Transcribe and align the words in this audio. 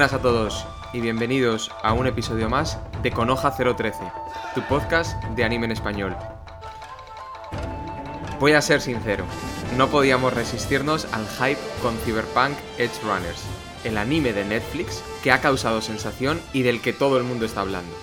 Buenas 0.00 0.14
a 0.14 0.22
todos 0.22 0.66
y 0.94 1.00
bienvenidos 1.02 1.70
a 1.82 1.92
un 1.92 2.06
episodio 2.06 2.48
más 2.48 2.78
de 3.02 3.10
Conoja 3.10 3.54
013, 3.54 3.98
tu 4.54 4.62
podcast 4.62 5.22
de 5.36 5.44
anime 5.44 5.66
en 5.66 5.72
español. 5.72 6.16
Voy 8.38 8.52
a 8.52 8.62
ser 8.62 8.80
sincero, 8.80 9.26
no 9.76 9.90
podíamos 9.90 10.32
resistirnos 10.32 11.06
al 11.12 11.28
hype 11.28 11.60
con 11.82 11.98
Cyberpunk 11.98 12.56
Edge 12.78 12.98
Runners, 13.02 13.44
el 13.84 13.98
anime 13.98 14.32
de 14.32 14.46
Netflix 14.46 15.04
que 15.22 15.32
ha 15.32 15.42
causado 15.42 15.82
sensación 15.82 16.40
y 16.54 16.62
del 16.62 16.80
que 16.80 16.94
todo 16.94 17.18
el 17.18 17.24
mundo 17.24 17.44
está 17.44 17.60
hablando. 17.60 17.94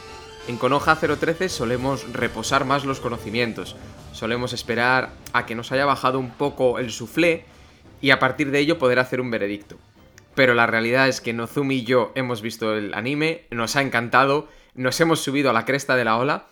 En 0.47 0.57
Conoja 0.57 0.97
013 0.97 1.49
solemos 1.49 2.13
reposar 2.13 2.63
más 2.63 2.85
los 2.85 2.99
conocimientos, 2.99 3.75
solemos 4.13 4.53
esperar 4.53 5.13
a 5.33 5.47
que 5.47 5.55
nos 5.55 5.71
haya 5.71 5.85
bajado 5.87 6.19
un 6.19 6.29
poco 6.29 6.77
el 6.77 6.91
suflé 6.91 7.45
y 8.01 8.11
a 8.11 8.19
partir 8.19 8.51
de 8.51 8.59
ello 8.59 8.77
poder 8.77 8.99
hacer 8.99 9.19
un 9.19 9.31
veredicto. 9.31 9.77
Pero 10.37 10.53
la 10.53 10.67
realidad 10.67 11.07
es 11.07 11.19
que 11.19 11.33
Nozumi 11.33 11.77
y 11.77 11.83
yo 11.83 12.11
hemos 12.13 12.43
visto 12.43 12.75
el 12.75 12.93
anime, 12.93 13.47
nos 13.49 13.75
ha 13.75 13.81
encantado, 13.81 14.47
nos 14.75 15.01
hemos 15.01 15.19
subido 15.19 15.49
a 15.49 15.53
la 15.53 15.65
cresta 15.65 15.95
de 15.95 16.05
la 16.05 16.15
ola 16.15 16.45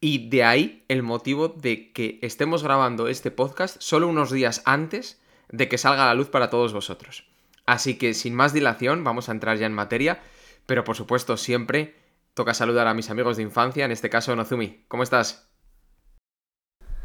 y 0.00 0.28
de 0.28 0.42
ahí 0.42 0.84
el 0.88 1.04
motivo 1.04 1.46
de 1.46 1.92
que 1.92 2.18
estemos 2.20 2.64
grabando 2.64 3.06
este 3.06 3.30
podcast 3.30 3.76
solo 3.78 4.08
unos 4.08 4.32
días 4.32 4.60
antes 4.64 5.22
de 5.50 5.68
que 5.68 5.78
salga 5.78 6.02
a 6.02 6.06
la 6.06 6.14
luz 6.14 6.30
para 6.30 6.50
todos 6.50 6.72
vosotros. 6.72 7.28
Así 7.64 7.96
que 7.96 8.12
sin 8.12 8.34
más 8.34 8.52
dilación 8.52 9.04
vamos 9.04 9.28
a 9.28 9.32
entrar 9.32 9.56
ya 9.56 9.66
en 9.66 9.72
materia, 9.72 10.20
pero 10.66 10.82
por 10.82 10.96
supuesto 10.96 11.36
siempre 11.36 11.94
toca 12.34 12.54
saludar 12.54 12.88
a 12.88 12.94
mis 12.94 13.08
amigos 13.08 13.36
de 13.36 13.44
infancia, 13.44 13.84
en 13.84 13.92
este 13.92 14.10
caso 14.10 14.34
Nozumi. 14.34 14.82
¿Cómo 14.88 15.04
estás? 15.04 15.48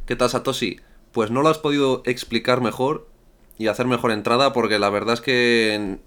¿Qué 0.08 0.16
tal 0.16 0.32
Satoshi? 0.32 0.82
Pues 1.12 1.30
no 1.30 1.44
lo 1.44 1.50
has 1.50 1.60
podido 1.60 2.02
explicar 2.08 2.60
mejor 2.60 3.08
y 3.60 3.68
hacer 3.68 3.86
mejor 3.86 4.10
entrada 4.10 4.52
porque 4.52 4.80
la 4.80 4.90
verdad 4.90 5.14
es 5.14 5.22
que 5.22 6.00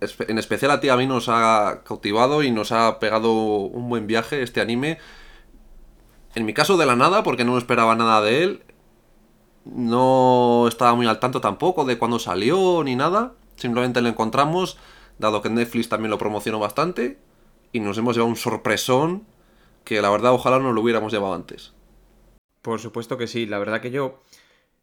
en, 0.00 0.38
especial 0.38 0.70
a 0.70 0.80
ti 0.80 0.88
a 0.88 0.96
mí 0.96 1.06
nos 1.06 1.28
ha 1.28 1.82
cautivado 1.84 2.42
y 2.42 2.50
nos 2.50 2.72
ha 2.72 2.98
pegado 2.98 3.32
un 3.32 3.88
buen 3.88 4.06
viaje 4.06 4.42
este 4.42 4.60
anime. 4.60 4.98
En 6.34 6.44
mi 6.44 6.52
caso 6.52 6.76
de 6.76 6.86
la 6.86 6.96
nada 6.96 7.22
porque 7.22 7.44
no 7.44 7.56
esperaba 7.58 7.94
nada 7.94 8.20
de 8.20 8.42
él. 8.42 8.62
No 9.64 10.66
estaba 10.68 10.94
muy 10.94 11.06
al 11.06 11.18
tanto 11.18 11.40
tampoco 11.40 11.84
de 11.84 11.98
cuándo 11.98 12.18
salió 12.18 12.82
ni 12.84 12.94
nada. 12.94 13.34
Simplemente 13.56 14.00
lo 14.00 14.08
encontramos, 14.08 14.78
dado 15.18 15.42
que 15.42 15.50
Netflix 15.50 15.88
también 15.88 16.10
lo 16.10 16.18
promocionó 16.18 16.58
bastante. 16.58 17.18
Y 17.72 17.80
nos 17.80 17.98
hemos 17.98 18.14
llevado 18.14 18.28
un 18.28 18.36
sorpresón 18.36 19.26
que 19.84 20.02
la 20.02 20.10
verdad 20.10 20.32
ojalá 20.32 20.58
no 20.58 20.72
lo 20.72 20.80
hubiéramos 20.82 21.12
llevado 21.12 21.34
antes. 21.34 21.72
Por 22.60 22.80
supuesto 22.80 23.16
que 23.16 23.28
sí, 23.28 23.46
la 23.46 23.58
verdad 23.58 23.80
que 23.80 23.90
yo 23.90 24.20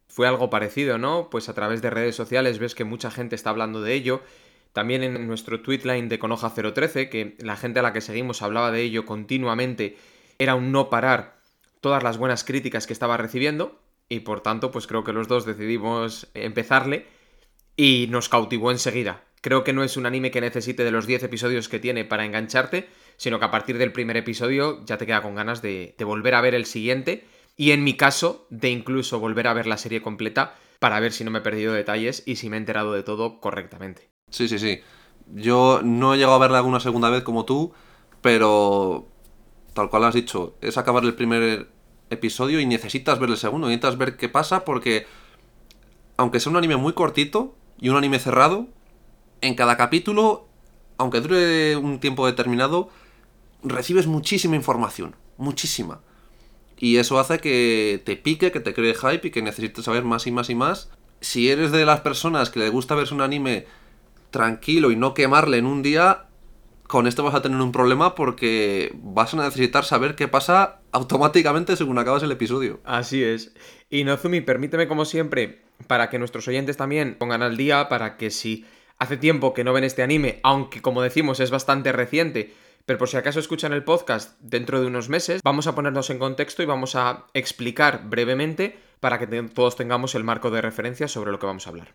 fue 0.08 0.26
algo 0.26 0.50
parecido, 0.50 0.96
¿no? 0.98 1.28
Pues 1.30 1.48
a 1.48 1.54
través 1.54 1.82
de 1.82 1.90
redes 1.90 2.16
sociales 2.16 2.58
ves 2.58 2.74
que 2.74 2.84
mucha 2.84 3.10
gente 3.10 3.34
está 3.34 3.50
hablando 3.50 3.82
de 3.82 3.94
ello. 3.94 4.22
También 4.74 5.04
en 5.04 5.28
nuestro 5.28 5.60
tweetline 5.60 6.08
de 6.08 6.18
Conoja 6.18 6.52
013, 6.52 7.08
que 7.08 7.36
la 7.38 7.56
gente 7.56 7.78
a 7.78 7.82
la 7.82 7.92
que 7.92 8.00
seguimos 8.00 8.42
hablaba 8.42 8.72
de 8.72 8.82
ello 8.82 9.06
continuamente, 9.06 9.96
era 10.36 10.56
un 10.56 10.72
no 10.72 10.90
parar 10.90 11.38
todas 11.80 12.02
las 12.02 12.18
buenas 12.18 12.42
críticas 12.42 12.88
que 12.88 12.92
estaba 12.92 13.16
recibiendo. 13.16 13.80
Y 14.08 14.20
por 14.20 14.40
tanto, 14.40 14.72
pues 14.72 14.88
creo 14.88 15.04
que 15.04 15.12
los 15.12 15.28
dos 15.28 15.46
decidimos 15.46 16.26
empezarle 16.34 17.06
y 17.76 18.08
nos 18.10 18.28
cautivó 18.28 18.72
enseguida. 18.72 19.22
Creo 19.42 19.62
que 19.62 19.72
no 19.72 19.84
es 19.84 19.96
un 19.96 20.06
anime 20.06 20.32
que 20.32 20.40
necesite 20.40 20.82
de 20.82 20.90
los 20.90 21.06
10 21.06 21.22
episodios 21.22 21.68
que 21.68 21.78
tiene 21.78 22.04
para 22.04 22.24
engancharte, 22.24 22.88
sino 23.16 23.38
que 23.38 23.44
a 23.44 23.52
partir 23.52 23.78
del 23.78 23.92
primer 23.92 24.16
episodio 24.16 24.84
ya 24.84 24.98
te 24.98 25.06
queda 25.06 25.22
con 25.22 25.36
ganas 25.36 25.62
de, 25.62 25.94
de 25.96 26.04
volver 26.04 26.34
a 26.34 26.40
ver 26.40 26.56
el 26.56 26.66
siguiente 26.66 27.24
y 27.56 27.70
en 27.70 27.84
mi 27.84 27.96
caso 27.96 28.48
de 28.50 28.70
incluso 28.70 29.20
volver 29.20 29.46
a 29.46 29.54
ver 29.54 29.68
la 29.68 29.78
serie 29.78 30.02
completa 30.02 30.56
para 30.80 30.98
ver 30.98 31.12
si 31.12 31.22
no 31.22 31.30
me 31.30 31.38
he 31.38 31.42
perdido 31.42 31.72
detalles 31.72 32.24
y 32.26 32.36
si 32.36 32.50
me 32.50 32.56
he 32.56 32.58
enterado 32.58 32.92
de 32.92 33.04
todo 33.04 33.38
correctamente. 33.40 34.13
Sí, 34.30 34.48
sí, 34.48 34.58
sí. 34.58 34.80
Yo 35.34 35.80
no 35.82 36.14
he 36.14 36.16
llegado 36.16 36.34
a 36.34 36.38
verla 36.38 36.58
alguna 36.58 36.80
segunda 36.80 37.08
vez 37.10 37.22
como 37.22 37.44
tú, 37.44 37.72
pero 38.20 39.06
tal 39.74 39.90
cual 39.90 40.04
has 40.04 40.14
dicho, 40.14 40.54
es 40.60 40.76
acabar 40.76 41.04
el 41.04 41.14
primer 41.14 41.68
episodio 42.10 42.60
y 42.60 42.66
necesitas 42.66 43.18
ver 43.18 43.30
el 43.30 43.36
segundo, 43.36 43.68
necesitas 43.68 43.96
ver 43.98 44.16
qué 44.16 44.28
pasa 44.28 44.64
porque 44.64 45.06
aunque 46.16 46.40
sea 46.40 46.50
un 46.50 46.56
anime 46.56 46.76
muy 46.76 46.92
cortito 46.92 47.54
y 47.80 47.88
un 47.88 47.96
anime 47.96 48.18
cerrado, 48.18 48.68
en 49.40 49.54
cada 49.54 49.76
capítulo, 49.76 50.46
aunque 50.96 51.20
dure 51.20 51.76
un 51.76 52.00
tiempo 52.00 52.26
determinado, 52.26 52.88
recibes 53.62 54.06
muchísima 54.06 54.56
información, 54.56 55.16
muchísima. 55.36 56.00
Y 56.78 56.96
eso 56.96 57.18
hace 57.18 57.38
que 57.38 58.02
te 58.04 58.16
pique, 58.16 58.52
que 58.52 58.60
te 58.60 58.74
cree 58.74 58.94
hype 58.94 59.28
y 59.28 59.30
que 59.30 59.42
necesites 59.42 59.84
saber 59.84 60.04
más 60.04 60.26
y 60.26 60.32
más 60.32 60.50
y 60.50 60.54
más. 60.54 60.90
Si 61.20 61.50
eres 61.50 61.72
de 61.72 61.86
las 61.86 62.00
personas 62.00 62.50
que 62.50 62.60
le 62.60 62.68
gusta 62.68 62.94
verse 62.94 63.14
un 63.14 63.20
anime 63.22 63.66
tranquilo 64.34 64.90
y 64.90 64.96
no 64.96 65.14
quemarle 65.14 65.58
en 65.58 65.66
un 65.66 65.80
día, 65.80 66.26
con 66.88 67.06
esto 67.06 67.22
vas 67.22 67.36
a 67.36 67.40
tener 67.40 67.60
un 67.60 67.70
problema 67.70 68.16
porque 68.16 68.90
vas 68.96 69.32
a 69.32 69.36
necesitar 69.36 69.84
saber 69.84 70.16
qué 70.16 70.26
pasa 70.26 70.80
automáticamente 70.90 71.76
según 71.76 71.98
acabas 71.98 72.24
el 72.24 72.32
episodio. 72.32 72.80
Así 72.84 73.22
es. 73.22 73.54
Y 73.90 74.02
Nozumi, 74.02 74.40
permíteme 74.40 74.88
como 74.88 75.04
siempre, 75.04 75.62
para 75.86 76.10
que 76.10 76.18
nuestros 76.18 76.48
oyentes 76.48 76.76
también 76.76 77.14
pongan 77.16 77.42
al 77.42 77.56
día, 77.56 77.88
para 77.88 78.16
que 78.16 78.30
si 78.30 78.66
hace 78.98 79.16
tiempo 79.16 79.54
que 79.54 79.62
no 79.62 79.72
ven 79.72 79.84
este 79.84 80.02
anime, 80.02 80.40
aunque 80.42 80.82
como 80.82 81.00
decimos 81.00 81.38
es 81.38 81.52
bastante 81.52 81.92
reciente, 81.92 82.52
pero 82.86 82.98
por 82.98 83.08
si 83.08 83.16
acaso 83.16 83.38
escuchan 83.38 83.72
el 83.72 83.84
podcast 83.84 84.36
dentro 84.40 84.80
de 84.80 84.88
unos 84.88 85.08
meses, 85.08 85.42
vamos 85.44 85.68
a 85.68 85.76
ponernos 85.76 86.10
en 86.10 86.18
contexto 86.18 86.60
y 86.60 86.66
vamos 86.66 86.96
a 86.96 87.26
explicar 87.34 88.08
brevemente 88.08 88.76
para 88.98 89.20
que 89.20 89.28
todos 89.28 89.76
tengamos 89.76 90.16
el 90.16 90.24
marco 90.24 90.50
de 90.50 90.60
referencia 90.60 91.06
sobre 91.06 91.30
lo 91.30 91.38
que 91.38 91.46
vamos 91.46 91.68
a 91.68 91.70
hablar. 91.70 91.94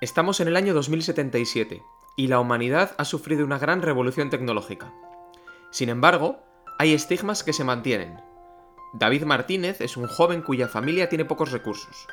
Estamos 0.00 0.40
en 0.40 0.48
el 0.48 0.56
año 0.56 0.74
2077 0.74 1.82
y 2.16 2.28
la 2.28 2.40
humanidad 2.40 2.94
ha 2.98 3.04
sufrido 3.04 3.44
una 3.44 3.58
gran 3.58 3.82
revolución 3.82 4.30
tecnológica. 4.30 4.92
Sin 5.70 5.88
embargo, 5.88 6.38
hay 6.78 6.94
estigmas 6.94 7.44
que 7.44 7.52
se 7.52 7.64
mantienen, 7.64 8.18
David 8.92 9.22
Martínez 9.22 9.80
es 9.80 9.96
un 9.96 10.08
joven 10.08 10.42
cuya 10.42 10.66
familia 10.66 11.08
tiene 11.08 11.24
pocos 11.24 11.52
recursos. 11.52 12.08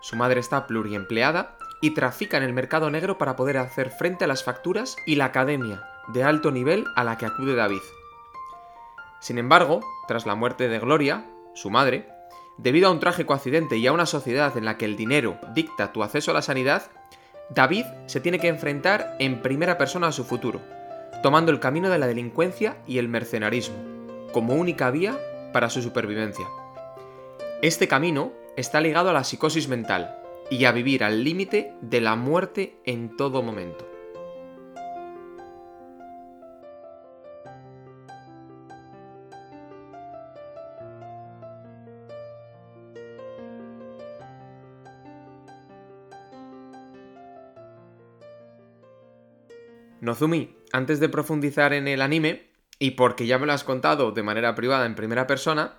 Su 0.00 0.14
madre 0.14 0.38
está 0.38 0.66
pluriempleada 0.66 1.56
y 1.80 1.90
trafica 1.90 2.36
en 2.36 2.44
el 2.44 2.52
mercado 2.52 2.88
negro 2.90 3.18
para 3.18 3.34
poder 3.34 3.58
hacer 3.58 3.90
frente 3.90 4.24
a 4.24 4.28
las 4.28 4.44
facturas 4.44 4.96
y 5.06 5.16
la 5.16 5.26
academia 5.26 5.82
de 6.08 6.22
alto 6.22 6.52
nivel 6.52 6.84
a 6.94 7.02
la 7.02 7.18
que 7.18 7.26
acude 7.26 7.56
David. 7.56 7.80
Sin 9.18 9.38
embargo, 9.38 9.80
tras 10.06 10.24
la 10.24 10.36
muerte 10.36 10.68
de 10.68 10.78
Gloria, 10.78 11.28
su 11.54 11.68
madre, 11.68 12.08
debido 12.58 12.88
a 12.88 12.92
un 12.92 13.00
trágico 13.00 13.34
accidente 13.34 13.76
y 13.76 13.86
a 13.86 13.92
una 13.92 14.06
sociedad 14.06 14.56
en 14.56 14.64
la 14.64 14.78
que 14.78 14.84
el 14.84 14.96
dinero 14.96 15.38
dicta 15.52 15.92
tu 15.92 16.04
acceso 16.04 16.30
a 16.30 16.34
la 16.34 16.42
sanidad, 16.42 16.90
David 17.52 17.84
se 18.06 18.20
tiene 18.20 18.38
que 18.38 18.46
enfrentar 18.46 19.16
en 19.18 19.42
primera 19.42 19.76
persona 19.76 20.06
a 20.06 20.12
su 20.12 20.24
futuro, 20.24 20.60
tomando 21.20 21.50
el 21.50 21.58
camino 21.58 21.90
de 21.90 21.98
la 21.98 22.06
delincuencia 22.06 22.76
y 22.86 22.98
el 22.98 23.08
mercenarismo, 23.08 23.76
como 24.32 24.54
única 24.54 24.92
vía 24.92 25.18
para 25.52 25.68
su 25.68 25.82
supervivencia. 25.82 26.46
Este 27.60 27.88
camino 27.88 28.32
está 28.56 28.80
ligado 28.80 29.10
a 29.10 29.12
la 29.12 29.24
psicosis 29.24 29.66
mental 29.66 30.16
y 30.48 30.64
a 30.64 30.72
vivir 30.72 31.02
al 31.02 31.24
límite 31.24 31.74
de 31.80 32.00
la 32.00 32.14
muerte 32.14 32.76
en 32.84 33.16
todo 33.16 33.42
momento. 33.42 33.89
Nozumi, 50.00 50.56
antes 50.72 51.00
de 51.00 51.08
profundizar 51.08 51.72
en 51.72 51.88
el 51.88 52.02
anime, 52.02 52.50
y 52.78 52.92
porque 52.92 53.26
ya 53.26 53.38
me 53.38 53.46
lo 53.46 53.52
has 53.52 53.64
contado 53.64 54.12
de 54.12 54.22
manera 54.22 54.54
privada 54.54 54.86
en 54.86 54.94
primera 54.94 55.26
persona, 55.26 55.78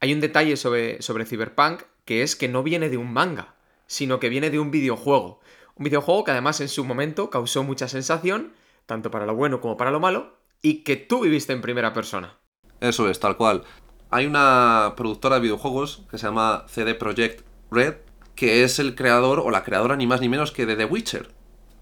hay 0.00 0.12
un 0.12 0.20
detalle 0.20 0.56
sobre, 0.56 1.02
sobre 1.02 1.26
Cyberpunk 1.26 1.82
que 2.04 2.22
es 2.22 2.36
que 2.36 2.48
no 2.48 2.62
viene 2.62 2.88
de 2.88 2.96
un 2.96 3.12
manga, 3.12 3.56
sino 3.86 4.18
que 4.18 4.30
viene 4.30 4.48
de 4.48 4.58
un 4.58 4.70
videojuego. 4.70 5.40
Un 5.74 5.84
videojuego 5.84 6.24
que 6.24 6.30
además 6.30 6.60
en 6.60 6.68
su 6.68 6.84
momento 6.84 7.28
causó 7.28 7.64
mucha 7.64 7.86
sensación, 7.86 8.54
tanto 8.86 9.10
para 9.10 9.26
lo 9.26 9.34
bueno 9.34 9.60
como 9.60 9.76
para 9.76 9.90
lo 9.90 10.00
malo, 10.00 10.38
y 10.62 10.84
que 10.84 10.96
tú 10.96 11.20
viviste 11.20 11.52
en 11.52 11.60
primera 11.60 11.92
persona. 11.92 12.38
Eso 12.80 13.10
es, 13.10 13.20
tal 13.20 13.36
cual. 13.36 13.64
Hay 14.10 14.24
una 14.24 14.94
productora 14.96 15.34
de 15.34 15.42
videojuegos 15.42 16.06
que 16.10 16.16
se 16.16 16.26
llama 16.26 16.64
CD 16.68 16.94
Projekt 16.94 17.44
Red, 17.70 17.96
que 18.34 18.62
es 18.62 18.78
el 18.78 18.94
creador 18.94 19.40
o 19.40 19.50
la 19.50 19.64
creadora 19.64 19.96
ni 19.96 20.06
más 20.06 20.20
ni 20.20 20.28
menos 20.28 20.52
que 20.52 20.64
de 20.64 20.76
The 20.76 20.86
Witcher, 20.86 21.28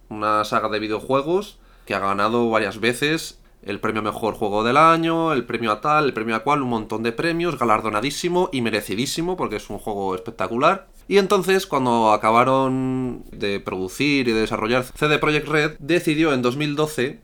una 0.08 0.44
saga 0.44 0.68
de 0.68 0.80
videojuegos 0.80 1.60
que 1.86 1.94
ha 1.94 2.00
ganado 2.00 2.50
varias 2.50 2.80
veces 2.80 3.40
el 3.62 3.80
premio 3.80 4.00
mejor 4.02 4.34
juego 4.34 4.62
del 4.62 4.76
año, 4.76 5.32
el 5.32 5.44
premio 5.44 5.72
a 5.72 5.80
tal, 5.80 6.04
el 6.04 6.12
premio 6.12 6.36
a 6.36 6.40
cual, 6.40 6.62
un 6.62 6.68
montón 6.68 7.02
de 7.02 7.12
premios, 7.12 7.58
galardonadísimo 7.58 8.48
y 8.52 8.60
merecidísimo 8.60 9.36
porque 9.36 9.56
es 9.56 9.68
un 9.70 9.78
juego 9.78 10.14
espectacular. 10.14 10.88
Y 11.08 11.18
entonces, 11.18 11.66
cuando 11.66 12.12
acabaron 12.12 13.24
de 13.32 13.58
producir 13.58 14.28
y 14.28 14.32
de 14.32 14.40
desarrollar 14.40 14.84
CD 14.84 15.18
Projekt 15.18 15.48
Red, 15.48 15.76
decidió 15.80 16.32
en 16.32 16.42
2012 16.42 17.20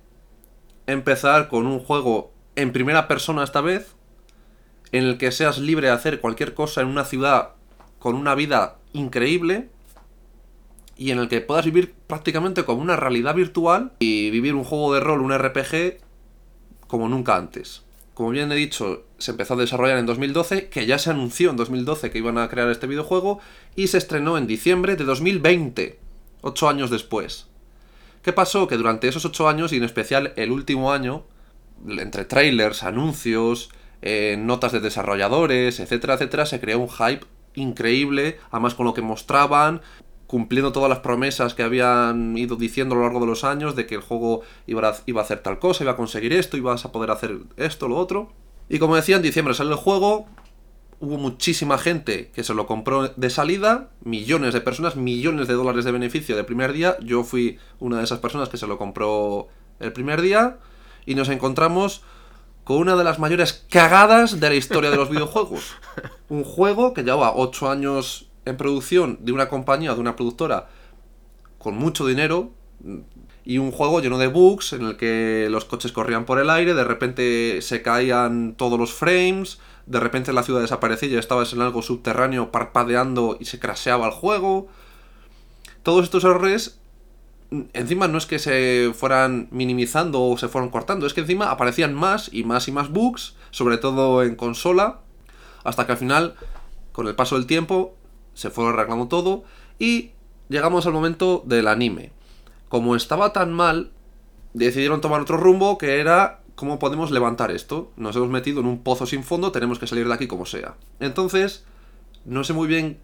empezar 0.86 1.48
con 1.48 1.66
un 1.66 1.78
juego 1.78 2.32
en 2.56 2.72
primera 2.72 3.06
persona 3.06 3.44
esta 3.44 3.60
vez, 3.60 3.94
en 4.90 5.04
el 5.04 5.18
que 5.18 5.30
seas 5.30 5.58
libre 5.58 5.88
de 5.88 5.92
hacer 5.92 6.20
cualquier 6.20 6.54
cosa 6.54 6.80
en 6.80 6.88
una 6.88 7.04
ciudad 7.04 7.50
con 7.98 8.16
una 8.16 8.34
vida 8.34 8.78
increíble 8.92 9.70
y 10.96 11.10
en 11.10 11.18
el 11.18 11.28
que 11.28 11.40
puedas 11.40 11.64
vivir 11.64 11.94
prácticamente 12.06 12.64
como 12.64 12.82
una 12.82 12.96
realidad 12.96 13.34
virtual 13.34 13.92
y 13.98 14.30
vivir 14.30 14.54
un 14.54 14.64
juego 14.64 14.94
de 14.94 15.00
rol, 15.00 15.20
un 15.20 15.36
RPG, 15.36 15.98
como 16.86 17.08
nunca 17.08 17.36
antes. 17.36 17.82
Como 18.14 18.30
bien 18.30 18.52
he 18.52 18.56
dicho, 18.56 19.06
se 19.18 19.30
empezó 19.30 19.54
a 19.54 19.56
desarrollar 19.56 19.98
en 19.98 20.06
2012, 20.06 20.68
que 20.68 20.84
ya 20.84 20.98
se 20.98 21.10
anunció 21.10 21.50
en 21.50 21.56
2012 21.56 22.10
que 22.10 22.18
iban 22.18 22.36
a 22.36 22.48
crear 22.48 22.68
este 22.68 22.86
videojuego, 22.86 23.40
y 23.74 23.86
se 23.86 23.98
estrenó 23.98 24.36
en 24.36 24.46
diciembre 24.46 24.96
de 24.96 25.04
2020, 25.04 25.98
ocho 26.42 26.68
años 26.68 26.90
después. 26.90 27.46
¿Qué 28.22 28.32
pasó? 28.32 28.68
Que 28.68 28.76
durante 28.76 29.08
esos 29.08 29.24
ocho 29.24 29.48
años, 29.48 29.72
y 29.72 29.78
en 29.78 29.84
especial 29.84 30.34
el 30.36 30.52
último 30.52 30.92
año, 30.92 31.24
entre 31.88 32.26
trailers, 32.26 32.82
anuncios, 32.82 33.70
eh, 34.02 34.36
notas 34.38 34.72
de 34.72 34.80
desarrolladores, 34.80 35.80
etcétera, 35.80 36.14
etcétera, 36.14 36.44
se 36.44 36.60
creó 36.60 36.78
un 36.78 36.90
hype 36.90 37.26
increíble, 37.54 38.38
además 38.50 38.74
con 38.74 38.86
lo 38.86 38.94
que 38.94 39.02
mostraban, 39.02 39.80
cumpliendo 40.32 40.72
todas 40.72 40.88
las 40.88 41.00
promesas 41.00 41.52
que 41.52 41.62
habían 41.62 42.38
ido 42.38 42.56
diciendo 42.56 42.94
a 42.94 42.96
lo 42.96 43.04
largo 43.04 43.20
de 43.20 43.26
los 43.26 43.44
años 43.44 43.76
de 43.76 43.84
que 43.84 43.96
el 43.96 44.00
juego 44.00 44.40
iba 44.66 44.88
a, 44.88 44.94
iba 45.04 45.20
a 45.20 45.24
hacer 45.24 45.40
tal 45.40 45.58
cosa, 45.58 45.84
iba 45.84 45.92
a 45.92 45.96
conseguir 45.96 46.32
esto, 46.32 46.56
ibas 46.56 46.86
a 46.86 46.90
poder 46.90 47.10
hacer 47.10 47.40
esto, 47.58 47.86
lo 47.86 47.98
otro. 47.98 48.32
Y 48.70 48.78
como 48.78 48.96
decía, 48.96 49.16
en 49.16 49.22
diciembre 49.22 49.52
sale 49.52 49.72
el 49.72 49.76
juego, 49.76 50.24
hubo 51.00 51.18
muchísima 51.18 51.76
gente 51.76 52.30
que 52.34 52.44
se 52.44 52.54
lo 52.54 52.66
compró 52.66 53.08
de 53.08 53.28
salida, 53.28 53.90
millones 54.04 54.54
de 54.54 54.62
personas, 54.62 54.96
millones 54.96 55.48
de 55.48 55.54
dólares 55.54 55.84
de 55.84 55.92
beneficio 55.92 56.34
de 56.34 56.44
primer 56.44 56.72
día. 56.72 56.96
Yo 57.02 57.24
fui 57.24 57.58
una 57.78 57.98
de 57.98 58.04
esas 58.04 58.20
personas 58.20 58.48
que 58.48 58.56
se 58.56 58.66
lo 58.66 58.78
compró 58.78 59.48
el 59.80 59.92
primer 59.92 60.22
día 60.22 60.56
y 61.04 61.14
nos 61.14 61.28
encontramos 61.28 62.04
con 62.64 62.78
una 62.78 62.96
de 62.96 63.04
las 63.04 63.18
mayores 63.18 63.66
cagadas 63.68 64.40
de 64.40 64.48
la 64.48 64.54
historia 64.54 64.90
de 64.90 64.96
los 64.96 65.10
videojuegos. 65.10 65.76
Un 66.30 66.42
juego 66.42 66.94
que 66.94 67.02
llevaba 67.02 67.34
8 67.36 67.70
años 67.70 68.31
en 68.44 68.56
producción 68.56 69.18
de 69.20 69.32
una 69.32 69.48
compañía, 69.48 69.94
de 69.94 70.00
una 70.00 70.16
productora 70.16 70.68
con 71.58 71.76
mucho 71.76 72.06
dinero 72.06 72.50
y 73.44 73.58
un 73.58 73.70
juego 73.70 74.00
lleno 74.00 74.18
de 74.18 74.26
bugs 74.26 74.72
en 74.72 74.82
el 74.82 74.96
que 74.96 75.48
los 75.50 75.64
coches 75.64 75.92
corrían 75.92 76.24
por 76.24 76.38
el 76.38 76.50
aire, 76.50 76.74
de 76.74 76.84
repente 76.84 77.60
se 77.62 77.82
caían 77.82 78.54
todos 78.56 78.78
los 78.78 78.92
frames, 78.92 79.58
de 79.86 80.00
repente 80.00 80.32
la 80.32 80.42
ciudad 80.42 80.60
desaparecía 80.60 81.08
y 81.08 81.16
estabas 81.16 81.52
en 81.52 81.60
algo 81.60 81.82
subterráneo 81.82 82.50
parpadeando 82.50 83.36
y 83.38 83.44
se 83.44 83.58
craseaba 83.58 84.06
el 84.06 84.12
juego. 84.12 84.68
Todos 85.82 86.04
estos 86.04 86.24
errores 86.24 86.78
encima 87.72 88.08
no 88.08 88.18
es 88.18 88.26
que 88.26 88.38
se 88.38 88.92
fueran 88.94 89.48
minimizando 89.50 90.22
o 90.22 90.38
se 90.38 90.48
fueran 90.48 90.70
cortando, 90.70 91.06
es 91.06 91.14
que 91.14 91.20
encima 91.20 91.50
aparecían 91.50 91.94
más 91.94 92.30
y 92.32 92.44
más 92.44 92.68
y 92.68 92.72
más 92.72 92.90
bugs, 92.90 93.34
sobre 93.50 93.78
todo 93.78 94.22
en 94.22 94.36
consola, 94.36 95.00
hasta 95.64 95.86
que 95.86 95.92
al 95.92 95.98
final, 95.98 96.34
con 96.92 97.06
el 97.06 97.14
paso 97.14 97.36
del 97.36 97.46
tiempo, 97.46 97.94
se 98.34 98.50
fue 98.50 98.68
arreglando 98.68 99.08
todo 99.08 99.44
y 99.78 100.12
llegamos 100.48 100.86
al 100.86 100.92
momento 100.92 101.42
del 101.46 101.68
anime. 101.68 102.12
Como 102.68 102.96
estaba 102.96 103.32
tan 103.32 103.52
mal, 103.52 103.92
decidieron 104.54 105.00
tomar 105.00 105.20
otro 105.20 105.36
rumbo 105.36 105.78
que 105.78 106.00
era 106.00 106.40
cómo 106.54 106.78
podemos 106.78 107.10
levantar 107.10 107.50
esto. 107.50 107.90
Nos 107.96 108.16
hemos 108.16 108.28
metido 108.28 108.60
en 108.60 108.66
un 108.66 108.82
pozo 108.82 109.06
sin 109.06 109.24
fondo, 109.24 109.52
tenemos 109.52 109.78
que 109.78 109.86
salir 109.86 110.06
de 110.08 110.14
aquí 110.14 110.26
como 110.26 110.46
sea. 110.46 110.76
Entonces, 111.00 111.64
no 112.24 112.44
sé 112.44 112.52
muy 112.52 112.68
bien 112.68 112.98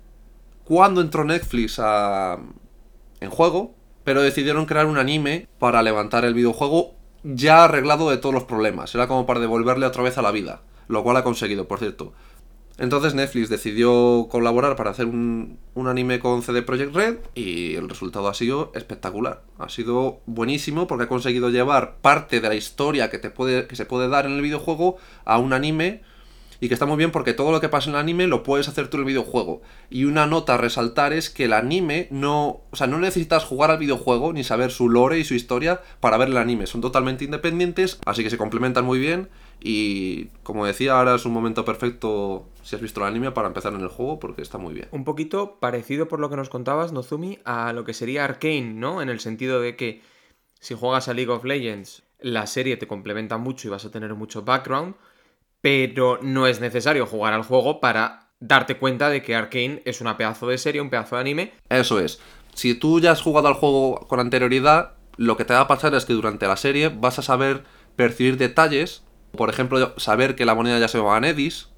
cuándo 0.64 1.00
entró 1.00 1.24
Netflix 1.24 1.78
a... 1.78 2.38
en 3.20 3.30
juego, 3.30 3.74
pero 4.04 4.22
decidieron 4.22 4.66
crear 4.66 4.86
un 4.86 4.98
anime 4.98 5.48
para 5.58 5.82
levantar 5.82 6.24
el 6.24 6.34
videojuego 6.34 6.94
ya 7.22 7.64
arreglado 7.64 8.10
de 8.10 8.18
todos 8.18 8.34
los 8.34 8.44
problemas. 8.44 8.94
Era 8.94 9.08
como 9.08 9.26
para 9.26 9.40
devolverle 9.40 9.86
otra 9.86 10.02
vez 10.02 10.18
a 10.18 10.22
la 10.22 10.30
vida, 10.30 10.62
lo 10.86 11.02
cual 11.02 11.16
ha 11.16 11.24
conseguido, 11.24 11.66
por 11.68 11.78
cierto. 11.78 12.12
Entonces 12.78 13.14
Netflix 13.14 13.48
decidió 13.48 14.28
colaborar 14.30 14.76
para 14.76 14.90
hacer 14.90 15.06
un, 15.06 15.58
anime 15.74 16.20
con 16.20 16.42
CD 16.42 16.62
Projekt 16.62 16.94
Red 16.94 17.16
y 17.34 17.74
el 17.74 17.88
resultado 17.88 18.28
ha 18.28 18.34
sido 18.34 18.70
espectacular. 18.74 19.42
Ha 19.58 19.68
sido 19.68 20.20
buenísimo 20.26 20.86
porque 20.86 21.04
ha 21.04 21.08
conseguido 21.08 21.50
llevar 21.50 21.96
parte 22.00 22.40
de 22.40 22.48
la 22.48 22.54
historia 22.54 23.10
que, 23.10 23.18
te 23.18 23.30
puede, 23.30 23.66
que 23.66 23.74
se 23.74 23.84
puede 23.84 24.08
dar 24.08 24.26
en 24.26 24.32
el 24.32 24.42
videojuego 24.42 24.96
a 25.24 25.38
un 25.38 25.52
anime 25.52 26.02
y 26.60 26.68
que 26.68 26.74
está 26.74 26.86
muy 26.86 26.96
bien 26.96 27.10
porque 27.10 27.34
todo 27.34 27.52
lo 27.52 27.60
que 27.60 27.68
pasa 27.68 27.90
en 27.90 27.96
el 27.96 28.00
anime 28.00 28.26
lo 28.26 28.42
puedes 28.42 28.68
hacer 28.68 28.88
tú 28.88 28.96
en 28.96 29.02
el 29.02 29.06
videojuego. 29.08 29.62
Y 29.90 30.04
una 30.04 30.26
nota 30.26 30.54
a 30.54 30.58
resaltar 30.58 31.12
es 31.12 31.30
que 31.30 31.44
el 31.44 31.52
anime 31.52 32.08
no, 32.10 32.62
o 32.70 32.76
sea, 32.76 32.86
no 32.86 32.98
necesitas 32.98 33.44
jugar 33.44 33.70
al 33.70 33.78
videojuego 33.78 34.32
ni 34.32 34.44
saber 34.44 34.70
su 34.70 34.88
lore 34.88 35.18
y 35.18 35.24
su 35.24 35.34
historia 35.34 35.80
para 36.00 36.16
ver 36.16 36.28
el 36.28 36.36
anime, 36.36 36.66
son 36.66 36.80
totalmente 36.80 37.24
independientes, 37.24 37.98
así 38.06 38.22
que 38.22 38.30
se 38.30 38.38
complementan 38.38 38.84
muy 38.84 38.98
bien 38.98 39.28
y 39.60 40.26
como 40.42 40.66
decía, 40.66 40.98
ahora 40.98 41.14
es 41.14 41.24
un 41.24 41.32
momento 41.32 41.64
perfecto 41.64 42.48
si 42.62 42.76
has 42.76 42.82
visto 42.82 43.00
el 43.00 43.06
anime 43.06 43.32
para 43.32 43.48
empezar 43.48 43.72
en 43.74 43.80
el 43.80 43.88
juego 43.88 44.18
porque 44.18 44.42
está 44.42 44.58
muy 44.58 44.74
bien. 44.74 44.88
Un 44.92 45.04
poquito 45.04 45.58
parecido 45.58 46.08
por 46.08 46.20
lo 46.20 46.30
que 46.30 46.36
nos 46.36 46.48
contabas, 46.48 46.92
Nozumi, 46.92 47.38
a 47.44 47.72
lo 47.72 47.84
que 47.84 47.94
sería 47.94 48.24
Arkane, 48.24 48.74
¿no? 48.74 49.02
En 49.02 49.08
el 49.08 49.20
sentido 49.20 49.60
de 49.60 49.76
que 49.76 50.02
si 50.60 50.74
juegas 50.74 51.08
a 51.08 51.14
League 51.14 51.30
of 51.30 51.44
Legends, 51.44 52.02
la 52.20 52.46
serie 52.46 52.76
te 52.76 52.86
complementa 52.86 53.38
mucho 53.38 53.68
y 53.68 53.70
vas 53.70 53.84
a 53.84 53.90
tener 53.90 54.14
mucho 54.14 54.42
background, 54.42 54.94
pero 55.60 56.18
no 56.22 56.46
es 56.46 56.60
necesario 56.60 57.06
jugar 57.06 57.32
al 57.32 57.42
juego 57.42 57.80
para 57.80 58.28
darte 58.40 58.76
cuenta 58.76 59.10
de 59.10 59.22
que 59.22 59.34
Arkane 59.34 59.82
es 59.84 60.00
una 60.00 60.16
pedazo 60.16 60.46
de 60.46 60.58
serie, 60.58 60.80
un 60.80 60.90
pedazo 60.90 61.16
de 61.16 61.20
anime. 61.20 61.52
Eso 61.68 61.98
es. 61.98 62.20
Si 62.54 62.74
tú 62.74 63.00
ya 63.00 63.12
has 63.12 63.22
jugado 63.22 63.48
al 63.48 63.54
juego 63.54 64.06
con 64.08 64.20
anterioridad, 64.20 64.94
lo 65.16 65.36
que 65.36 65.44
te 65.44 65.54
va 65.54 65.60
a 65.60 65.68
pasar 65.68 65.94
es 65.94 66.04
que 66.04 66.12
durante 66.12 66.46
la 66.46 66.56
serie 66.56 66.88
vas 66.88 67.18
a 67.18 67.22
saber 67.22 67.64
percibir 67.96 68.36
detalles, 68.36 69.04
por 69.32 69.50
ejemplo, 69.50 69.94
saber 69.98 70.34
que 70.34 70.44
la 70.44 70.54
moneda 70.54 70.78
ya 70.78 70.88
se 70.88 70.98
llama 70.98 71.20
Nedis, 71.20 71.68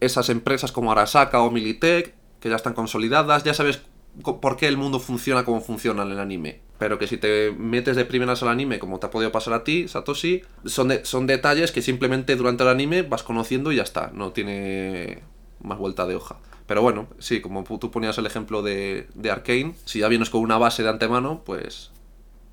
esas 0.00 0.28
empresas 0.28 0.72
como 0.72 0.92
Arasaka 0.92 1.40
o 1.40 1.50
Militech, 1.50 2.14
que 2.40 2.48
ya 2.48 2.56
están 2.56 2.74
consolidadas, 2.74 3.44
ya 3.44 3.54
sabes 3.54 3.82
por 4.22 4.56
qué 4.56 4.68
el 4.68 4.76
mundo 4.76 5.00
funciona 5.00 5.44
como 5.44 5.60
funciona 5.60 6.02
en 6.02 6.12
el 6.12 6.20
anime. 6.20 6.60
Pero 6.78 6.98
que 6.98 7.06
si 7.06 7.16
te 7.16 7.52
metes 7.52 7.96
de 7.96 8.04
primeras 8.04 8.42
al 8.42 8.48
anime, 8.48 8.78
como 8.78 8.98
te 8.98 9.06
ha 9.06 9.10
podido 9.10 9.32
pasar 9.32 9.54
a 9.54 9.64
ti, 9.64 9.88
Satoshi, 9.88 10.42
son, 10.64 10.92
son 11.04 11.26
detalles 11.26 11.72
que 11.72 11.82
simplemente 11.82 12.36
durante 12.36 12.64
el 12.64 12.68
anime 12.68 13.02
vas 13.02 13.22
conociendo 13.22 13.72
y 13.72 13.76
ya 13.76 13.82
está. 13.82 14.10
No 14.12 14.32
tiene 14.32 15.22
más 15.60 15.78
vuelta 15.78 16.06
de 16.06 16.16
hoja. 16.16 16.38
Pero 16.66 16.82
bueno, 16.82 17.08
sí, 17.18 17.40
como 17.40 17.64
tú 17.64 17.90
ponías 17.90 18.18
el 18.18 18.26
ejemplo 18.26 18.62
de, 18.62 19.08
de 19.14 19.30
Arkane, 19.30 19.74
si 19.84 20.00
ya 20.00 20.08
vienes 20.08 20.30
con 20.30 20.40
una 20.40 20.58
base 20.58 20.82
de 20.82 20.88
antemano, 20.88 21.42
pues 21.44 21.90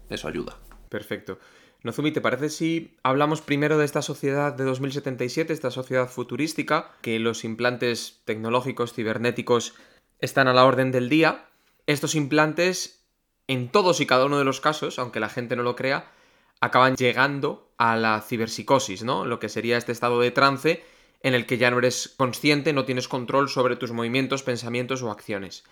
eso 0.10 0.27
ayuda. 0.27 0.58
Perfecto. 0.89 1.39
Nozumi, 1.83 2.11
¿te 2.11 2.21
parece 2.21 2.50
si 2.50 2.95
hablamos 3.01 3.41
primero 3.41 3.79
de 3.79 3.85
esta 3.85 4.03
sociedad 4.03 4.53
de 4.53 4.65
2077, 4.65 5.51
esta 5.51 5.71
sociedad 5.71 6.07
futurística, 6.07 6.91
que 7.01 7.17
los 7.17 7.43
implantes 7.43 8.21
tecnológicos, 8.25 8.93
cibernéticos, 8.93 9.73
están 10.19 10.47
a 10.47 10.53
la 10.53 10.65
orden 10.65 10.91
del 10.91 11.09
día? 11.09 11.50
Estos 11.88 12.13
implantes, 12.13 13.03
en 13.47 13.69
todos 13.69 14.00
y 14.00 14.05
cada 14.05 14.25
uno 14.25 14.38
de 14.38 14.45
los 14.45 14.61
casos, 14.61 15.00
aunque 15.00 15.19
la 15.19 15.29
gente 15.29 15.55
no 15.55 15.63
lo 15.63 15.75
crea, 15.75 16.11
acaban 16.59 16.95
llegando 16.95 17.71
a 17.79 17.95
la 17.95 18.21
ciberpsicosis, 18.21 19.03
¿no? 19.03 19.25
Lo 19.25 19.39
que 19.39 19.50
sería 19.50 19.77
este 19.77 19.91
estado 19.91 20.19
de 20.19 20.29
trance 20.29 20.83
en 21.23 21.33
el 21.33 21.47
que 21.47 21.57
ya 21.57 21.71
no 21.71 21.79
eres 21.79 22.13
consciente, 22.15 22.73
no 22.73 22.85
tienes 22.85 23.07
control 23.07 23.50
sobre 23.50 23.75
tus 23.75 23.91
movimientos, 23.91 24.43
pensamientos 24.43 25.01
o 25.01 25.09
acciones. 25.09 25.63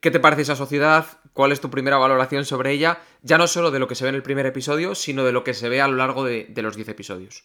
¿Qué 0.00 0.12
te 0.12 0.20
parece 0.20 0.42
esa 0.42 0.54
sociedad? 0.54 1.06
¿Cuál 1.32 1.50
es 1.50 1.60
tu 1.60 1.70
primera 1.70 1.98
valoración 1.98 2.44
sobre 2.44 2.70
ella? 2.70 3.00
Ya 3.22 3.36
no 3.36 3.48
solo 3.48 3.72
de 3.72 3.80
lo 3.80 3.88
que 3.88 3.96
se 3.96 4.04
ve 4.04 4.10
en 4.10 4.14
el 4.14 4.22
primer 4.22 4.46
episodio, 4.46 4.94
sino 4.94 5.24
de 5.24 5.32
lo 5.32 5.42
que 5.42 5.54
se 5.54 5.68
ve 5.68 5.80
a 5.80 5.88
lo 5.88 5.96
largo 5.96 6.22
de, 6.22 6.48
los 6.54 6.76
10 6.76 6.88
episodios. 6.90 7.44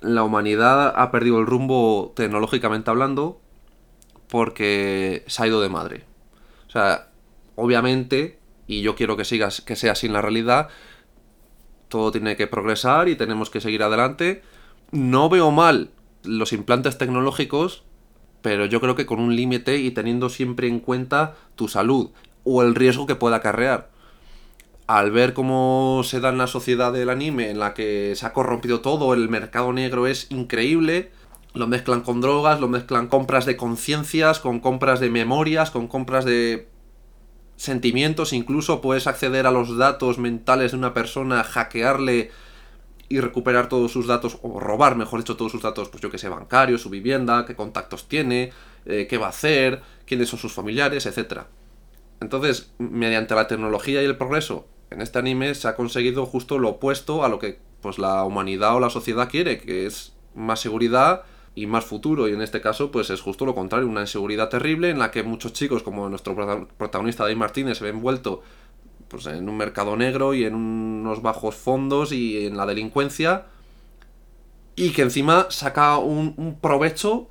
La 0.00 0.22
humanidad 0.22 0.94
ha 0.96 1.10
perdido 1.10 1.38
el 1.38 1.46
rumbo 1.46 2.14
tecnológicamente 2.16 2.90
hablando 2.90 3.42
porque 4.28 5.22
se 5.26 5.42
ha 5.42 5.46
ido 5.46 5.60
de 5.60 5.68
madre. 5.68 6.06
O 6.66 6.70
sea, 6.70 7.10
obviamente, 7.56 8.38
y 8.66 8.80
yo 8.80 8.94
quiero 8.94 9.18
que 9.18 9.26
sigas, 9.26 9.60
que 9.60 9.76
sea 9.76 9.92
así 9.92 10.06
en 10.06 10.14
la 10.14 10.22
realidad, 10.22 10.68
todo 11.88 12.10
tiene 12.10 12.36
que 12.36 12.46
progresar 12.46 13.10
y 13.10 13.16
tenemos 13.16 13.50
que 13.50 13.60
seguir 13.60 13.82
adelante. 13.82 14.42
No 14.92 15.28
veo 15.28 15.50
mal 15.50 15.90
los 16.24 16.54
implantes 16.54 16.96
tecnológicos 16.96 17.84
pero 18.42 18.66
yo 18.66 18.80
creo 18.80 18.94
que 18.96 19.06
con 19.06 19.20
un 19.20 19.34
límite 19.34 19.78
y 19.78 19.92
teniendo 19.92 20.28
siempre 20.28 20.68
en 20.68 20.80
cuenta 20.80 21.34
tu 21.56 21.68
salud 21.68 22.10
o 22.44 22.62
el 22.62 22.74
riesgo 22.74 23.06
que 23.06 23.14
pueda 23.14 23.36
acarrear. 23.36 23.90
Al 24.88 25.12
ver 25.12 25.32
cómo 25.32 26.02
se 26.04 26.20
da 26.20 26.30
en 26.30 26.38
la 26.38 26.48
sociedad 26.48 26.92
del 26.92 27.08
anime, 27.08 27.50
en 27.50 27.60
la 27.60 27.72
que 27.72 28.14
se 28.16 28.26
ha 28.26 28.32
corrompido 28.32 28.80
todo, 28.80 29.14
el 29.14 29.28
mercado 29.28 29.72
negro 29.72 30.06
es 30.06 30.26
increíble, 30.30 31.12
lo 31.54 31.66
mezclan 31.68 32.02
con 32.02 32.20
drogas, 32.20 32.60
lo 32.60 32.68
mezclan 32.68 33.06
compras 33.06 33.46
de 33.46 33.56
conciencias, 33.56 34.40
con 34.40 34.58
compras 34.58 35.00
de 35.00 35.08
memorias, 35.08 35.70
con 35.70 35.86
compras 35.86 36.24
de 36.24 36.68
sentimientos, 37.56 38.32
incluso 38.32 38.80
puedes 38.80 39.06
acceder 39.06 39.46
a 39.46 39.52
los 39.52 39.76
datos 39.76 40.18
mentales 40.18 40.72
de 40.72 40.78
una 40.78 40.94
persona, 40.94 41.44
hackearle 41.44 42.30
y 43.12 43.20
recuperar 43.20 43.68
todos 43.68 43.92
sus 43.92 44.06
datos, 44.06 44.38
o 44.42 44.58
robar, 44.58 44.96
mejor 44.96 45.20
dicho, 45.20 45.36
todos 45.36 45.52
sus 45.52 45.62
datos, 45.62 45.88
pues 45.90 46.02
yo 46.02 46.10
que 46.10 46.18
sé, 46.18 46.28
bancarios, 46.28 46.80
su 46.80 46.88
vivienda, 46.88 47.44
qué 47.44 47.54
contactos 47.54 48.08
tiene, 48.08 48.52
eh, 48.86 49.06
qué 49.08 49.18
va 49.18 49.26
a 49.26 49.30
hacer, 49.30 49.82
quiénes 50.06 50.30
son 50.30 50.38
sus 50.38 50.52
familiares, 50.52 51.04
etc. 51.04 51.42
Entonces, 52.20 52.72
mediante 52.78 53.34
la 53.34 53.48
tecnología 53.48 54.02
y 54.02 54.06
el 54.06 54.16
progreso, 54.16 54.66
en 54.90 55.02
este 55.02 55.18
anime 55.18 55.54
se 55.54 55.68
ha 55.68 55.76
conseguido 55.76 56.24
justo 56.24 56.58
lo 56.58 56.70
opuesto 56.70 57.24
a 57.24 57.28
lo 57.28 57.38
que 57.38 57.60
pues 57.82 57.98
la 57.98 58.24
humanidad 58.24 58.76
o 58.76 58.80
la 58.80 58.90
sociedad 58.90 59.28
quiere, 59.28 59.58
que 59.58 59.86
es 59.86 60.14
más 60.34 60.60
seguridad, 60.60 61.24
y 61.54 61.66
más 61.66 61.84
futuro. 61.84 62.28
Y 62.28 62.32
en 62.32 62.42
este 62.42 62.60
caso, 62.60 62.90
pues 62.90 63.10
es 63.10 63.20
justo 63.20 63.44
lo 63.44 63.54
contrario, 63.54 63.88
una 63.88 64.00
inseguridad 64.02 64.48
terrible 64.48 64.90
en 64.90 64.98
la 64.98 65.10
que 65.10 65.22
muchos 65.22 65.52
chicos, 65.52 65.82
como 65.82 66.08
nuestro 66.08 66.34
protagonista 66.78 67.24
Dave 67.24 67.36
Martínez, 67.36 67.78
se 67.78 67.84
ve 67.84 67.90
envuelto 67.90 68.42
pues, 69.12 69.26
en 69.26 69.48
un 69.48 69.56
mercado 69.56 69.96
negro 69.96 70.34
y 70.34 70.44
en 70.44 70.54
unos 70.56 71.22
bajos 71.22 71.54
fondos 71.54 72.10
y 72.10 72.46
en 72.46 72.56
la 72.56 72.66
delincuencia. 72.66 73.46
Y 74.74 74.90
que 74.90 75.02
encima 75.02 75.46
saca 75.50 75.98
un, 75.98 76.34
un 76.36 76.58
provecho, 76.58 77.28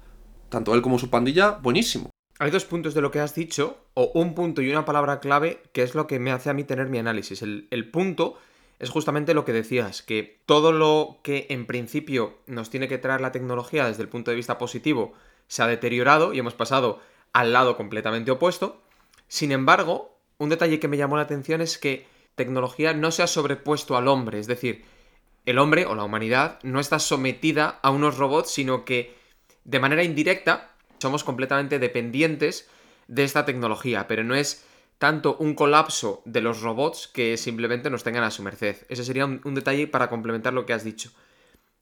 tanto 0.48 0.74
él 0.74 0.82
como 0.82 0.98
su 0.98 1.10
pandilla, 1.10 1.52
buenísimo. 1.62 2.10
Hay 2.40 2.52
dos 2.52 2.66
puntos 2.66 2.94
de 2.94 3.02
lo 3.02 3.12
que 3.12 3.20
has 3.20 3.36
dicho, 3.36 3.78
o 3.94 4.12
un 4.14 4.34
punto 4.34 4.62
y 4.62 4.70
una 4.70 4.86
palabra 4.86 5.20
clave, 5.20 5.62
que 5.74 5.84
es 5.84 5.94
lo 5.94 6.08
que 6.08 6.20
me 6.20 6.32
hace 6.32 6.50
a 6.50 6.54
mí 6.54 6.64
tener 6.64 6.88
mi 6.88 6.98
análisis. 6.98 7.42
El, 7.42 7.68
el 7.70 7.92
punto 7.92 8.38
es 8.80 8.90
justamente 8.90 9.36
lo 9.36 9.46
que 9.46 9.54
decías, 9.54 10.02
que 10.02 10.42
todo 10.48 10.72
lo 10.72 11.20
que 11.22 11.46
en 11.50 11.68
principio 11.68 12.40
nos 12.48 12.72
tiene 12.72 12.88
que 12.88 12.98
traer 12.98 13.22
la 13.22 13.32
tecnología 13.32 13.86
desde 13.86 14.02
el 14.02 14.10
punto 14.10 14.32
de 14.32 14.38
vista 14.38 14.58
positivo 14.58 15.14
se 15.48 15.62
ha 15.62 15.68
deteriorado 15.68 16.34
y 16.34 16.40
hemos 16.40 16.56
pasado 16.56 17.00
al 17.34 17.54
lado 17.54 17.78
completamente 17.78 18.32
opuesto. 18.32 18.82
Sin 19.28 19.52
embargo, 19.52 20.11
un 20.42 20.50
detalle 20.50 20.80
que 20.80 20.88
me 20.88 20.98
llamó 20.98 21.18
la 21.18 21.22
atención 21.22 21.62
es 21.62 21.78
que 21.78 22.08
tecnología 22.34 22.96
no 22.96 23.12
se 23.12 23.22
ha 23.22 23.28
sobrepuesto 23.28 23.96
al 23.96 24.08
hombre, 24.08 24.40
es 24.40 24.48
decir, 24.48 24.84
el 25.46 25.60
hombre 25.60 25.86
o 25.86 25.94
la 25.94 26.04
humanidad 26.04 26.58
no 26.64 26.80
está 26.80 26.98
sometida 26.98 27.80
a 27.84 27.92
unos 27.92 28.18
robots, 28.18 28.50
sino 28.50 28.84
que 28.84 29.16
de 29.66 29.80
manera 29.80 30.04
indirecta 30.04 30.72
somos 31.00 31.24
completamente 31.24 31.78
dependientes 31.78 32.68
de 33.08 33.24
esta 33.24 33.46
tecnología, 33.46 34.08
pero 34.08 34.24
no 34.24 34.34
es 34.34 34.66
tanto 34.98 35.38
un 35.38 35.54
colapso 35.54 36.24
de 36.26 36.42
los 36.42 36.62
robots 36.62 37.08
que 37.08 37.38
simplemente 37.38 37.92
nos 37.92 38.04
tengan 38.04 38.24
a 38.24 38.32
su 38.32 38.42
merced. 38.42 38.78
Ese 38.90 39.04
sería 39.04 39.26
un, 39.26 39.54
detalle 39.54 39.88
para 39.88 40.10
complementar 40.10 40.54
lo 40.54 40.66
que 40.66 40.74
has 40.74 40.84
dicho. 40.84 41.12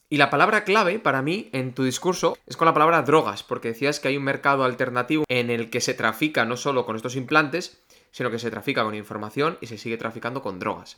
Y 0.09 0.17
la 0.17 0.29
palabra 0.29 0.65
clave 0.65 0.99
para 0.99 1.21
mí 1.21 1.49
en 1.53 1.73
tu 1.73 1.85
discurso 1.85 2.37
es 2.45 2.57
con 2.57 2.65
la 2.65 2.73
palabra 2.73 3.03
drogas, 3.03 3.43
porque 3.43 3.69
decías 3.69 4.01
que 4.01 4.09
hay 4.09 4.17
un 4.17 4.23
mercado 4.23 4.65
alternativo 4.65 5.23
en 5.29 5.49
el 5.49 5.69
que 5.69 5.79
se 5.79 5.93
trafica 5.93 6.43
no 6.43 6.57
solo 6.57 6.85
con 6.85 6.97
estos 6.97 7.15
implantes, 7.15 7.81
sino 8.11 8.31
que 8.31 8.39
se 8.39 8.51
trafica 8.51 8.83
con 8.83 8.95
información 8.95 9.57
y 9.61 9.67
se 9.67 9.77
sigue 9.77 9.97
traficando 9.97 10.41
con 10.41 10.59
drogas. 10.59 10.97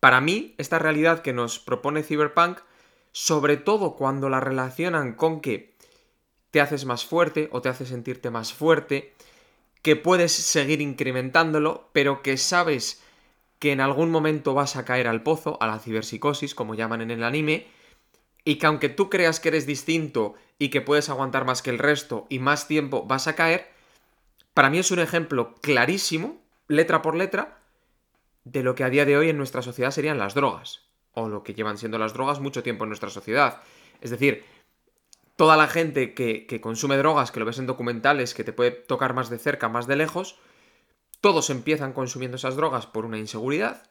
Para 0.00 0.20
mí, 0.20 0.54
esta 0.58 0.78
realidad 0.78 1.20
que 1.20 1.32
nos 1.32 1.58
propone 1.58 2.02
Cyberpunk, 2.02 2.58
sobre 3.12 3.56
todo 3.56 3.96
cuando 3.96 4.28
la 4.28 4.40
relacionan 4.40 5.14
con 5.14 5.40
que 5.40 5.74
te 6.50 6.60
haces 6.60 6.84
más 6.84 7.04
fuerte 7.04 7.48
o 7.52 7.60
te 7.62 7.68
hace 7.68 7.86
sentirte 7.86 8.30
más 8.30 8.52
fuerte, 8.52 9.14
que 9.82 9.96
puedes 9.96 10.32
seguir 10.32 10.80
incrementándolo, 10.80 11.88
pero 11.92 12.22
que 12.22 12.36
sabes 12.36 13.02
que 13.58 13.72
en 13.72 13.80
algún 13.80 14.10
momento 14.10 14.54
vas 14.54 14.76
a 14.76 14.84
caer 14.84 15.08
al 15.08 15.22
pozo, 15.22 15.56
a 15.60 15.66
la 15.66 15.78
ciberpsicosis, 15.78 16.54
como 16.54 16.74
llaman 16.74 17.00
en 17.00 17.10
el 17.10 17.24
anime, 17.24 17.66
y 18.44 18.56
que 18.56 18.66
aunque 18.66 18.88
tú 18.88 19.10
creas 19.10 19.40
que 19.40 19.48
eres 19.48 19.66
distinto 19.66 20.34
y 20.58 20.68
que 20.68 20.80
puedes 20.80 21.08
aguantar 21.08 21.44
más 21.44 21.62
que 21.62 21.70
el 21.70 21.78
resto 21.78 22.26
y 22.28 22.38
más 22.38 22.68
tiempo 22.68 23.04
vas 23.04 23.28
a 23.28 23.34
caer, 23.34 23.75
para 24.56 24.70
mí 24.70 24.78
es 24.78 24.90
un 24.90 25.00
ejemplo 25.00 25.54
clarísimo, 25.60 26.40
letra 26.66 27.02
por 27.02 27.14
letra, 27.14 27.58
de 28.44 28.62
lo 28.62 28.74
que 28.74 28.84
a 28.84 28.88
día 28.88 29.04
de 29.04 29.18
hoy 29.18 29.28
en 29.28 29.36
nuestra 29.36 29.60
sociedad 29.60 29.90
serían 29.90 30.16
las 30.16 30.32
drogas, 30.32 30.80
o 31.12 31.28
lo 31.28 31.42
que 31.42 31.52
llevan 31.52 31.76
siendo 31.76 31.98
las 31.98 32.14
drogas 32.14 32.40
mucho 32.40 32.62
tiempo 32.62 32.84
en 32.84 32.88
nuestra 32.88 33.10
sociedad. 33.10 33.60
Es 34.00 34.08
decir, 34.08 34.46
toda 35.36 35.58
la 35.58 35.66
gente 35.68 36.14
que, 36.14 36.58
consume 36.62 36.96
drogas, 36.96 37.30
que 37.32 37.38
lo 37.38 37.44
ves 37.44 37.58
en 37.58 37.66
documentales, 37.66 38.32
que 38.32 38.44
te 38.44 38.54
puede 38.54 38.70
tocar 38.70 39.12
más 39.12 39.28
de 39.28 39.36
cerca, 39.36 39.68
más 39.68 39.86
de 39.86 39.96
lejos, 39.96 40.38
todos 41.20 41.50
empiezan 41.50 41.92
consumiendo 41.92 42.38
esas 42.38 42.56
drogas 42.56 42.86
por 42.86 43.04
una 43.04 43.18
inseguridad, 43.18 43.90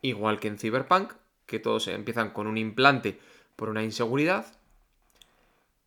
igual 0.00 0.40
que 0.40 0.48
en 0.48 0.58
Cyberpunk, 0.58 1.12
que 1.44 1.58
todos 1.58 1.86
empiezan 1.88 2.30
con 2.30 2.46
un 2.46 2.56
implante 2.56 3.20
por 3.56 3.68
una 3.68 3.82
inseguridad. 3.82 4.46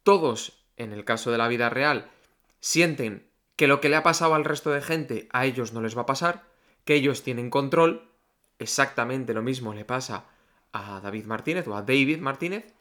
Todos, 0.03 0.63
en 0.77 0.93
el 0.93 1.05
caso 1.05 1.31
de 1.31 1.39
la 1.39 1.48
vida 1.48 1.72
real, 1.72 2.12
sienten 2.60 3.28
que 3.60 3.68
lo 3.68 3.82
que 3.82 3.89
le 3.89 3.98
ha 3.98 4.04
pasado 4.04 4.36
al 4.36 4.46
resto 4.46 4.70
de 4.70 4.82
gente 4.82 5.28
a 5.34 5.46
ellos 5.46 5.74
no 5.74 5.82
les 5.82 5.98
va 5.98 6.04
a 6.04 6.06
pasar, 6.06 6.46
que 6.86 6.94
ellos 6.94 7.24
tienen 7.24 7.50
control. 7.50 8.10
Exactamente 8.58 9.34
lo 9.34 9.42
mismo 9.42 9.74
le 9.74 9.84
pasa 9.84 10.28
a 10.72 11.01
David 11.01 11.25
Martínez 11.25 11.68
o 11.68 11.75
a 11.75 11.82
David 11.82 12.20
Martínez 12.20 12.74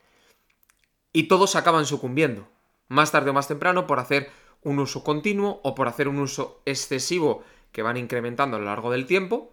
y 1.12 1.24
todos 1.24 1.56
acaban 1.56 1.84
sucumbiendo, 1.84 2.46
más 2.86 3.10
tarde 3.10 3.30
o 3.30 3.32
más 3.32 3.48
temprano, 3.48 3.88
por 3.88 3.98
hacer 3.98 4.30
un 4.62 4.78
uso 4.78 5.02
continuo 5.02 5.60
o 5.64 5.74
por 5.74 5.88
hacer 5.88 6.06
un 6.06 6.20
uso 6.20 6.62
excesivo 6.64 7.42
que 7.72 7.82
van 7.82 7.96
incrementando 7.96 8.56
a 8.56 8.60
lo 8.60 8.66
largo 8.66 8.92
del 8.92 9.06
tiempo, 9.06 9.52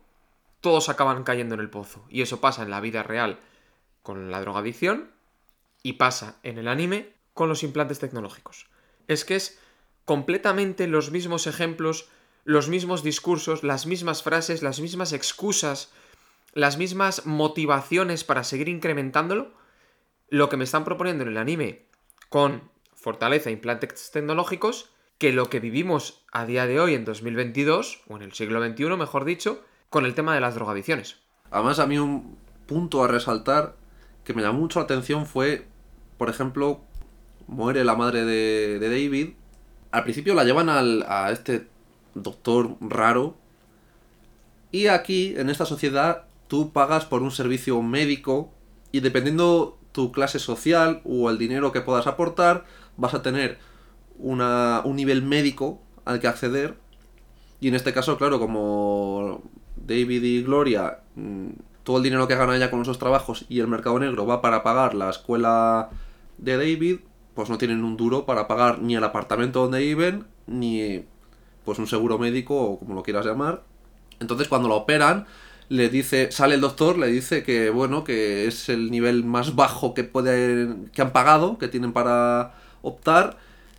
todos 0.61 0.89
acaban 0.89 1.23
cayendo 1.23 1.55
en 1.55 1.61
el 1.61 1.71
pozo. 1.71 2.05
Y 2.07 2.21
eso 2.21 2.39
pasa 2.39 2.61
en 2.61 2.69
la 2.69 2.81
vida 2.81 3.01
real 3.01 3.39
con 4.03 4.29
la 4.29 4.41
drogadicción 4.41 5.09
y 5.81 5.93
pasa 5.93 6.37
en 6.43 6.59
el 6.59 6.67
anime 6.67 7.13
con 7.33 7.49
los 7.49 7.63
implantes 7.63 7.97
tecnológicos. 7.97 8.67
Es 9.07 9.25
que 9.25 9.37
es 9.37 9.59
completamente 10.05 10.87
los 10.87 11.11
mismos 11.11 11.47
ejemplos, 11.47 12.09
los 12.43 12.69
mismos 12.69 13.03
discursos, 13.03 13.63
las 13.63 13.85
mismas 13.85 14.23
frases, 14.23 14.61
las 14.61 14.79
mismas 14.79 15.13
excusas, 15.13 15.91
las 16.53 16.77
mismas 16.77 17.25
motivaciones 17.25 18.23
para 18.23 18.43
seguir 18.43 18.69
incrementándolo, 18.69 19.51
lo 20.29 20.49
que 20.49 20.57
me 20.57 20.63
están 20.63 20.83
proponiendo 20.83 21.23
en 21.23 21.29
el 21.29 21.37
anime 21.37 21.85
con 22.29 22.69
fortaleza 22.93 23.49
e 23.49 23.53
implantes 23.53 24.11
tecnológicos 24.11 24.89
que 25.17 25.31
lo 25.31 25.49
que 25.49 25.59
vivimos 25.59 26.25
a 26.31 26.45
día 26.45 26.67
de 26.67 26.79
hoy 26.79 26.93
en 26.93 27.05
2022, 27.05 28.01
o 28.07 28.17
en 28.17 28.23
el 28.23 28.33
siglo 28.33 28.65
XXI, 28.65 28.85
mejor 28.97 29.25
dicho, 29.25 29.63
con 29.89 30.05
el 30.05 30.13
tema 30.13 30.33
de 30.33 30.41
las 30.41 30.55
drogadicciones. 30.55 31.17
Además, 31.51 31.79
a 31.79 31.87
mí 31.87 31.97
un 31.97 32.37
punto 32.65 33.03
a 33.03 33.07
resaltar 33.07 33.75
que 34.23 34.33
me 34.33 34.41
llamó 34.41 34.59
mucho 34.59 34.79
la 34.79 34.85
atención 34.85 35.25
fue, 35.25 35.67
por 36.17 36.29
ejemplo, 36.29 36.81
muere 37.47 37.83
la 37.85 37.95
madre 37.95 38.25
de, 38.25 38.79
David. 38.79 39.35
Al 39.95 40.03
principio 40.03 40.33
la 40.33 40.43
llevan 40.43 40.67
a 40.69 41.31
este 41.31 41.69
doctor 42.15 42.75
raro. 42.81 43.37
Y 44.69 44.87
aquí, 44.87 45.33
en 45.37 45.49
esta 45.49 45.65
sociedad, 45.65 46.25
tú 46.49 46.73
pagas 46.73 47.05
por 47.05 47.21
un 47.21 47.31
servicio 47.31 47.81
médico 47.81 48.51
y 48.91 48.99
dependiendo 48.99 49.79
tu 49.93 50.11
clase 50.11 50.37
social 50.37 51.01
o 51.05 51.29
el 51.29 51.37
dinero 51.37 51.71
que 51.71 51.79
puedas 51.79 52.07
aportar, 52.07 52.65
vas 52.97 53.13
a 53.13 53.21
tener 53.21 53.57
una, 54.19 54.81
un 54.83 54.97
nivel 54.97 55.21
médico 55.21 55.79
al 56.03 56.19
que 56.19 56.27
acceder. 56.27 56.75
Y 57.61 57.69
en 57.69 57.75
este 57.75 57.93
caso, 57.93 58.17
claro, 58.17 58.37
como 58.37 59.43
David 59.77 60.23
y 60.23 60.43
Gloria, 60.43 60.99
mm, 61.15 61.51
todo 61.85 61.99
el 61.99 62.03
dinero 62.03 62.27
que 62.27 62.35
ganan 62.35 62.59
ya 62.59 62.69
con 62.69 62.81
esos 62.81 62.99
trabajos 62.99 63.45
y 63.47 63.61
el 63.61 63.69
mercado 63.69 63.97
negro 63.97 64.25
va 64.25 64.41
para 64.41 64.61
pagar 64.61 64.93
la 64.93 65.09
escuela 65.09 65.89
de 66.37 66.57
David, 66.57 66.99
pues 67.35 67.49
no 67.49 67.57
tienen 67.57 67.83
un 67.83 67.97
duro 67.97 68.25
para 68.25 68.47
pagar 68.47 68.81
ni 68.81 68.95
el 68.95 69.03
apartamento 69.03 69.61
donde 69.61 69.79
viven, 69.79 70.25
ni 70.47 71.03
pues 71.65 71.79
un 71.79 71.87
seguro 71.87 72.17
médico 72.17 72.59
o 72.59 72.79
como 72.79 72.95
lo 72.95 73.03
quieras 73.03 73.25
llamar. 73.25 73.63
Entonces 74.19 74.47
cuando 74.47 74.69
lo 74.69 74.75
operan, 74.75 75.25
le 75.67 75.89
dice, 75.89 76.31
sale 76.31 76.55
el 76.55 76.61
doctor, 76.61 76.97
le 76.97 77.07
dice 77.07 77.43
que 77.43 77.69
bueno, 77.69 78.03
que 78.03 78.47
es 78.47 78.69
el 78.69 78.91
nivel 78.91 79.23
más 79.23 79.55
bajo 79.55 79.93
que 79.93 80.03
pueden, 80.03 80.89
que 80.93 81.01
han 81.01 81.11
pagado, 81.11 81.57
que 81.57 81.67
tienen 81.67 81.91
para 81.91 82.53
optar 82.81 83.37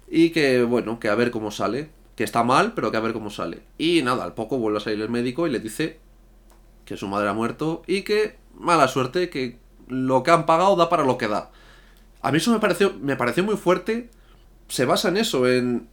y 0.09 0.31
que 0.31 0.63
bueno, 0.63 1.01
que 1.01 1.09
a 1.09 1.15
ver 1.15 1.31
cómo 1.31 1.51
sale, 1.51 1.91
que 2.17 2.25
está 2.25 2.43
mal, 2.43 2.73
pero 2.75 2.91
que 2.91 2.97
a 2.99 3.01
ver 3.01 3.13
cómo 3.13 3.31
sale. 3.31 3.63
Y 3.79 4.03
nada, 4.03 4.25
al 4.25 4.35
poco 4.35 4.59
vuelve 4.59 4.79
a 4.79 4.81
salir 4.81 5.01
el 5.01 5.11
médico 5.11 5.47
y 5.47 5.51
le 5.51 5.61
dice 5.61 5.99
que 6.85 6.97
su 6.97 7.09
madre 7.09 7.29
ha 7.29 7.33
muerto 7.33 7.83
y 7.87 8.03
que 8.03 8.37
mala 8.55 8.89
suerte, 8.89 9.31
que 9.31 9.59
lo 9.89 10.23
que 10.23 10.31
han 10.31 10.47
pagado 10.47 10.77
da 10.77 10.89
para 10.89 11.05
lo 11.05 11.19
que 11.19 11.29
da. 11.29 11.51
A 12.27 12.33
mí 12.33 12.39
eso 12.39 12.51
me 12.51 12.59
pareció, 12.59 12.93
me 13.01 13.15
pareció 13.15 13.45
muy 13.45 13.57
fuerte. 13.57 14.11
Se 14.67 14.85
basa 14.85 15.11
en 15.11 15.17
eso, 15.17 15.47
en 15.47 15.87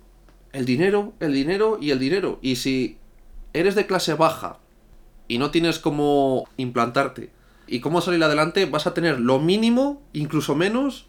el 0.52 0.66
dinero, 0.66 1.14
el 1.20 1.32
dinero 1.32 1.78
y 1.80 1.92
el 1.92 2.00
dinero. 2.00 2.40
Y 2.42 2.56
si 2.56 2.98
eres 3.54 3.76
de 3.76 3.86
clase 3.86 4.16
baja 4.16 4.58
y 5.28 5.38
no 5.38 5.52
tienes 5.52 5.78
cómo 5.78 6.50
implantarte 6.58 7.30
y 7.68 7.82
cómo 7.82 8.02
salir 8.02 8.24
adelante, 8.24 8.66
vas 8.66 8.88
a 8.88 8.96
tener 8.96 9.20
lo 9.20 9.38
mínimo, 9.38 10.02
incluso 10.12 10.56
menos, 10.56 11.06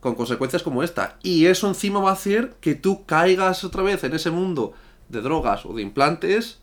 con 0.00 0.14
consecuencias 0.14 0.62
como 0.62 0.82
esta. 0.82 1.16
Y 1.22 1.46
eso 1.46 1.68
encima 1.68 2.00
va 2.00 2.10
a 2.10 2.12
hacer 2.12 2.52
que 2.60 2.74
tú 2.74 3.06
caigas 3.06 3.64
otra 3.64 3.82
vez 3.82 4.04
en 4.04 4.12
ese 4.12 4.30
mundo 4.30 4.74
de 5.08 5.22
drogas 5.22 5.64
o 5.64 5.72
de 5.72 5.80
implantes 5.80 6.58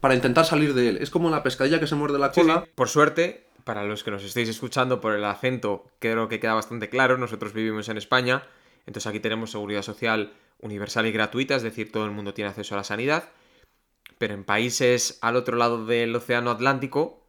para 0.00 0.14
intentar 0.14 0.46
salir 0.46 0.72
de 0.72 0.88
él. 0.88 0.96
Es 0.98 1.10
como 1.10 1.28
la 1.28 1.42
pescadilla 1.42 1.78
que 1.78 1.88
se 1.88 1.94
muerde 1.94 2.18
la 2.18 2.32
cola. 2.32 2.64
Por 2.74 2.88
suerte, 2.88 3.43
para 3.64 3.82
los 3.84 4.04
que 4.04 4.10
nos 4.10 4.22
estéis 4.22 4.48
escuchando 4.48 5.00
por 5.00 5.14
el 5.14 5.24
acento, 5.24 5.90
creo 5.98 6.28
que 6.28 6.38
queda 6.38 6.54
bastante 6.54 6.88
claro, 6.88 7.18
nosotros 7.18 7.52
vivimos 7.52 7.88
en 7.88 7.96
España, 7.96 8.46
entonces 8.86 9.06
aquí 9.08 9.20
tenemos 9.20 9.50
seguridad 9.50 9.82
social 9.82 10.34
universal 10.60 11.06
y 11.06 11.12
gratuita, 11.12 11.56
es 11.56 11.62
decir, 11.62 11.90
todo 11.90 12.04
el 12.04 12.10
mundo 12.10 12.34
tiene 12.34 12.50
acceso 12.50 12.74
a 12.74 12.78
la 12.78 12.84
sanidad. 12.84 13.30
Pero 14.18 14.34
en 14.34 14.44
países 14.44 15.18
al 15.22 15.36
otro 15.36 15.56
lado 15.56 15.86
del 15.86 16.14
Océano 16.14 16.50
Atlántico, 16.50 17.26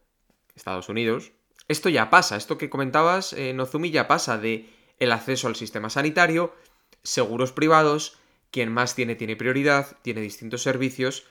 Estados 0.54 0.88
Unidos, 0.88 1.32
esto 1.68 1.88
ya 1.88 2.10
pasa, 2.10 2.36
esto 2.36 2.58
que 2.58 2.70
comentabas, 2.70 3.32
eh, 3.32 3.52
Nozumi, 3.52 3.90
ya 3.90 4.06
pasa 4.06 4.38
de 4.38 4.70
el 4.98 5.12
acceso 5.12 5.48
al 5.48 5.56
sistema 5.56 5.90
sanitario, 5.90 6.54
seguros 7.02 7.52
privados, 7.52 8.18
quien 8.50 8.72
más 8.72 8.94
tiene 8.94 9.16
tiene 9.16 9.36
prioridad, 9.36 9.98
tiene 10.02 10.20
distintos 10.20 10.62
servicios, 10.62 11.24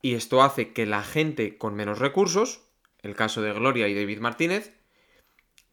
y 0.00 0.14
esto 0.14 0.42
hace 0.42 0.72
que 0.72 0.86
la 0.86 1.04
gente 1.04 1.58
con 1.58 1.74
menos 1.74 1.98
recursos, 1.98 2.62
el 3.02 3.14
caso 3.14 3.42
de 3.42 3.52
Gloria 3.52 3.88
y 3.88 3.94
David 3.94 4.20
Martínez, 4.20 4.72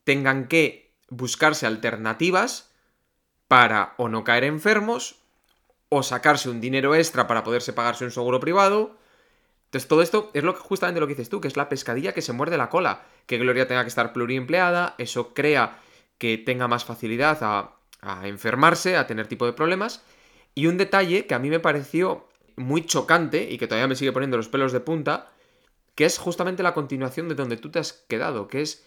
tengan 0.03 0.47
que 0.47 0.91
buscarse 1.09 1.65
alternativas 1.65 2.71
para 3.47 3.93
o 3.97 4.09
no 4.09 4.23
caer 4.23 4.43
enfermos 4.43 5.19
o 5.89 6.03
sacarse 6.03 6.49
un 6.49 6.61
dinero 6.61 6.95
extra 6.95 7.27
para 7.27 7.43
poderse 7.43 7.73
pagarse 7.73 8.05
un 8.05 8.11
seguro 8.11 8.39
privado. 8.39 8.97
Entonces 9.65 9.87
todo 9.87 10.01
esto 10.01 10.31
es 10.33 10.43
lo 10.43 10.55
que, 10.55 10.61
justamente 10.61 10.99
lo 10.99 11.07
que 11.07 11.13
dices 11.13 11.29
tú, 11.29 11.41
que 11.41 11.47
es 11.47 11.57
la 11.57 11.69
pescadilla 11.69 12.13
que 12.13 12.21
se 12.21 12.33
muerde 12.33 12.57
la 12.57 12.69
cola, 12.69 13.03
que 13.25 13.37
Gloria 13.37 13.67
tenga 13.67 13.83
que 13.83 13.89
estar 13.89 14.13
pluriempleada, 14.13 14.95
eso 14.97 15.33
crea 15.33 15.79
que 16.17 16.37
tenga 16.37 16.67
más 16.67 16.85
facilidad 16.85 17.39
a, 17.41 17.75
a 18.01 18.27
enfermarse, 18.27 18.97
a 18.97 19.07
tener 19.07 19.27
tipo 19.27 19.45
de 19.45 19.53
problemas. 19.53 20.03
Y 20.55 20.67
un 20.67 20.77
detalle 20.77 21.25
que 21.27 21.35
a 21.35 21.39
mí 21.39 21.49
me 21.49 21.59
pareció 21.59 22.27
muy 22.55 22.85
chocante 22.85 23.49
y 23.49 23.57
que 23.57 23.67
todavía 23.67 23.87
me 23.87 23.95
sigue 23.95 24.11
poniendo 24.11 24.37
los 24.37 24.49
pelos 24.49 24.71
de 24.71 24.79
punta, 24.79 25.31
que 25.99 26.05
es 26.05 26.17
justamente 26.17 26.63
la 26.63 26.73
continuación 26.73 27.27
de 27.27 27.35
donde 27.35 27.57
tú 27.57 27.71
te 27.71 27.79
has 27.79 27.91
quedado, 27.91 28.47
que 28.47 28.61
es 28.61 28.85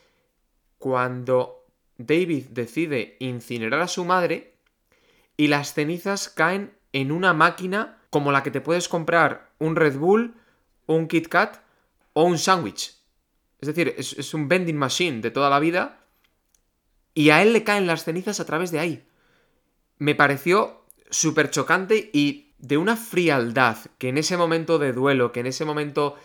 cuando 0.79 1.67
David 1.99 2.47
decide 2.53 3.19
incinerar 3.21 3.83
a 3.83 3.87
su 3.87 4.07
madre 4.07 4.55
y 5.37 5.49
las 5.49 5.75
cenizas 5.75 6.31
caen 6.31 6.75
en 6.95 7.13
una 7.13 7.35
máquina 7.35 7.99
como 8.09 8.33
la 8.33 8.43
que 8.43 8.51
te 8.51 8.63
puedes 8.63 8.89
comprar 8.89 9.51
un 9.59 9.77
Red 9.77 9.99
Bull, 9.99 10.37
un 10.87 11.07
Kit 11.07 11.29
Kat 11.29 11.59
o 12.15 12.25
un 12.25 12.39
sándwich. 12.39 12.95
Es 13.61 13.67
decir, 13.67 13.95
es, 13.99 14.15
es, 14.15 14.33
un 14.33 14.49
vending 14.49 14.79
machine 14.79 15.21
de 15.21 15.31
toda 15.31 15.51
la 15.51 15.61
vida 15.61 16.07
y 17.13 17.29
a 17.29 17.43
él 17.43 17.53
le 17.53 17.63
caen 17.63 17.87
las 17.87 18.05
cenizas 18.05 18.41
a 18.41 18.47
través 18.47 18.71
de 18.71 18.79
ahí. 18.79 19.07
Me 19.99 20.15
pareció 20.15 20.87
súper 21.11 21.51
chocante 21.51 22.09
y 22.15 22.55
de 22.57 22.79
una 22.79 22.97
frialdad 22.97 23.77
que 23.99 24.09
en 24.09 24.17
ese 24.17 24.39
momento 24.39 24.79
de 24.79 24.95
duelo, 24.95 25.31
que 25.31 25.41
en 25.41 25.47
ese 25.49 25.67
momento 25.67 26.17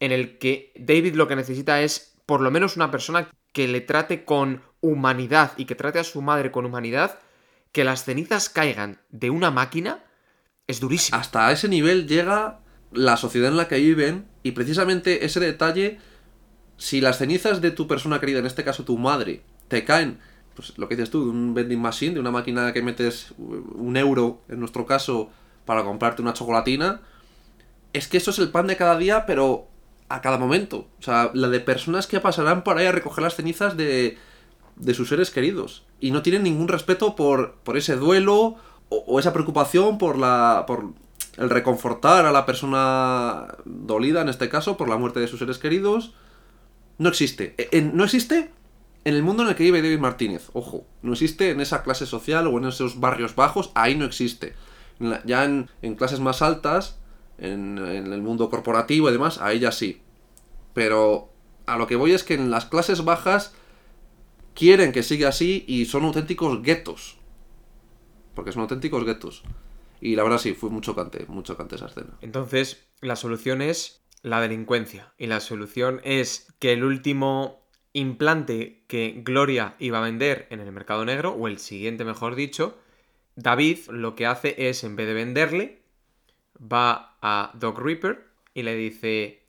en 0.00 0.12
el 0.12 0.38
que 0.38 0.72
David 0.76 1.14
lo 1.14 1.28
que 1.28 1.36
necesita 1.36 1.80
es 1.80 2.16
por 2.26 2.40
lo 2.40 2.50
menos 2.50 2.76
una 2.76 2.90
persona 2.90 3.30
que 3.52 3.68
le 3.68 3.80
trate 3.80 4.24
con 4.24 4.62
humanidad 4.80 5.52
y 5.56 5.64
que 5.64 5.74
trate 5.74 5.98
a 5.98 6.04
su 6.04 6.20
madre 6.22 6.50
con 6.50 6.66
humanidad, 6.66 7.18
que 7.72 7.84
las 7.84 8.04
cenizas 8.04 8.48
caigan 8.48 9.00
de 9.10 9.30
una 9.30 9.50
máquina, 9.50 10.04
es 10.66 10.80
durísimo. 10.80 11.18
Hasta 11.18 11.50
ese 11.52 11.68
nivel 11.68 12.06
llega 12.06 12.60
la 12.92 13.16
sociedad 13.16 13.50
en 13.50 13.56
la 13.56 13.68
que 13.68 13.78
viven 13.78 14.26
y 14.42 14.52
precisamente 14.52 15.24
ese 15.24 15.40
detalle, 15.40 15.98
si 16.76 17.00
las 17.00 17.18
cenizas 17.18 17.60
de 17.60 17.70
tu 17.70 17.86
persona 17.86 18.20
querida, 18.20 18.40
en 18.40 18.46
este 18.46 18.64
caso 18.64 18.84
tu 18.84 18.98
madre, 18.98 19.42
te 19.68 19.84
caen, 19.84 20.18
pues 20.54 20.76
lo 20.78 20.88
que 20.88 20.96
dices 20.96 21.10
tú, 21.10 21.24
de 21.24 21.30
un 21.30 21.54
vending 21.54 21.80
machine, 21.80 22.14
de 22.14 22.20
una 22.20 22.30
máquina 22.30 22.72
que 22.72 22.82
metes 22.82 23.32
un 23.38 23.96
euro, 23.96 24.42
en 24.48 24.60
nuestro 24.60 24.86
caso, 24.86 25.30
para 25.64 25.84
comprarte 25.84 26.22
una 26.22 26.32
chocolatina, 26.32 27.02
es 27.92 28.08
que 28.08 28.18
eso 28.18 28.30
es 28.30 28.38
el 28.38 28.50
pan 28.50 28.66
de 28.66 28.76
cada 28.76 28.98
día, 28.98 29.26
pero 29.26 29.68
a 30.08 30.20
cada 30.20 30.38
momento. 30.38 30.88
O 30.98 31.02
sea, 31.02 31.30
la 31.34 31.48
de 31.48 31.60
personas 31.60 32.06
que 32.06 32.20
pasarán 32.20 32.62
por 32.62 32.78
ahí 32.78 32.86
a 32.86 32.92
recoger 32.92 33.22
las 33.22 33.34
cenizas 33.34 33.76
de, 33.76 34.18
de 34.76 34.94
sus 34.94 35.08
seres 35.08 35.30
queridos. 35.30 35.84
Y 36.00 36.10
no 36.10 36.22
tienen 36.22 36.44
ningún 36.44 36.68
respeto 36.68 37.16
por, 37.16 37.54
por 37.64 37.76
ese 37.76 37.96
duelo 37.96 38.56
o, 38.88 39.18
esa 39.18 39.32
preocupación 39.32 39.98
por 39.98 40.18
la. 40.18 40.64
por 40.66 40.92
el 41.36 41.50
reconfortar 41.50 42.24
a 42.24 42.32
la 42.32 42.46
persona 42.46 43.56
dolida, 43.66 44.22
en 44.22 44.30
este 44.30 44.48
caso, 44.48 44.78
por 44.78 44.88
la 44.88 44.96
muerte 44.96 45.20
de 45.20 45.28
sus 45.28 45.38
seres 45.38 45.58
queridos. 45.58 46.14
No 46.98 47.10
existe. 47.10 47.54
En, 47.72 47.94
no 47.94 48.04
existe 48.04 48.50
en 49.04 49.14
el 49.14 49.22
mundo 49.22 49.42
en 49.42 49.50
el 49.50 49.54
que 49.54 49.64
vive 49.64 49.82
David 49.82 49.98
Martínez. 49.98 50.48
Ojo, 50.54 50.86
no 51.02 51.12
existe 51.12 51.50
en 51.50 51.60
esa 51.60 51.82
clase 51.82 52.06
social 52.06 52.46
o 52.46 52.56
en 52.56 52.64
esos 52.64 53.00
barrios 53.00 53.34
bajos, 53.34 53.70
ahí 53.74 53.96
no 53.96 54.06
existe. 54.06 54.54
Ya 55.26 55.44
en 55.44 55.94
clases 55.96 56.20
más 56.20 56.40
altas, 56.40 56.98
en, 57.38 57.78
el 57.78 58.22
mundo 58.22 58.50
corporativo 58.50 59.08
y 59.08 59.12
demás, 59.12 59.40
ahí 59.40 59.58
ya 59.58 59.72
sí. 59.72 60.00
Pero 60.72 61.30
a 61.66 61.76
lo 61.76 61.86
que 61.86 61.96
voy 61.96 62.12
es 62.12 62.24
que 62.24 62.34
en 62.34 62.50
las 62.50 62.66
clases 62.66 63.04
bajas 63.04 63.54
quieren 64.54 64.92
que 64.92 65.02
siga 65.02 65.28
así 65.28 65.64
y 65.66 65.86
son 65.86 66.04
auténticos 66.04 66.62
guetos. 66.62 67.18
Porque 68.34 68.52
son 68.52 68.62
auténticos 68.62 69.04
guetos. 69.04 69.42
Y 70.00 70.16
la 70.16 70.22
verdad 70.22 70.38
sí, 70.38 70.54
fue 70.54 70.70
muy 70.70 70.82
chocante, 70.82 71.24
muy 71.28 71.42
chocante 71.42 71.76
esa 71.76 71.86
escena. 71.86 72.18
Entonces, 72.20 72.86
la 73.00 73.16
solución 73.16 73.62
es 73.62 74.02
la 74.22 74.40
delincuencia. 74.40 75.14
Y 75.18 75.26
la 75.26 75.40
solución 75.40 76.00
es 76.04 76.52
que 76.58 76.72
el 76.72 76.84
último 76.84 77.66
implante 77.92 78.84
que 78.88 79.22
Gloria 79.24 79.74
iba 79.78 79.98
a 79.98 80.02
vender 80.02 80.46
en 80.50 80.60
el 80.60 80.70
mercado 80.70 81.04
negro, 81.04 81.32
o 81.32 81.48
el 81.48 81.58
siguiente 81.58 82.04
mejor 82.04 82.34
dicho, 82.34 82.78
David 83.36 83.78
lo 83.88 84.14
que 84.14 84.26
hace 84.26 84.68
es, 84.68 84.84
en 84.84 84.96
vez 84.96 85.06
de 85.06 85.14
venderle, 85.14 85.82
va 86.60 87.16
a 87.20 87.50
Doc 87.54 87.78
Reaper 87.78 88.26
y 88.54 88.62
le 88.62 88.74
dice, 88.74 89.42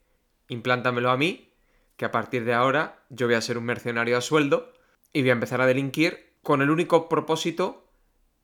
implántamelo 0.48 1.10
a 1.10 1.16
mí, 1.16 1.52
que 1.96 2.04
a 2.04 2.12
partir 2.12 2.44
de 2.44 2.54
ahora 2.54 3.00
yo 3.08 3.26
voy 3.26 3.34
a 3.34 3.40
ser 3.40 3.58
un 3.58 3.64
mercenario 3.64 4.16
a 4.16 4.20
sueldo 4.20 4.72
y 5.12 5.22
voy 5.22 5.30
a 5.30 5.34
empezar 5.34 5.60
a 5.60 5.66
delinquir 5.66 6.32
con 6.42 6.62
el 6.62 6.70
único 6.70 7.08
propósito 7.08 7.84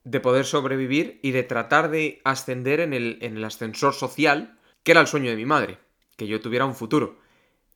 de 0.03 0.19
poder 0.19 0.45
sobrevivir 0.45 1.19
y 1.23 1.31
de 1.31 1.43
tratar 1.43 1.89
de 1.89 2.21
ascender 2.23 2.79
en 2.79 2.93
el, 2.93 3.17
en 3.21 3.37
el 3.37 3.43
ascensor 3.43 3.93
social, 3.93 4.59
que 4.83 4.91
era 4.91 5.01
el 5.01 5.07
sueño 5.07 5.29
de 5.29 5.35
mi 5.35 5.45
madre, 5.45 5.79
que 6.15 6.27
yo 6.27 6.41
tuviera 6.41 6.65
un 6.65 6.75
futuro. 6.75 7.17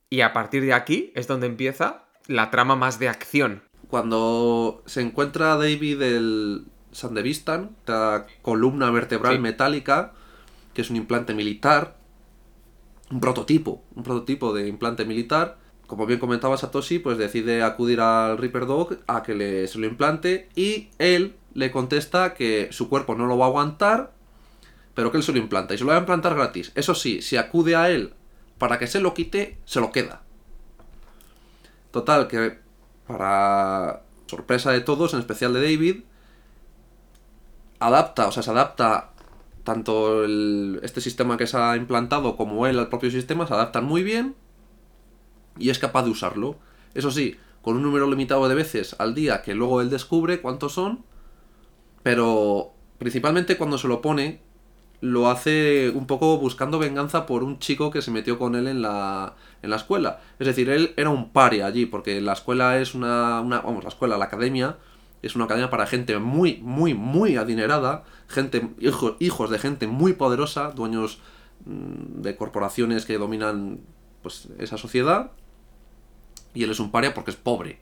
Y 0.08 0.20
a 0.20 0.32
partir 0.32 0.62
de 0.62 0.72
aquí 0.72 1.12
es 1.14 1.26
donde 1.26 1.46
empieza 1.46 2.04
la 2.26 2.50
trama 2.50 2.76
más 2.76 2.98
de 2.98 3.08
acción. 3.08 3.62
Cuando 3.88 4.82
se 4.86 5.00
encuentra 5.00 5.56
David 5.56 6.02
el 6.02 6.64
Sandevistan, 6.92 7.76
la 7.86 8.26
columna 8.42 8.90
vertebral 8.90 9.34
sí. 9.34 9.40
metálica, 9.40 10.14
que 10.74 10.82
es 10.82 10.90
un 10.90 10.96
implante 10.96 11.34
militar, 11.34 11.96
un 13.10 13.20
prototipo, 13.20 13.82
un 13.94 14.02
prototipo 14.02 14.52
de 14.52 14.68
implante 14.68 15.04
militar. 15.04 15.58
Como 15.86 16.06
bien 16.06 16.20
comentaba 16.20 16.56
Satoshi, 16.56 17.00
pues 17.00 17.18
decide 17.18 17.62
acudir 17.62 18.00
al 18.00 18.38
Reaper 18.38 18.66
Dog 18.66 18.98
a 19.08 19.22
que 19.22 19.34
le, 19.34 19.66
se 19.66 19.78
lo 19.78 19.86
implante 19.86 20.48
y 20.54 20.90
él 20.98 21.34
le 21.54 21.72
contesta 21.72 22.34
que 22.34 22.68
su 22.70 22.88
cuerpo 22.88 23.16
no 23.16 23.26
lo 23.26 23.36
va 23.36 23.46
a 23.46 23.48
aguantar, 23.48 24.12
pero 24.94 25.10
que 25.10 25.16
él 25.16 25.24
se 25.24 25.32
lo 25.32 25.38
implanta 25.38 25.74
y 25.74 25.78
se 25.78 25.84
lo 25.84 25.90
va 25.90 25.96
a 25.96 26.00
implantar 26.00 26.34
gratis. 26.36 26.70
Eso 26.76 26.94
sí, 26.94 27.22
si 27.22 27.36
acude 27.36 27.74
a 27.74 27.90
él 27.90 28.14
para 28.58 28.78
que 28.78 28.86
se 28.86 29.00
lo 29.00 29.14
quite, 29.14 29.58
se 29.64 29.80
lo 29.80 29.90
queda. 29.90 30.22
Total, 31.90 32.28
que 32.28 32.58
para 33.06 34.02
sorpresa 34.26 34.70
de 34.70 34.80
todos, 34.80 35.12
en 35.14 35.20
especial 35.20 35.52
de 35.52 35.62
David, 35.62 36.02
adapta, 37.80 38.28
o 38.28 38.32
sea, 38.32 38.42
se 38.42 38.50
adapta 38.50 39.09
tanto 39.70 40.24
el, 40.24 40.80
este 40.82 41.00
sistema 41.00 41.36
que 41.36 41.46
se 41.46 41.56
ha 41.56 41.76
implantado 41.76 42.36
como 42.36 42.66
él 42.66 42.76
al 42.76 42.88
propio 42.88 43.08
sistema, 43.08 43.46
se 43.46 43.54
adaptan 43.54 43.84
muy 43.84 44.02
bien 44.02 44.34
y 45.60 45.70
es 45.70 45.78
capaz 45.78 46.02
de 46.02 46.10
usarlo. 46.10 46.58
Eso 46.92 47.12
sí, 47.12 47.36
con 47.62 47.76
un 47.76 47.84
número 47.84 48.10
limitado 48.10 48.48
de 48.48 48.56
veces 48.56 48.96
al 48.98 49.14
día 49.14 49.42
que 49.42 49.54
luego 49.54 49.80
él 49.80 49.88
descubre 49.88 50.40
cuántos 50.40 50.72
son, 50.72 51.04
pero 52.02 52.72
principalmente 52.98 53.56
cuando 53.56 53.78
se 53.78 53.86
lo 53.86 54.02
pone, 54.02 54.40
lo 55.02 55.30
hace 55.30 55.90
un 55.90 56.08
poco 56.08 56.36
buscando 56.38 56.80
venganza 56.80 57.24
por 57.24 57.44
un 57.44 57.60
chico 57.60 57.92
que 57.92 58.02
se 58.02 58.10
metió 58.10 58.40
con 58.40 58.56
él 58.56 58.66
en 58.66 58.82
la, 58.82 59.36
en 59.62 59.70
la 59.70 59.76
escuela. 59.76 60.18
Es 60.40 60.48
decir, 60.48 60.68
él 60.68 60.94
era 60.96 61.10
un 61.10 61.30
paria 61.30 61.66
allí, 61.66 61.86
porque 61.86 62.20
la 62.20 62.32
escuela 62.32 62.80
es 62.80 62.96
una, 62.96 63.40
una, 63.40 63.60
Vamos, 63.60 63.84
la 63.84 63.90
escuela, 63.90 64.18
la 64.18 64.24
academia, 64.24 64.78
es 65.22 65.34
una 65.36 65.44
academia 65.44 65.70
para 65.70 65.86
gente 65.86 66.18
muy, 66.18 66.58
muy, 66.62 66.94
muy 66.94 67.36
adinerada, 67.36 68.04
gente, 68.28 68.70
hijo, 68.78 69.16
hijos 69.20 69.50
de 69.50 69.58
gente 69.58 69.86
muy 69.86 70.14
poderosa, 70.14 70.70
dueños 70.70 71.20
mmm, 71.66 72.22
de 72.22 72.36
corporaciones 72.36 73.04
que 73.04 73.18
dominan 73.18 73.80
pues, 74.22 74.48
esa 74.58 74.78
sociedad, 74.78 75.32
y 76.54 76.64
él 76.64 76.70
es 76.70 76.80
un 76.80 76.90
paria 76.90 77.14
porque 77.14 77.30
es 77.30 77.36
pobre. 77.36 77.78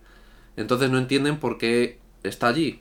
Entonces 0.57 0.91
no 0.91 0.99
entienden 0.99 1.39
por 1.39 1.59
qué 1.59 1.99
está 2.23 2.49
allí. 2.49 2.81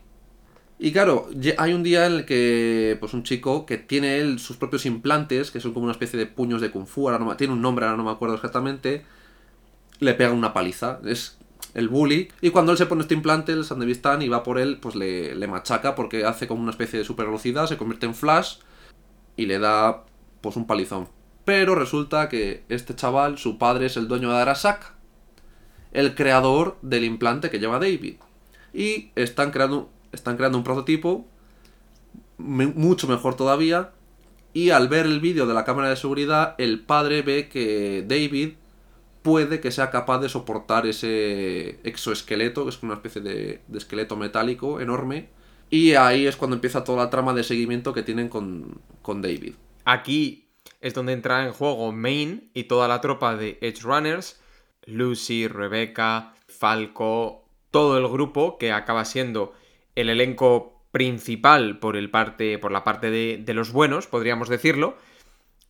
Y 0.79 0.91
claro, 0.91 1.27
hay 1.57 1.73
un 1.73 1.81
día 1.81 2.05
en 2.05 2.13
el 2.13 2.25
que 2.25 2.97
pues 2.99 3.13
un 3.13 3.23
chico 3.23 3.65
que 3.65 3.77
tiene 3.77 4.17
él 4.19 4.37
sus 4.37 4.57
propios 4.57 4.85
implantes, 4.85 5.49
que 5.49 5.59
son 5.59 5.73
como 5.73 5.85
una 5.85 5.91
especie 5.91 6.19
de 6.19 6.27
puños 6.27 6.61
de 6.61 6.69
kung 6.69 6.85
fu, 6.85 7.09
tiene 7.35 7.53
un 7.53 7.61
nombre, 7.61 7.85
ahora 7.85 7.97
no 7.97 8.03
me 8.03 8.11
acuerdo 8.11 8.35
exactamente, 8.35 9.03
le 9.99 10.13
pega 10.13 10.31
una 10.31 10.53
paliza. 10.53 10.99
Es 11.03 11.36
el 11.77 11.87
bully. 11.87 12.27
Y 12.41 12.49
cuando 12.49 12.73
él 12.73 12.77
se 12.77 12.87
pone 12.87 13.03
este 13.03 13.13
implante, 13.13 13.53
el 13.53 13.63
Sandevistán, 13.63 14.21
y 14.21 14.27
va 14.27 14.43
por 14.43 14.59
él, 14.59 14.79
pues 14.81 14.95
le, 14.95 15.35
le, 15.35 15.47
machaca 15.47 15.95
porque 15.95 16.25
hace 16.25 16.47
como 16.47 16.61
una 16.61 16.71
especie 16.71 16.99
de 16.99 17.05
super 17.05 17.27
velocidad, 17.27 17.67
se 17.67 17.77
convierte 17.77 18.07
en 18.07 18.15
flash 18.15 18.57
y 19.35 19.45
le 19.45 19.59
da 19.59 20.03
pues 20.41 20.55
un 20.55 20.67
palizón. 20.67 21.07
Pero 21.45 21.75
resulta 21.75 22.27
que 22.27 22.63
este 22.67 22.95
chaval, 22.95 23.37
su 23.37 23.57
padre 23.57 23.85
es 23.85 23.95
el 23.95 24.07
dueño 24.07 24.29
de 24.31 24.37
Arasak, 24.37 24.93
el 25.91 26.15
creador 26.15 26.77
del 26.81 27.05
implante 27.05 27.49
que 27.49 27.59
lleva 27.59 27.79
David. 27.79 28.15
Y 28.73 29.11
están 29.15 29.51
creando 29.51 29.89
están 30.11 30.37
creando 30.37 30.57
un 30.57 30.63
prototipo 30.63 31.25
mucho 32.37 33.07
mejor 33.07 33.35
todavía 33.35 33.91
y 34.53 34.69
al 34.69 34.87
ver 34.87 35.05
el 35.05 35.19
vídeo 35.19 35.47
de 35.47 35.53
la 35.53 35.63
cámara 35.63 35.89
de 35.89 35.95
seguridad 35.95 36.55
el 36.57 36.79
padre 36.79 37.21
ve 37.21 37.49
que 37.49 38.05
David 38.07 38.53
puede 39.27 39.59
que 39.59 39.71
sea 39.71 39.89
capaz 39.89 40.19
de 40.19 40.29
soportar 40.29 40.87
ese 40.87 41.81
exoesqueleto 41.83 42.63
que 42.63 42.69
es 42.69 42.81
una 42.81 42.93
especie 42.93 43.21
de, 43.21 43.59
esqueleto 43.75 44.15
metálico 44.15 44.79
enorme. 44.79 45.27
Y 45.69 45.95
ahí 45.95 46.25
es 46.25 46.37
cuando 46.37 46.55
empieza 46.55 46.85
toda 46.85 47.03
la 47.03 47.09
trama 47.09 47.33
de 47.33 47.43
seguimiento 47.43 47.91
que 47.91 48.03
tienen 48.03 48.29
con, 48.29 48.79
con 49.01 49.21
David. 49.21 49.55
Aquí 49.83 50.47
es 50.79 50.93
donde 50.93 51.11
entra 51.11 51.45
en 51.45 51.51
juego 51.51 51.91
Main 51.91 52.51
y 52.53 52.63
toda 52.63 52.87
la 52.87 53.01
tropa 53.01 53.35
de 53.35 53.57
Edge 53.59 53.81
Runners 53.81 54.39
Lucy, 54.85 55.49
Rebecca, 55.49 56.33
Falco 56.47 57.49
todo 57.69 57.97
el 57.97 58.07
grupo 58.07 58.57
que 58.57 58.71
acaba 58.71 59.03
siendo 59.03 59.51
el 59.95 60.07
elenco 60.07 60.85
principal 60.91 61.79
por, 61.79 61.97
el 61.97 62.09
parte, 62.09 62.59
por 62.59 62.71
la 62.71 62.85
parte 62.85 63.11
de 63.11 63.53
los 63.53 63.73
buenos, 63.73 64.07
podríamos 64.07 64.47
decirlo, 64.47 64.95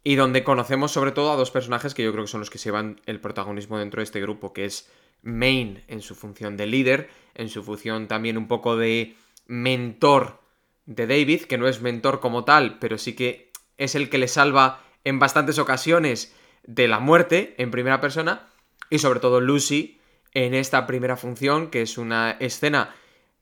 y 0.03 0.15
donde 0.15 0.43
conocemos 0.43 0.91
sobre 0.91 1.11
todo 1.11 1.31
a 1.31 1.35
dos 1.35 1.51
personajes 1.51 1.93
que 1.93 2.03
yo 2.03 2.11
creo 2.11 2.23
que 2.23 2.31
son 2.31 2.39
los 2.39 2.49
que 2.49 2.57
llevan 2.57 3.01
el 3.05 3.19
protagonismo 3.19 3.77
dentro 3.77 3.99
de 3.99 4.05
este 4.05 4.21
grupo, 4.21 4.53
que 4.53 4.65
es 4.65 4.89
Main 5.21 5.83
en 5.87 6.01
su 6.01 6.15
función 6.15 6.57
de 6.57 6.67
líder, 6.67 7.09
en 7.35 7.49
su 7.49 7.63
función 7.63 8.07
también 8.07 8.37
un 8.37 8.47
poco 8.47 8.77
de 8.77 9.15
mentor 9.47 10.41
de 10.85 11.07
David, 11.07 11.43
que 11.43 11.57
no 11.57 11.67
es 11.67 11.81
mentor 11.81 12.19
como 12.19 12.45
tal, 12.45 12.79
pero 12.79 12.97
sí 12.97 13.13
que 13.13 13.51
es 13.77 13.95
el 13.95 14.09
que 14.09 14.17
le 14.17 14.27
salva 14.27 14.81
en 15.03 15.19
bastantes 15.19 15.59
ocasiones 15.59 16.33
de 16.63 16.87
la 16.87 16.99
muerte 16.99 17.55
en 17.57 17.71
primera 17.71 18.01
persona, 18.01 18.47
y 18.89 18.99
sobre 18.99 19.19
todo 19.19 19.41
Lucy 19.41 19.99
en 20.33 20.53
esta 20.53 20.85
primera 20.87 21.17
función, 21.17 21.69
que 21.69 21.81
es 21.81 21.97
una 21.97 22.31
escena 22.39 22.95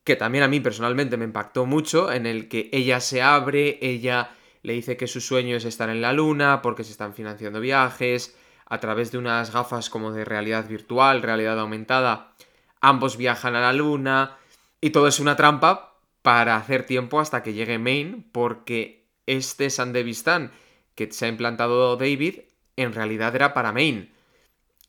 que 0.03 0.15
también 0.15 0.43
a 0.43 0.47
mí 0.47 0.59
personalmente 0.59 1.17
me 1.17 1.25
impactó 1.25 1.65
mucho, 1.65 2.11
en 2.11 2.25
el 2.25 2.47
que 2.47 2.69
ella 2.71 2.99
se 2.99 3.21
abre, 3.21 3.79
ella 3.81 4.31
le 4.65 4.73
dice 4.73 4.97
que 4.97 5.05
su 5.05 5.21
sueño 5.21 5.55
es 5.55 5.63
estar 5.63 5.89
en 5.89 6.01
la 6.01 6.11
luna, 6.11 6.63
porque 6.63 6.83
se 6.83 6.91
están 6.91 7.13
financiando 7.13 7.59
viajes, 7.59 8.35
a 8.65 8.79
través 8.79 9.11
de 9.11 9.19
unas 9.19 9.53
gafas 9.53 9.91
como 9.91 10.11
de 10.11 10.25
realidad 10.25 10.67
virtual, 10.67 11.21
realidad 11.21 11.59
aumentada, 11.59 12.33
ambos 12.81 13.15
viajan 13.15 13.55
a 13.55 13.61
la 13.61 13.73
luna, 13.73 14.37
y 14.81 14.89
todo 14.89 15.07
es 15.07 15.19
una 15.19 15.35
trampa 15.35 15.99
para 16.23 16.55
hacer 16.55 16.83
tiempo 16.87 17.19
hasta 17.19 17.43
que 17.43 17.53
llegue 17.53 17.77
Main, 17.77 18.27
porque 18.31 19.05
este 19.27 19.69
Sandevistán 19.69 20.51
que 20.95 21.11
se 21.11 21.25
ha 21.25 21.27
implantado 21.27 21.95
David, 21.95 22.39
en 22.75 22.93
realidad 22.93 23.35
era 23.35 23.53
para 23.53 23.71
Main. 23.71 24.11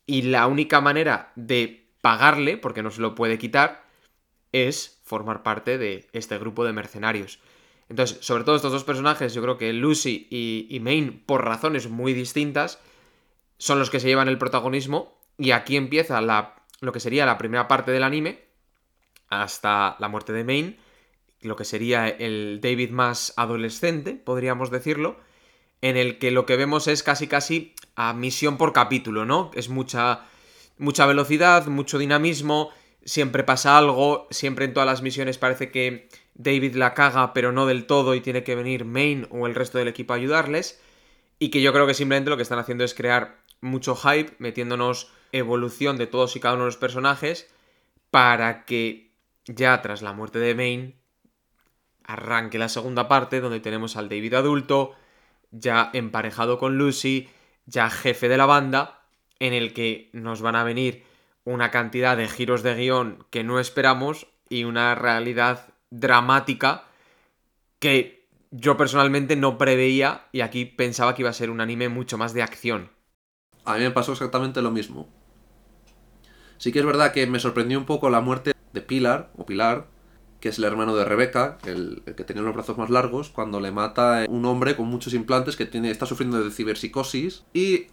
Y 0.06 0.22
la 0.22 0.46
única 0.46 0.80
manera 0.80 1.32
de 1.36 1.90
pagarle, 2.00 2.56
porque 2.56 2.82
no 2.82 2.90
se 2.90 3.02
lo 3.02 3.14
puede 3.14 3.36
quitar, 3.36 3.84
es 4.52 5.00
formar 5.04 5.42
parte 5.42 5.76
de 5.76 6.08
este 6.12 6.38
grupo 6.38 6.64
de 6.64 6.72
mercenarios. 6.72 7.40
Entonces, 7.88 8.18
sobre 8.20 8.44
todo 8.44 8.57
estos 8.57 8.72
dos 8.72 8.85
personajes, 8.85 9.33
yo 9.35 9.42
creo 9.42 9.59
que 9.59 9.72
Lucy 9.72 10.27
y, 10.31 10.66
y 10.70 11.11
por 11.27 11.44
razones 11.44 11.88
muy 11.88 12.12
distintas, 12.12 12.81
son 13.59 13.79
los 13.79 13.90
que 13.90 14.01
se 14.01 14.09
llevan 14.09 14.29
el 14.29 14.38
protagonismo. 14.38 15.16
Y 15.38 15.51
aquí 15.51 15.77
empieza 15.77 16.20
la, 16.20 16.55
lo 16.81 16.92
que 16.92 17.01
sería 17.01 17.27
la 17.27 17.38
primera 17.38 17.68
parte 17.68 17.92
del 17.92 18.03
anime, 18.03 18.44
hasta 19.29 19.96
la 19.99 20.09
muerte 20.09 20.33
de 20.33 20.44
Main, 20.44 20.79
lo 21.40 21.57
que 21.57 21.64
sería 21.64 22.09
el 22.09 22.61
David 22.62 22.90
más 22.90 23.33
adolescente, 23.37 24.12
podríamos 24.14 24.70
decirlo, 24.70 25.18
en 25.83 25.96
el 25.96 26.18
que 26.18 26.31
lo 26.31 26.46
que 26.46 26.57
vemos 26.57 26.88
es 26.88 27.03
casi 27.03 27.27
casi 27.27 27.75
a 27.94 28.12
misión 28.12 28.57
por 28.57 28.72
capítulo, 28.72 29.25
¿no? 29.25 29.51
Es 29.55 29.68
mucha, 29.68 30.25
mucha 30.79 31.07
velocidad, 31.07 31.66
mucho 31.66 31.99
dinamismo, 31.99 32.70
siempre 33.05 33.44
pasa 33.44 33.79
algo, 33.79 34.27
siempre 34.31 34.64
en 34.64 34.75
todas 34.75 34.87
las 34.87 35.03
misiones 35.03 35.38
parece 35.38 35.70
que 35.70 36.09
David 36.38 36.75
la 36.75 36.94
caga, 36.94 37.33
pero 37.33 37.53
no 37.53 37.66
del 37.66 37.87
todo, 37.87 38.14
y 38.14 38.20
tiene 38.20 38.44
que 38.44 38.55
venir 38.55 38.85
Main 38.85 39.27
o 39.31 39.46
el 39.46 39.55
resto 39.55 39.79
del 39.79 39.88
equipo 39.88 40.12
a 40.12 40.16
ayudarles, 40.16 40.81
y 41.38 41.51
que 41.51 41.62
yo 41.62 41.72
creo 41.72 41.87
que 41.87 41.94
simplemente 41.94 42.31
lo 42.31 42.37
que 42.37 42.42
están 42.42 42.59
haciendo 42.59 42.85
es 42.85 42.94
crear 42.94 43.38
mucho 43.61 43.96
hype, 43.96 44.35
metiéndonos 44.38 45.11
evolución 45.33 45.96
de 45.96 46.07
todos 46.07 46.37
y 46.37 46.40
cada 46.40 46.55
uno 46.55 46.64
de 46.64 46.68
los 46.68 46.77
personajes, 46.77 47.49
para 48.11 48.64
que 48.64 49.11
ya 49.46 49.81
tras 49.83 50.03
la 50.03 50.12
muerte 50.12 50.38
de 50.38 50.55
Main 50.55 50.94
arranque 52.05 52.59
la 52.59 52.68
segunda 52.68 53.09
parte, 53.09 53.40
donde 53.40 53.61
tenemos 53.61 53.96
al 53.96 54.09
David 54.09 54.35
adulto, 54.35 54.94
ya 55.51 55.90
emparejado 55.92 56.59
con 56.59 56.79
Lucy, 56.79 57.29
ya 57.64 57.90
jefe 57.90 58.29
de 58.29 58.37
la 58.37 58.46
banda, 58.46 59.03
en 59.38 59.53
el 59.53 59.72
que 59.72 60.11
nos 60.12 60.40
van 60.40 60.57
a 60.57 60.64
venir 60.64 61.05
una 61.44 61.70
cantidad 61.70 62.16
de 62.16 62.29
giros 62.29 62.62
de 62.62 62.75
guion 62.75 63.25
que 63.31 63.44
no 63.44 63.59
esperamos 63.59 64.27
y 64.49 64.64
una 64.64 64.94
realidad 64.94 65.68
dramática 65.90 66.85
que 67.79 68.27
yo 68.51 68.77
personalmente 68.77 69.37
no 69.37 69.59
preveía 69.59 70.27
y 70.33 70.40
aquí 70.40 70.64
pensaba 70.64 71.14
que 71.14 71.22
iba 71.22 71.31
a 71.31 71.35
ser 71.35 71.51
un 71.51 71.61
anime 71.61 71.88
mucho 71.88 72.18
más 72.18 72.33
de 72.33 72.42
acción. 72.42 72.90
A 73.64 73.75
mí 73.75 73.81
me 73.81 73.90
pasó 73.90 74.12
exactamente 74.12 74.62
lo 74.62 74.70
mismo. 74.70 75.09
Sí 76.59 76.72
que 76.72 76.79
es 76.79 76.87
verdad 76.87 77.12
que 77.12 77.27
me 77.27 77.38
sorprendió 77.40 77.79
un 77.79 77.85
poco 77.85 78.09
la 78.09 78.20
muerte 78.20 78.53
de 78.72 78.81
Pilar, 78.81 79.31
o 79.37 79.44
Pilar, 79.44 79.88
que 80.40 80.51
es 80.51 80.59
el 80.59 80.64
hermano 80.64 80.94
de 80.96 81.05
Rebeca, 81.05 81.59
el, 81.64 82.03
que 82.16 82.25
tenía 82.25 82.42
los 82.42 82.55
brazos 82.55 82.79
más 82.79 82.90
largos, 82.90 83.31
cuando 83.31 83.61
le 83.61 83.72
mata 83.72 84.25
un 84.29 84.44
hombre 84.44 84.77
con 84.77 84.87
muchos 84.87 85.14
implantes 85.14 85.57
que 85.57 85.66
tiene, 85.66 85.90
está 85.90 86.07
sufriendo 86.07 86.42
de 86.42 86.51
ciberpsicosis 86.51 87.44
y 87.53 87.88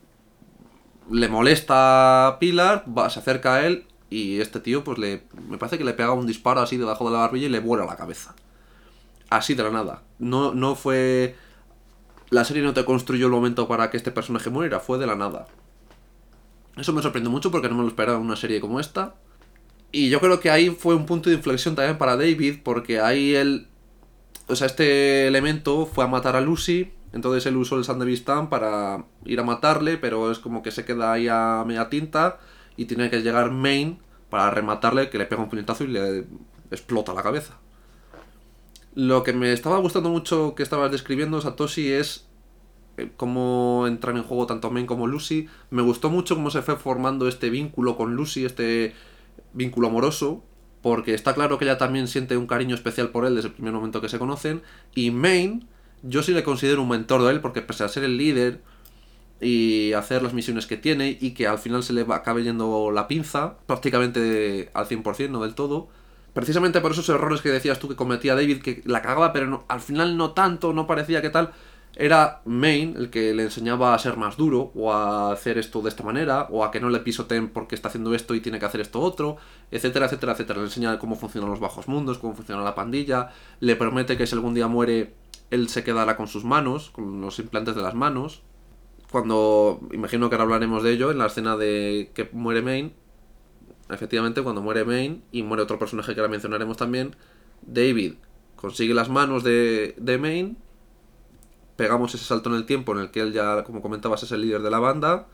le 1.09 1.27
molesta 1.27 2.27
a 2.27 2.39
Pilar, 2.39 2.85
va, 2.87 3.09
se 3.09 3.19
acerca 3.19 3.55
a 3.55 3.65
él 3.65 3.85
y 4.13 4.39
este 4.41 4.59
tío 4.59 4.83
pues 4.83 4.99
le 4.99 5.23
me 5.49 5.57
parece 5.57 5.79
que 5.79 5.83
le 5.83 5.93
pega 5.93 6.11
un 6.11 6.27
disparo 6.27 6.61
así 6.61 6.77
debajo 6.77 7.05
de 7.05 7.13
la 7.13 7.19
barbilla 7.21 7.47
y 7.47 7.49
le 7.49 7.59
vuela 7.59 7.85
la 7.85 7.95
cabeza. 7.95 8.35
Así 9.29 9.55
de 9.55 9.63
la 9.63 9.71
nada. 9.71 10.03
No, 10.19 10.53
no 10.53 10.75
fue... 10.75 11.35
La 12.29 12.45
serie 12.45 12.61
no 12.61 12.73
te 12.73 12.85
construyó 12.85 13.25
el 13.25 13.31
momento 13.31 13.67
para 13.67 13.89
que 13.89 13.97
este 13.97 14.11
personaje 14.11 14.51
muriera, 14.51 14.79
fue 14.79 14.99
de 14.99 15.07
la 15.07 15.15
nada. 15.15 15.47
Eso 16.77 16.93
me 16.93 17.01
sorprendió 17.01 17.31
mucho 17.31 17.49
porque 17.49 17.69
no 17.69 17.75
me 17.75 17.81
lo 17.81 17.87
esperaba 17.87 18.19
en 18.19 18.25
una 18.25 18.35
serie 18.35 18.61
como 18.61 18.79
esta. 18.79 19.15
Y 19.91 20.09
yo 20.09 20.19
creo 20.19 20.39
que 20.39 20.51
ahí 20.51 20.69
fue 20.69 20.93
un 20.93 21.07
punto 21.07 21.29
de 21.29 21.35
inflexión 21.35 21.75
también 21.75 21.97
para 21.97 22.15
David, 22.15 22.59
porque 22.63 22.99
ahí 22.99 23.33
él. 23.33 23.67
O 24.47 24.55
sea, 24.55 24.67
este 24.67 25.27
elemento 25.27 25.87
fue 25.87 26.03
a 26.03 26.07
matar 26.07 26.35
a 26.35 26.41
Lucy. 26.41 26.91
Entonces 27.11 27.45
él 27.47 27.57
usó 27.57 27.77
el 27.77 27.85
Sandevistán 27.85 28.49
para 28.49 29.05
ir 29.25 29.39
a 29.39 29.43
matarle, 29.43 29.97
pero 29.97 30.31
es 30.31 30.39
como 30.39 30.61
que 30.61 30.71
se 30.71 30.85
queda 30.85 31.13
ahí 31.13 31.27
a 31.27 31.63
media 31.65 31.89
tinta. 31.89 32.39
Y 32.75 32.85
tiene 32.85 33.09
que 33.09 33.21
llegar 33.21 33.51
Main 33.51 33.99
para 34.33 34.49
rematarle, 34.49 35.11
que 35.11 35.19
le 35.19 35.27
pega 35.27 35.43
un 35.43 35.49
puñetazo 35.49 35.83
y 35.83 35.89
le 35.89 36.25
explota 36.71 37.13
la 37.13 37.21
cabeza. 37.21 37.59
Lo 38.95 39.21
que 39.21 39.31
me 39.31 39.53
estaba 39.53 39.77
gustando 39.77 40.09
mucho 40.09 40.55
que 40.55 40.63
estabas 40.63 40.91
describiendo, 40.91 41.39
Satoshi, 41.39 41.91
es 41.91 42.25
eh, 42.97 43.11
cómo 43.15 43.85
entran 43.85 44.17
en 44.17 44.23
juego 44.23 44.47
tanto 44.47 44.71
Main 44.71 44.87
como 44.87 45.05
Lucy. 45.05 45.49
Me 45.69 45.83
gustó 45.83 46.09
mucho 46.09 46.33
cómo 46.33 46.49
se 46.49 46.63
fue 46.63 46.77
formando 46.77 47.27
este 47.27 47.51
vínculo 47.51 47.95
con 47.95 48.15
Lucy, 48.15 48.43
este 48.43 48.95
vínculo 49.53 49.89
amoroso, 49.89 50.43
porque 50.81 51.13
está 51.13 51.35
claro 51.35 51.59
que 51.59 51.65
ella 51.65 51.77
también 51.77 52.07
siente 52.07 52.35
un 52.35 52.47
cariño 52.47 52.73
especial 52.73 53.09
por 53.09 53.27
él 53.27 53.35
desde 53.35 53.49
el 53.49 53.53
primer 53.53 53.73
momento 53.73 54.01
que 54.01 54.09
se 54.09 54.17
conocen. 54.17 54.63
Y 54.95 55.11
Main, 55.11 55.67
yo 56.01 56.23
sí 56.23 56.31
le 56.31 56.43
considero 56.43 56.81
un 56.81 56.89
mentor 56.89 57.21
de 57.21 57.29
él, 57.29 57.39
porque 57.39 57.61
pese 57.61 57.83
a 57.83 57.87
ser 57.87 58.03
el 58.03 58.17
líder 58.17 58.63
y 59.43 59.93
hacer 59.93 60.23
las 60.23 60.33
misiones 60.33 60.65
que 60.65 60.77
tiene, 60.77 61.17
y 61.19 61.31
que 61.31 61.47
al 61.47 61.59
final 61.59 61.83
se 61.83 61.93
le 61.93 62.03
va, 62.03 62.17
acabe 62.17 62.43
yendo 62.43 62.91
la 62.91 63.07
pinza, 63.07 63.57
prácticamente 63.65 64.69
al 64.73 64.87
100%, 64.87 65.29
no 65.29 65.41
del 65.41 65.55
todo. 65.55 65.89
Precisamente 66.33 66.81
por 66.81 66.91
esos 66.91 67.07
errores 67.09 67.41
que 67.41 67.49
decías 67.49 67.79
tú 67.79 67.87
que 67.87 67.95
cometía 67.95 68.35
David, 68.35 68.61
que 68.61 68.81
la 68.85 69.01
cagaba, 69.01 69.33
pero 69.33 69.65
al 69.67 69.81
final 69.81 70.17
no 70.17 70.31
tanto, 70.31 70.73
no 70.73 70.87
parecía 70.87 71.21
que 71.21 71.29
tal 71.29 71.51
era 71.95 72.41
Main 72.45 72.95
el 72.97 73.09
que 73.09 73.33
le 73.33 73.43
enseñaba 73.43 73.93
a 73.93 73.99
ser 73.99 74.17
más 74.17 74.35
duro, 74.35 74.71
o 74.75 74.91
a 74.91 75.31
hacer 75.31 75.57
esto 75.57 75.81
de 75.81 75.89
esta 75.89 76.03
manera, 76.03 76.47
o 76.49 76.63
a 76.63 76.71
que 76.71 76.79
no 76.79 76.89
le 76.89 76.99
pisoteen 76.99 77.49
porque 77.49 77.75
está 77.75 77.89
haciendo 77.89 78.15
esto 78.15 78.33
y 78.33 78.41
tiene 78.41 78.59
que 78.59 78.65
hacer 78.65 78.81
esto 78.81 78.99
otro, 78.99 79.37
etcétera, 79.71 80.07
etcétera, 80.07 80.33
etcétera. 80.33 80.59
Le 80.59 80.65
enseña 80.65 80.97
cómo 80.99 81.15
funcionan 81.15 81.49
los 81.49 81.59
bajos 81.59 81.87
mundos, 81.87 82.17
cómo 82.17 82.33
funciona 82.33 82.63
la 82.63 82.75
pandilla, 82.75 83.29
le 83.59 83.75
promete 83.75 84.17
que 84.17 84.25
si 84.25 84.35
algún 84.35 84.55
día 84.55 84.67
muere, 84.67 85.13
él 85.51 85.69
se 85.69 85.83
quedará 85.83 86.17
con 86.17 86.27
sus 86.27 86.43
manos, 86.43 86.89
con 86.89 87.21
los 87.21 87.37
implantes 87.39 87.75
de 87.75 87.81
las 87.83 87.93
manos. 87.93 88.41
Cuando, 89.13 89.79
imagino 89.91 90.27
que 90.27 90.33
ahora 90.33 90.45
hablaremos 90.45 90.81
de 90.81 90.91
ello, 90.91 91.11
en 91.11 91.19
la 91.19 91.27
escena 91.27 91.55
de 91.55 92.09
que 92.15 92.27
muere 92.31 92.63
Main, 92.63 92.93
efectivamente, 93.91 94.41
cuando 94.41 94.63
muere 94.63 94.85
Main 94.85 95.23
y 95.31 95.43
muere 95.43 95.61
otro 95.61 95.77
personaje 95.77 96.15
que 96.15 96.19
ahora 96.19 96.31
mencionaremos 96.31 96.77
también, 96.77 97.15
David 97.61 98.15
consigue 98.55 98.95
las 98.95 99.09
manos 99.09 99.43
de, 99.43 99.93
de 99.99 100.17
Main 100.17 100.57
pegamos 101.75 102.15
ese 102.15 102.25
salto 102.25 102.49
en 102.49 102.55
el 102.55 102.65
tiempo 102.65 102.91
en 102.93 103.01
el 103.01 103.11
que 103.11 103.19
él 103.19 103.33
ya, 103.33 103.63
como 103.63 103.83
comentabas, 103.83 104.23
es 104.23 104.31
el 104.31 104.41
líder 104.41 104.63
de 104.63 104.71
la 104.71 104.79
banda. 104.79 105.27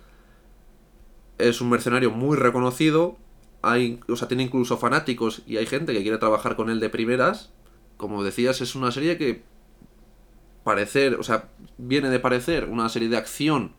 Es 1.38 1.62
un 1.62 1.70
mercenario 1.70 2.12
muy 2.12 2.36
reconocido. 2.36 3.16
Hay, 3.62 4.02
o 4.10 4.18
sea, 4.18 4.28
tiene 4.28 4.44
incluso 4.44 4.76
fanáticos 4.76 5.42
y 5.48 5.56
hay 5.56 5.68
gente 5.68 5.94
que 5.94 6.02
quiere 6.02 6.18
trabajar 6.18 6.58
con 6.58 6.70
él 6.70 6.82
de 6.82 6.90
primeras. 6.90 7.54
Como 7.96 8.26
decías, 8.26 8.60
es 8.60 8.76
una 8.76 8.92
serie 8.92 9.18
que 9.18 9.44
parecer, 10.64 11.16
o 11.16 11.24
sea, 11.24 11.50
viene 11.78 12.10
de 12.10 12.20
parecer 12.20 12.66
una 12.66 12.90
serie 12.90 13.10
de 13.10 13.18
acción, 13.18 13.74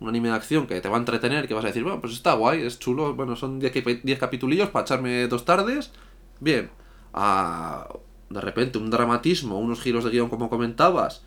un 0.00 0.08
anime 0.08 0.28
de 0.28 0.34
acción 0.34 0.66
que 0.66 0.80
te 0.80 0.88
va 0.88 0.96
a 0.96 1.00
entretener, 1.00 1.48
que 1.48 1.54
vas 1.54 1.64
a 1.64 1.68
decir, 1.68 1.82
bueno, 1.82 2.00
pues 2.00 2.12
está 2.12 2.34
guay, 2.34 2.62
es 2.62 2.78
chulo, 2.78 3.14
bueno, 3.14 3.36
son 3.36 3.58
10 3.58 4.18
capitulillos 4.18 4.70
para 4.70 4.84
echarme 4.84 5.26
dos 5.28 5.44
tardes, 5.44 5.92
bien. 6.40 6.70
Ah, 7.12 7.88
de 8.30 8.40
repente 8.40 8.78
un 8.78 8.90
dramatismo, 8.90 9.58
unos 9.58 9.80
giros 9.80 10.04
de 10.04 10.10
guion 10.10 10.28
como 10.28 10.50
comentabas, 10.50 11.24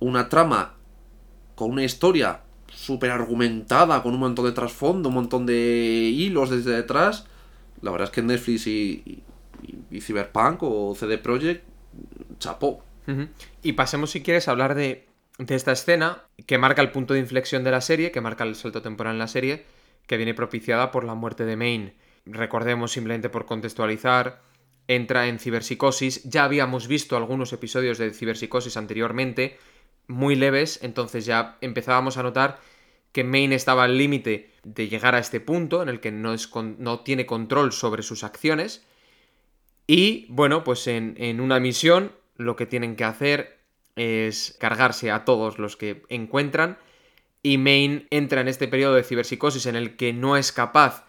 una 0.00 0.28
trama 0.28 0.74
con 1.54 1.70
una 1.70 1.84
historia 1.84 2.42
súper 2.74 3.10
argumentada, 3.10 4.02
con 4.02 4.14
un 4.14 4.20
montón 4.20 4.46
de 4.46 4.52
trasfondo, 4.52 5.08
un 5.08 5.14
montón 5.14 5.46
de 5.46 6.10
hilos 6.12 6.50
desde 6.50 6.72
detrás. 6.72 7.26
La 7.80 7.90
verdad 7.90 8.08
es 8.08 8.14
que 8.14 8.22
Netflix 8.22 8.66
y, 8.66 9.22
y, 9.90 10.00
Cyberpunk 10.00 10.62
o 10.62 10.94
CD 10.94 11.18
Projekt, 11.18 11.64
chapó. 12.38 12.82
Y 13.62 13.72
pasemos, 13.72 14.10
si 14.10 14.22
quieres, 14.22 14.48
a 14.48 14.52
hablar 14.52 14.74
de, 14.74 15.06
de 15.38 15.54
esta 15.54 15.72
escena 15.72 16.22
que 16.46 16.58
marca 16.58 16.82
el 16.82 16.90
punto 16.90 17.14
de 17.14 17.20
inflexión 17.20 17.64
de 17.64 17.70
la 17.70 17.80
serie, 17.80 18.10
que 18.12 18.20
marca 18.20 18.44
el 18.44 18.54
salto 18.54 18.82
temporal 18.82 19.14
en 19.14 19.18
la 19.18 19.28
serie, 19.28 19.64
que 20.06 20.16
viene 20.16 20.34
propiciada 20.34 20.90
por 20.90 21.04
la 21.04 21.14
muerte 21.14 21.44
de 21.44 21.56
Main. 21.56 21.94
Recordemos 22.26 22.92
simplemente 22.92 23.28
por 23.28 23.46
contextualizar, 23.46 24.42
entra 24.88 25.28
en 25.28 25.38
ciberpsicosis. 25.38 26.22
Ya 26.24 26.44
habíamos 26.44 26.86
visto 26.86 27.16
algunos 27.16 27.52
episodios 27.52 27.98
de 27.98 28.12
ciberpsicosis 28.12 28.76
anteriormente, 28.76 29.58
muy 30.06 30.36
leves, 30.36 30.80
entonces 30.82 31.24
ya 31.24 31.56
empezábamos 31.60 32.16
a 32.16 32.22
notar 32.22 32.58
que 33.12 33.24
Main 33.24 33.52
estaba 33.52 33.84
al 33.84 33.98
límite 33.98 34.50
de 34.64 34.88
llegar 34.88 35.14
a 35.14 35.18
este 35.18 35.40
punto 35.40 35.82
en 35.82 35.88
el 35.88 36.00
que 36.00 36.10
no, 36.10 36.32
es 36.32 36.50
no 36.54 37.00
tiene 37.00 37.26
control 37.26 37.72
sobre 37.72 38.02
sus 38.02 38.24
acciones. 38.24 38.84
Y 39.86 40.26
bueno, 40.28 40.64
pues 40.64 40.86
en, 40.86 41.14
en 41.18 41.40
una 41.40 41.60
misión 41.60 42.12
lo 42.42 42.56
que 42.56 42.66
tienen 42.66 42.96
que 42.96 43.04
hacer 43.04 43.60
es 43.96 44.56
cargarse 44.58 45.10
a 45.10 45.24
todos 45.24 45.58
los 45.58 45.76
que 45.76 46.02
encuentran. 46.08 46.78
Y 47.42 47.58
Main 47.58 48.06
entra 48.10 48.40
en 48.40 48.48
este 48.48 48.68
periodo 48.68 48.94
de 48.94 49.04
ciberpsicosis 49.04 49.66
en 49.66 49.76
el 49.76 49.96
que 49.96 50.12
no 50.12 50.36
es 50.36 50.52
capaz 50.52 51.06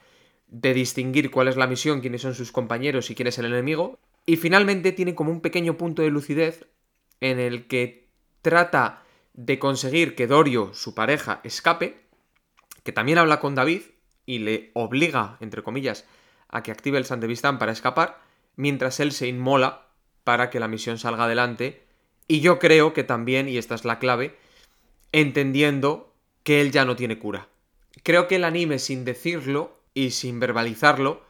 de 0.47 0.73
distinguir 0.73 1.31
cuál 1.31 1.47
es 1.47 1.57
la 1.57 1.67
misión, 1.67 2.01
quiénes 2.01 2.21
son 2.21 2.35
sus 2.35 2.51
compañeros 2.51 3.09
y 3.09 3.15
quién 3.15 3.27
es 3.27 3.37
el 3.37 3.45
enemigo. 3.45 3.99
Y 4.25 4.37
finalmente 4.37 4.91
tiene 4.91 5.15
como 5.15 5.31
un 5.31 5.41
pequeño 5.41 5.77
punto 5.77 6.01
de 6.01 6.09
lucidez 6.09 6.67
en 7.19 7.39
el 7.39 7.67
que 7.67 8.09
trata 8.41 9.03
de 9.33 9.59
conseguir 9.59 10.15
que 10.15 10.27
Dorio, 10.27 10.73
su 10.73 10.93
pareja, 10.93 11.41
escape, 11.43 12.03
que 12.83 12.91
también 12.91 13.17
habla 13.17 13.39
con 13.39 13.55
David 13.55 13.81
y 14.25 14.39
le 14.39 14.71
obliga, 14.73 15.37
entre 15.39 15.63
comillas, 15.63 16.05
a 16.49 16.63
que 16.63 16.71
active 16.71 16.97
el 16.97 17.05
Santevistán 17.05 17.57
para 17.57 17.71
escapar, 17.71 18.21
mientras 18.55 18.99
él 18.99 19.11
se 19.11 19.27
inmola 19.27 19.82
para 20.23 20.49
que 20.49 20.59
la 20.59 20.67
misión 20.67 20.97
salga 20.97 21.25
adelante. 21.25 21.83
Y 22.27 22.39
yo 22.39 22.59
creo 22.59 22.93
que 22.93 23.03
también, 23.03 23.49
y 23.49 23.57
esta 23.57 23.75
es 23.75 23.85
la 23.85 23.99
clave, 23.99 24.37
entendiendo 25.11 26.13
que 26.43 26.61
él 26.61 26.71
ya 26.71 26.85
no 26.85 26.95
tiene 26.95 27.19
cura. 27.19 27.47
Creo 28.03 28.27
que 28.27 28.37
el 28.37 28.43
anime, 28.43 28.79
sin 28.79 29.05
decirlo 29.05 29.77
y 29.93 30.11
sin 30.11 30.39
verbalizarlo, 30.39 31.21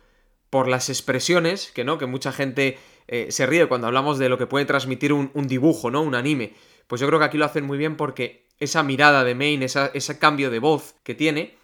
por 0.49 0.67
las 0.67 0.89
expresiones, 0.89 1.71
que 1.71 1.83
no, 1.83 1.97
que 1.97 2.05
mucha 2.05 2.31
gente 2.31 2.77
eh, 3.07 3.27
se 3.31 3.45
ríe 3.45 3.67
cuando 3.67 3.87
hablamos 3.87 4.19
de 4.19 4.29
lo 4.29 4.37
que 4.37 4.47
puede 4.47 4.65
transmitir 4.65 5.11
un, 5.11 5.31
un 5.33 5.47
dibujo, 5.47 5.89
¿no? 5.89 6.01
Un 6.01 6.15
anime. 6.15 6.53
Pues 6.87 7.01
yo 7.01 7.07
creo 7.07 7.19
que 7.19 7.25
aquí 7.25 7.37
lo 7.37 7.45
hacen 7.45 7.65
muy 7.65 7.77
bien 7.77 7.97
porque 7.97 8.45
esa 8.59 8.83
mirada 8.83 9.23
de 9.23 9.35
Main, 9.35 9.63
ese 9.63 10.19
cambio 10.19 10.49
de 10.49 10.59
voz 10.59 10.95
que 11.03 11.15
tiene, 11.15 11.57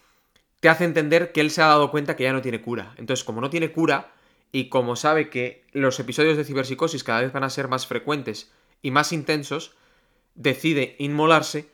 te 0.60 0.68
hace 0.68 0.84
entender 0.84 1.32
que 1.32 1.40
él 1.40 1.50
se 1.50 1.62
ha 1.62 1.66
dado 1.66 1.90
cuenta 1.90 2.16
que 2.16 2.24
ya 2.24 2.32
no 2.32 2.42
tiene 2.42 2.60
cura. 2.60 2.94
Entonces, 2.98 3.24
como 3.24 3.40
no 3.40 3.48
tiene 3.48 3.72
cura, 3.72 4.12
y 4.52 4.68
como 4.68 4.96
sabe 4.96 5.30
que 5.30 5.64
los 5.72 5.98
episodios 6.00 6.36
de 6.36 6.44
ciberpsicosis 6.44 7.04
cada 7.04 7.20
vez 7.20 7.32
van 7.32 7.44
a 7.44 7.50
ser 7.50 7.68
más 7.68 7.86
frecuentes 7.86 8.52
y 8.82 8.90
más 8.90 9.12
intensos, 9.12 9.76
decide 10.34 10.96
inmolarse 10.98 11.70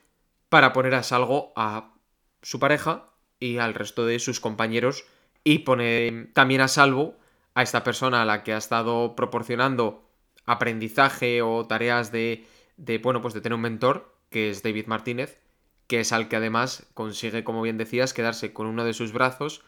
para 0.48 0.72
poner 0.72 0.94
a 0.94 1.02
salvo 1.02 1.52
a 1.56 1.94
su 2.42 2.58
pareja 2.58 3.10
y 3.40 3.58
al 3.58 3.74
resto 3.74 4.06
de 4.06 4.18
sus 4.18 4.40
compañeros 4.40 5.04
y 5.44 5.60
pone 5.60 6.28
también 6.32 6.60
a 6.60 6.68
salvo 6.68 7.16
a 7.54 7.62
esta 7.62 7.84
persona 7.84 8.22
a 8.22 8.24
la 8.24 8.42
que 8.42 8.52
ha 8.52 8.58
estado 8.58 9.16
proporcionando 9.16 10.08
aprendizaje 10.44 11.42
o 11.42 11.66
tareas 11.66 12.12
de 12.12 12.46
de, 12.76 12.98
bueno, 12.98 13.22
pues 13.22 13.34
de 13.34 13.40
tener 13.40 13.54
un 13.54 13.62
mentor, 13.62 14.14
que 14.30 14.50
es 14.50 14.62
David 14.62 14.86
Martínez, 14.86 15.40
que 15.86 16.00
es 16.00 16.12
al 16.12 16.28
que 16.28 16.36
además 16.36 16.86
consigue, 16.94 17.44
como 17.44 17.62
bien 17.62 17.78
decías, 17.78 18.12
quedarse 18.12 18.52
con 18.52 18.66
uno 18.66 18.84
de 18.84 18.94
sus 18.94 19.12
brazos. 19.12 19.62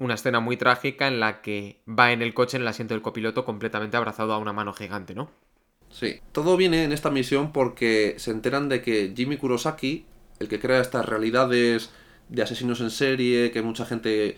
Una 0.00 0.14
escena 0.14 0.40
muy 0.40 0.56
trágica 0.56 1.06
en 1.06 1.20
la 1.20 1.40
que 1.42 1.80
va 1.88 2.10
en 2.10 2.22
el 2.22 2.34
coche 2.34 2.56
en 2.56 2.62
el 2.62 2.68
asiento 2.68 2.94
del 2.94 3.02
copiloto 3.02 3.44
completamente 3.44 3.96
abrazado 3.96 4.32
a 4.32 4.38
una 4.38 4.52
mano 4.52 4.72
gigante, 4.72 5.14
¿no? 5.14 5.30
Sí, 5.90 6.20
todo 6.32 6.56
viene 6.56 6.84
en 6.84 6.92
esta 6.92 7.10
misión 7.10 7.52
porque 7.52 8.14
se 8.18 8.32
enteran 8.32 8.68
de 8.68 8.80
que 8.82 9.12
Jimmy 9.14 9.36
Kurosaki, 9.36 10.06
el 10.38 10.48
que 10.48 10.58
crea 10.58 10.80
estas 10.80 11.06
realidades 11.06 11.90
de 12.28 12.42
asesinos 12.42 12.80
en 12.80 12.90
serie 12.90 13.50
que 13.50 13.62
mucha 13.62 13.84
gente 13.84 14.36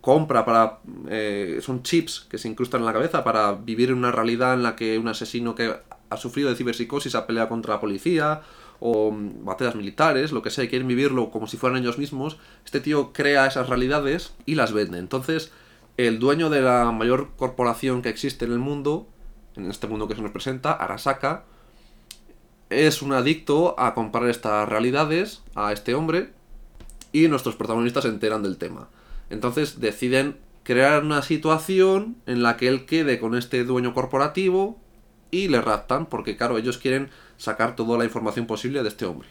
compra 0.00 0.44
para... 0.44 0.80
Eh, 1.08 1.60
son 1.62 1.82
chips 1.82 2.26
que 2.28 2.36
se 2.36 2.48
incrustan 2.48 2.80
en 2.80 2.86
la 2.86 2.92
cabeza 2.92 3.24
para 3.24 3.52
vivir 3.52 3.90
en 3.90 3.96
una 3.96 4.12
realidad 4.12 4.54
en 4.54 4.62
la 4.62 4.76
que 4.76 4.98
un 4.98 5.08
asesino 5.08 5.54
que 5.54 5.74
ha 6.10 6.16
sufrido 6.18 6.50
de 6.50 6.56
ciberpsicosis, 6.56 7.14
ha 7.14 7.26
peleado 7.26 7.48
contra 7.48 7.74
la 7.74 7.80
policía 7.80 8.42
o 8.84 9.14
batallas 9.44 9.76
militares, 9.76 10.32
lo 10.32 10.42
que 10.42 10.50
sea, 10.50 10.68
quieren 10.68 10.88
vivirlo 10.88 11.30
como 11.30 11.46
si 11.46 11.56
fueran 11.56 11.78
ellos 11.78 11.98
mismos, 11.98 12.38
este 12.64 12.80
tío 12.80 13.12
crea 13.12 13.46
esas 13.46 13.68
realidades 13.68 14.34
y 14.44 14.56
las 14.56 14.72
vende. 14.72 14.98
Entonces, 14.98 15.52
el 15.96 16.18
dueño 16.18 16.50
de 16.50 16.62
la 16.62 16.90
mayor 16.90 17.30
corporación 17.36 18.02
que 18.02 18.08
existe 18.08 18.44
en 18.44 18.50
el 18.50 18.58
mundo, 18.58 19.06
en 19.54 19.70
este 19.70 19.86
mundo 19.86 20.08
que 20.08 20.16
se 20.16 20.22
nos 20.22 20.32
presenta, 20.32 20.72
Arasaka, 20.72 21.44
es 22.70 23.02
un 23.02 23.12
adicto 23.12 23.78
a 23.78 23.94
comprar 23.94 24.28
estas 24.28 24.68
realidades 24.68 25.42
a 25.54 25.72
este 25.72 25.94
hombre 25.94 26.32
y 27.12 27.28
nuestros 27.28 27.54
protagonistas 27.54 28.02
se 28.02 28.08
enteran 28.08 28.42
del 28.42 28.56
tema. 28.56 28.88
Entonces 29.30 29.78
deciden 29.78 30.38
crear 30.64 31.04
una 31.04 31.22
situación 31.22 32.16
en 32.26 32.42
la 32.42 32.56
que 32.56 32.66
él 32.66 32.84
quede 32.84 33.20
con 33.20 33.36
este 33.36 33.62
dueño 33.62 33.94
corporativo 33.94 34.76
y 35.30 35.46
le 35.46 35.60
raptan 35.60 36.06
porque, 36.06 36.36
claro, 36.36 36.58
ellos 36.58 36.78
quieren 36.78 37.10
sacar 37.42 37.74
toda 37.74 37.98
la 37.98 38.04
información 38.04 38.46
posible 38.46 38.84
de 38.84 38.88
este 38.88 39.04
hombre. 39.04 39.26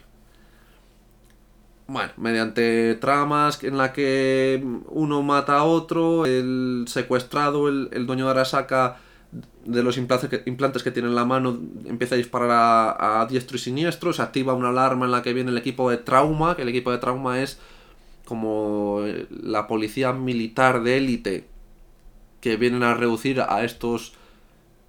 Bueno, 1.88 2.12
mediante 2.17 2.95
tramas 2.95 3.63
en 3.63 3.78
la 3.78 3.93
que 3.93 4.62
uno 4.89 5.21
mata 5.21 5.60
a 5.60 5.63
otro, 5.63 6.26
el 6.26 6.86
secuestrado, 6.88 7.69
el, 7.69 8.06
dueño 8.06 8.26
de 8.26 8.32
Arasaka, 8.32 8.97
de 9.63 9.82
los 9.82 9.97
implantes 9.97 10.30
que, 10.30 10.43
implantes 10.45 10.84
que 10.84 10.91
tiene 10.91 11.08
en 11.08 11.15
la 11.15 11.24
mano, 11.24 11.58
empieza 11.86 12.15
a 12.15 12.17
disparar 12.17 12.97
a, 13.00 13.26
diestro 13.30 13.56
y 13.56 13.60
siniestro, 13.60 14.12
se 14.12 14.21
activa 14.21 14.54
una 14.54 14.69
alarma 14.69 15.06
en 15.06 15.12
la 15.12 15.21
que 15.21 15.34
viene 15.34 15.52
el 15.52 15.58
equipo 15.58 15.89
de 15.89 15.95
trauma, 15.95 16.58
que 16.58 16.63
el 16.63 16.69
equipo 16.69 16.91
de 16.91 16.97
trauma 16.97 17.41
es 17.41 17.60
como 18.26 19.06
la 19.30 19.67
policía 19.67 20.12
militar 20.12 20.84
de 20.84 20.97
élite 20.97 21.47
que 22.41 22.58
vienen 22.58 22.84
a 22.84 22.93
reducir 22.93 23.39
a 23.39 23.63
estos 23.63 24.15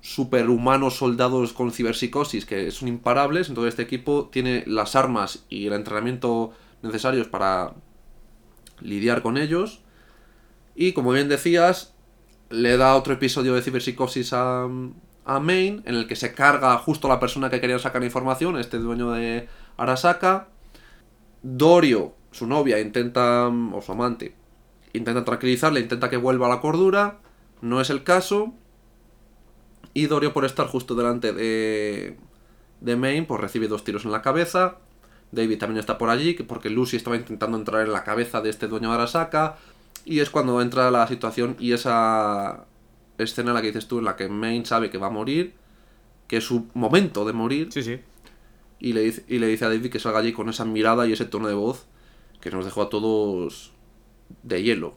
superhumanos 0.03 0.97
soldados 0.97 1.53
con 1.53 1.71
ciberpsicosis 1.71 2.45
que 2.45 2.71
son 2.73 2.89
imparables, 2.89 3.49
entonces 3.49 3.71
este 3.71 3.83
equipo 3.83 4.29
tiene 4.31 4.65
las 4.67 4.97
armas 4.97 5.47
y 5.49 5.69
el 5.69 5.73
entrenamiento 5.73 6.51
necesarios 6.83 7.29
para 7.29 7.75
lidiar 8.81 9.23
con 9.23 9.39
ellos. 9.39 9.81
Y 10.75 10.93
como 10.93 11.13
bien 11.13 11.29
decías, 11.29 11.95
le 12.51 12.77
da 12.77 12.97
otro 12.97 13.15
episodio 13.15 13.55
de 13.55 13.63
ciberpsicosis 13.63 14.33
a, 14.33 14.69
a 15.25 15.41
Main, 15.41 15.83
en 15.87 15.95
el 15.95 16.09
que 16.09 16.17
se 16.17 16.35
carga 16.35 16.77
justo 16.79 17.07
a 17.07 17.11
la 17.11 17.21
persona 17.21 17.49
que 17.49 17.61
quería 17.61 17.79
sacar 17.79 18.03
información, 18.03 18.59
este 18.59 18.79
dueño 18.79 19.13
de 19.13 19.49
Arasaka. 19.77 20.49
Dorio, 21.45 22.15
su 22.33 22.49
novia, 22.49 22.81
intenta, 22.81 23.47
o 23.49 23.81
su 23.81 23.93
amante, 23.93 24.35
intenta 24.93 25.25
tranquilizarle, 25.25 25.81
intenta 25.81 26.11
que 26.11 26.17
vuelva 26.17 26.47
a 26.47 26.51
la 26.51 26.61
cordura. 26.61 27.19
No 27.61 27.81
es 27.81 27.91
el 27.91 28.03
caso. 28.03 28.53
Y 29.95 30.07
Dorio, 30.07 30.33
por 30.33 30.45
estar 30.45 30.67
justo 30.67 30.95
delante 30.95 31.33
de, 31.33 32.17
de 32.81 32.97
Main, 32.97 33.27
pues 33.27 33.41
recibe 33.41 33.69
dos 33.69 33.85
tiros 33.85 34.05
en 34.05 34.13
la 34.13 34.23
cabeza. 34.23 34.79
David 35.31 35.59
también 35.59 35.81
está 35.81 35.99
por 35.99 36.11
allí, 36.11 36.35
porque 36.35 36.71
Lucy 36.71 36.97
estaba 36.97 37.17
intentando 37.17 37.57
entrar 37.57 37.87
en 37.87 37.93
la 37.93 38.05
cabeza 38.05 38.41
de 38.41 38.51
este 38.51 38.69
dueño 38.69 38.89
de 38.91 38.95
Arasaka. 38.95 39.57
Y 40.05 40.21
es 40.21 40.31
cuando 40.31 40.61
entra 40.61 40.91
la 40.91 41.07
situación 41.07 41.57
y 41.59 41.73
esa 41.73 42.67
escena 43.19 43.51
en 43.51 43.55
la 43.55 43.63
que 43.63 43.69
dices 43.69 43.87
tú, 43.87 43.99
en 43.99 44.05
la 44.05 44.17
que 44.17 44.29
Main 44.29 44.67
sabe 44.67 44.91
que 44.91 44.99
va 44.99 45.07
a 45.07 45.11
morir, 45.11 45.55
que 46.27 46.39
es 46.39 46.45
su 46.45 46.67
momento 46.75 47.25
de 47.25 47.33
morir. 47.33 47.69
Sí, 47.71 47.83
sí. 47.83 48.01
Y 48.79 48.95
le, 48.95 49.03
dice, 49.03 49.25
y 49.29 49.39
le 49.39 49.47
dice 49.47 49.65
a 49.65 49.69
David 49.69 49.91
que 49.91 50.01
salga 50.01 50.19
allí 50.19 50.33
con 50.33 50.49
esa 50.49 50.65
mirada 50.65 51.07
y 51.07 51.13
ese 51.13 51.25
tono 51.25 51.47
de 51.47 51.55
voz 51.55 51.87
que 52.41 52.51
nos 52.51 52.65
dejó 52.65 52.83
a 52.83 52.91
todos 52.91 53.73
de 54.43 54.63
hielo. 54.63 54.95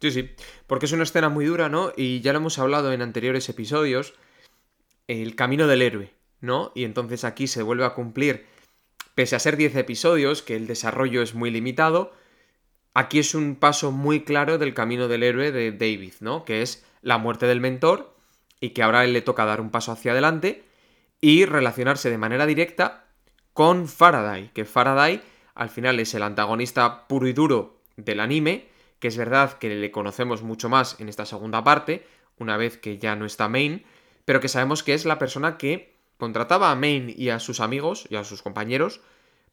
Sí, 0.00 0.10
sí, 0.10 0.30
porque 0.66 0.86
es 0.86 0.92
una 0.92 1.02
escena 1.02 1.28
muy 1.28 1.46
dura, 1.46 1.68
¿no? 1.68 1.92
Y 1.96 2.20
ya 2.20 2.32
lo 2.32 2.38
hemos 2.38 2.58
hablado 2.58 2.92
en 2.92 3.02
anteriores 3.02 3.48
episodios, 3.48 4.14
el 5.08 5.36
camino 5.36 5.66
del 5.66 5.82
héroe, 5.82 6.12
¿no? 6.40 6.72
Y 6.74 6.84
entonces 6.84 7.24
aquí 7.24 7.46
se 7.46 7.62
vuelve 7.62 7.84
a 7.84 7.94
cumplir, 7.94 8.46
pese 9.14 9.36
a 9.36 9.40
ser 9.40 9.56
10 9.56 9.76
episodios, 9.76 10.42
que 10.42 10.56
el 10.56 10.66
desarrollo 10.66 11.22
es 11.22 11.34
muy 11.34 11.50
limitado, 11.50 12.12
aquí 12.94 13.18
es 13.18 13.34
un 13.34 13.56
paso 13.56 13.92
muy 13.92 14.24
claro 14.24 14.58
del 14.58 14.74
camino 14.74 15.08
del 15.08 15.22
héroe 15.22 15.52
de 15.52 15.72
David, 15.72 16.14
¿no? 16.20 16.44
Que 16.44 16.62
es 16.62 16.84
la 17.02 17.18
muerte 17.18 17.46
del 17.46 17.60
mentor 17.60 18.14
y 18.60 18.70
que 18.70 18.82
ahora 18.82 19.00
a 19.00 19.04
él 19.04 19.12
le 19.12 19.22
toca 19.22 19.44
dar 19.44 19.60
un 19.60 19.70
paso 19.70 19.92
hacia 19.92 20.12
adelante 20.12 20.64
y 21.20 21.44
relacionarse 21.44 22.10
de 22.10 22.18
manera 22.18 22.46
directa 22.46 23.06
con 23.52 23.88
Faraday, 23.88 24.50
que 24.52 24.64
Faraday 24.64 25.22
al 25.54 25.70
final 25.70 26.00
es 26.00 26.14
el 26.14 26.22
antagonista 26.22 27.06
puro 27.06 27.28
y 27.28 27.32
duro 27.32 27.82
del 27.96 28.20
anime, 28.20 28.68
que 28.98 29.08
es 29.08 29.16
verdad 29.16 29.58
que 29.58 29.68
le 29.74 29.90
conocemos 29.90 30.42
mucho 30.42 30.68
más 30.68 30.98
en 30.98 31.08
esta 31.08 31.26
segunda 31.26 31.62
parte, 31.62 32.06
una 32.38 32.56
vez 32.56 32.76
que 32.76 32.98
ya 32.98 33.14
no 33.14 33.26
está 33.26 33.48
Main, 33.48 33.84
pero 34.24 34.40
que 34.40 34.48
sabemos 34.48 34.82
que 34.82 34.94
es 34.94 35.04
la 35.04 35.18
persona 35.18 35.58
que 35.58 35.98
contrataba 36.16 36.70
a 36.70 36.76
Main 36.76 37.12
y 37.16 37.30
a 37.30 37.38
sus 37.38 37.60
amigos 37.60 38.06
y 38.08 38.16
a 38.16 38.24
sus 38.24 38.42
compañeros 38.42 39.00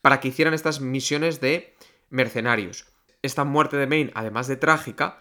para 0.02 0.20
que 0.20 0.30
hicieran 0.30 0.54
estas 0.54 0.82
misiones 0.82 1.42
de 1.42 1.76
mercenarios. 2.10 2.88
Esta 3.22 3.44
muerte 3.44 3.78
de 3.78 3.88
Main, 3.88 4.12
además 4.16 4.48
de 4.48 4.58
trágica, 4.58 5.20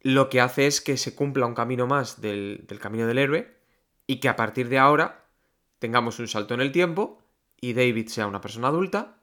lo 0.00 0.28
que 0.28 0.40
hace 0.40 0.66
es 0.66 0.80
que 0.80 0.96
se 0.96 1.14
cumpla 1.14 1.46
un 1.46 1.54
camino 1.54 1.86
más 1.86 2.20
del, 2.20 2.64
del 2.66 2.78
camino 2.78 3.06
del 3.06 3.18
héroe 3.18 3.56
y 4.06 4.16
que 4.16 4.28
a 4.28 4.36
partir 4.36 4.68
de 4.68 4.78
ahora 4.78 5.24
tengamos 5.78 6.18
un 6.18 6.28
salto 6.28 6.54
en 6.54 6.60
el 6.60 6.72
tiempo 6.72 7.22
y 7.60 7.72
David 7.74 8.08
sea 8.08 8.26
una 8.26 8.40
persona 8.40 8.68
adulta, 8.68 9.16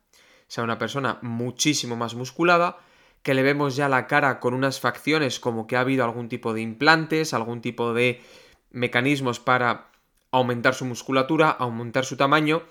sea 0.47 0.63
una 0.63 0.79
persona 0.79 1.19
muchísimo 1.21 1.95
más 1.95 2.15
musculada, 2.15 2.77
que 3.21 3.33
le 3.33 3.43
vemos 3.43 3.75
ya 3.75 3.89
la 3.89 4.07
cara 4.07 4.39
con 4.39 4.53
unas 4.53 4.79
facciones 4.79 5.39
como 5.39 5.67
que 5.67 5.75
ha 5.75 5.81
habido 5.81 6.05
algún 6.05 6.29
tipo 6.29 6.53
de 6.53 6.61
implantes, 6.61 7.33
algún 7.33 7.61
tipo 7.61 7.93
de 7.93 8.21
mecanismos 8.71 9.39
para 9.39 9.91
aumentar 10.31 10.75
su 10.75 10.85
musculatura, 10.85 11.49
aumentar 11.49 12.05
su 12.05 12.17
tamaño. 12.17 12.63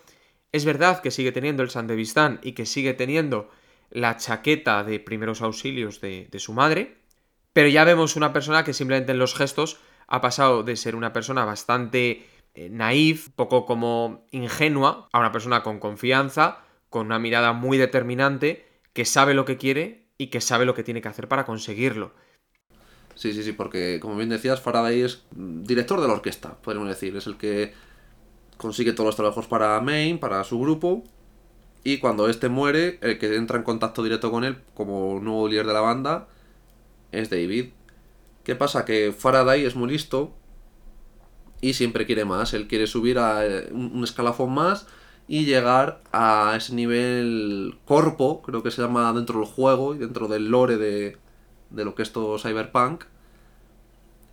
Es 0.53 0.65
verdad 0.65 1.01
que 1.01 1.11
sigue 1.11 1.33
teniendo 1.33 1.63
el 1.63 1.71
Sandevistán 1.71 2.41
y 2.43 2.53
que 2.53 2.67
sigue 2.67 2.95
teniendo 2.95 3.51
la 3.91 4.17
chaqueta 4.17 4.85
de 4.85 5.01
primeros 5.01 5.43
auxilios 5.43 6.01
de, 6.01 6.29
su 6.39 6.53
madre, 6.53 6.99
pero 7.53 7.69
ya 7.69 7.85
vemos 7.85 8.17
una 8.17 8.33
persona 8.33 8.65
que 8.65 8.75
simplemente 8.75 9.13
en 9.13 9.19
los 9.19 9.35
gestos 9.35 9.81
ha 10.07 10.21
pasado 10.21 10.63
de 10.63 10.77
ser 10.77 10.95
una 10.95 11.13
persona 11.13 11.45
bastante 11.45 12.27
eh, 12.55 12.69
naif, 12.71 13.31
poco 13.31 13.67
como 13.67 14.27
ingenua, 14.31 15.09
a 15.13 15.19
una 15.19 15.33
persona 15.33 15.63
con 15.63 15.79
confianza, 15.79 16.65
con 16.91 17.07
una 17.07 17.19
mirada 17.19 17.53
muy 17.53 17.79
determinante, 17.79 18.67
que 18.93 19.05
sabe 19.05 19.35
lo 19.35 19.45
que 19.45 19.57
quiere 19.57 20.09
y 20.19 20.29
que 20.29 20.41
sabe 20.41 20.65
lo 20.65 20.75
que 20.75 20.83
tiene 20.83 21.03
que 21.03 21.09
hacer 21.09 21.29
para 21.29 21.45
conseguirlo. 21.45 22.13
Sí, 23.19 23.33
sí, 23.33 23.43
sí, 23.43 23.51
porque 23.51 23.99
como 24.01 24.15
bien 24.15 24.29
decías, 24.29 24.61
Faraday 24.61 25.01
es 25.01 25.25
director 25.33 26.01
de 26.01 26.07
la 26.07 26.13
orquesta, 26.13 26.55
podríamos 26.63 26.89
decir. 26.89 27.17
Es 27.17 27.27
el 27.27 27.37
que 27.37 27.73
consigue 28.57 28.93
todos 28.93 29.09
los 29.09 29.17
trabajos 29.17 29.49
para 29.49 29.81
Main, 29.81 30.21
para 30.21 30.45
su 30.45 30.61
grupo. 30.61 31.03
Y 31.83 31.99
cuando 31.99 32.29
este 32.29 32.49
muere, 32.49 33.01
el 33.03 33.19
que 33.19 33.35
entra 33.35 33.59
en 33.59 33.65
contacto 33.65 34.05
directo 34.05 34.31
con 34.31 34.45
él 34.45 34.59
como 34.73 35.19
nuevo 35.19 35.49
líder 35.49 35.67
de 35.67 35.73
la 35.73 35.81
banda 35.81 36.29
es 37.11 37.29
David. 37.29 37.71
¿Qué 38.45 38.55
pasa? 38.55 38.85
Que 38.85 39.13
Faraday 39.13 39.65
es 39.65 39.75
muy 39.75 39.91
listo 39.91 40.33
y 41.61 41.73
siempre 41.73 42.07
quiere 42.07 42.25
más. 42.25 42.55
Él 42.55 42.69
quiere 42.69 42.87
subir 42.87 43.19
a 43.19 43.45
eh, 43.45 43.69
un 43.73 44.05
escalafón 44.05 44.55
más 44.55 44.87
y 45.27 45.45
llegar 45.45 46.03
a 46.13 46.55
ese 46.57 46.73
nivel 46.73 47.79
corpo, 47.85 48.43
creo 48.43 48.63
que 48.63 48.71
se 48.71 48.81
llama 48.81 49.13
dentro 49.13 49.41
del 49.41 49.49
juego 49.49 49.97
y 49.97 49.99
dentro 49.99 50.29
del 50.29 50.51
lore 50.51 50.77
de, 50.77 51.17
de 51.71 51.85
lo 51.85 51.95
que 51.95 52.03
es 52.03 52.13
todo 52.13 52.39
Cyberpunk, 52.39 53.05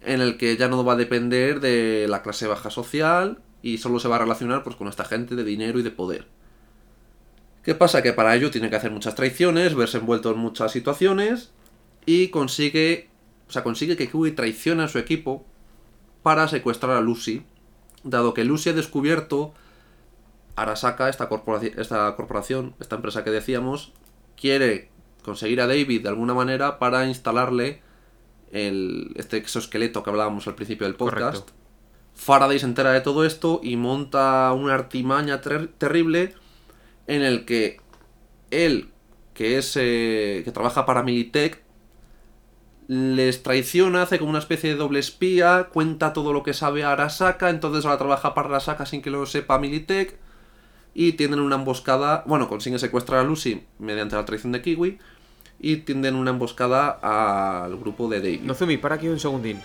en 0.01 0.21
el 0.21 0.37
que 0.37 0.55
ya 0.57 0.67
no 0.67 0.83
va 0.83 0.93
a 0.93 0.97
depender 0.97 1.59
de 1.59 2.07
la 2.07 2.21
clase 2.21 2.47
baja 2.47 2.69
social 2.69 3.39
y 3.61 3.79
solo 3.79 3.99
se 3.99 4.07
va 4.07 4.17
a 4.17 4.19
relacionar 4.19 4.63
pues, 4.63 4.75
con 4.75 4.87
esta 4.87 5.05
gente 5.05 5.35
de 5.35 5.43
dinero 5.43 5.79
y 5.79 5.83
de 5.83 5.91
poder. 5.91 6.27
¿Qué 7.63 7.73
pasa? 7.73 8.03
Que 8.03 8.13
para 8.13 8.35
ello 8.35 8.51
tiene 8.51 8.69
que 8.69 8.75
hacer 8.75 8.91
muchas 8.91 9.15
traiciones, 9.15 9.73
verse 9.73 9.97
envuelto 9.97 10.31
en 10.31 10.37
muchas 10.37 10.71
situaciones 10.71 11.51
y 12.05 12.27
consigue, 12.27 13.09
o 13.49 13.51
sea, 13.51 13.63
consigue 13.63 13.97
que 13.97 14.07
Kiwi 14.07 14.31
traicione 14.31 14.83
a 14.83 14.87
su 14.87 14.99
equipo 14.99 15.43
para 16.21 16.47
secuestrar 16.47 16.95
a 16.95 17.01
Lucy, 17.01 17.43
dado 18.03 18.35
que 18.35 18.45
Lucy 18.45 18.69
ha 18.69 18.73
descubierto 18.73 19.53
Arasaka, 20.55 21.09
esta, 21.09 21.27
esta 21.77 22.15
corporación, 22.15 22.75
esta 22.79 22.95
empresa 22.95 23.23
que 23.23 23.31
decíamos, 23.31 23.93
quiere 24.39 24.89
conseguir 25.25 25.59
a 25.59 25.67
David 25.67 26.03
de 26.03 26.09
alguna 26.09 26.33
manera 26.33 26.79
para 26.79 27.05
instalarle 27.07 27.81
el, 28.51 29.11
este 29.15 29.37
exoesqueleto 29.37 30.03
que 30.03 30.09
hablábamos 30.09 30.47
al 30.47 30.55
principio 30.55 30.87
del 30.87 30.95
podcast. 30.95 31.49
Faraday 32.13 32.59
se 32.59 32.65
entera 32.65 32.91
de 32.91 33.01
todo 33.01 33.25
esto 33.25 33.59
y 33.61 33.75
monta 33.75 34.53
una 34.53 34.73
artimaña 34.73 35.41
terrible 35.41 36.33
en 37.07 37.23
el 37.23 37.43
que 37.43 37.81
él, 38.51 38.89
que 39.33 39.57
es 39.57 39.75
eh, 39.75 40.41
que 40.45 40.51
trabaja 40.51 40.85
para 40.85 41.03
Militech, 41.03 41.61
les 42.87 43.43
traiciona, 43.43 44.03
hace 44.03 44.19
como 44.19 44.29
una 44.29 44.39
especie 44.39 44.69
de 44.69 44.75
doble 44.75 44.99
espía, 44.99 45.69
cuenta 45.73 46.13
todo 46.13 46.31
lo 46.31 46.43
que 46.43 46.53
sabe 46.53 46.83
a 46.83 46.91
Arasaka, 46.91 47.49
entonces 47.49 47.83
ahora 47.83 47.97
trabaja 47.97 48.33
para 48.33 48.47
Arasaka 48.47 48.85
sin 48.85 49.01
que 49.01 49.09
lo 49.09 49.25
sepa 49.25 49.59
Militech 49.59 50.17
y 50.93 51.13
tienen 51.13 51.41
una 51.41 51.55
emboscada, 51.55 52.23
bueno, 52.25 52.47
consiguen 52.47 52.79
secuestrar 52.79 53.19
a 53.19 53.23
Lucy 53.23 53.63
mediante 53.79 54.15
la 54.15 54.23
traición 54.23 54.53
de 54.53 54.61
Kiwi 54.61 54.99
y 55.59 55.77
tienden 55.77 56.15
una 56.15 56.31
emboscada 56.31 56.99
al 57.01 57.77
grupo 57.77 58.07
de 58.07 58.21
David. 58.21 58.41
Nozumi, 58.41 58.77
para 58.77 58.95
aquí 58.95 59.07
un 59.07 59.19
segundín. 59.19 59.59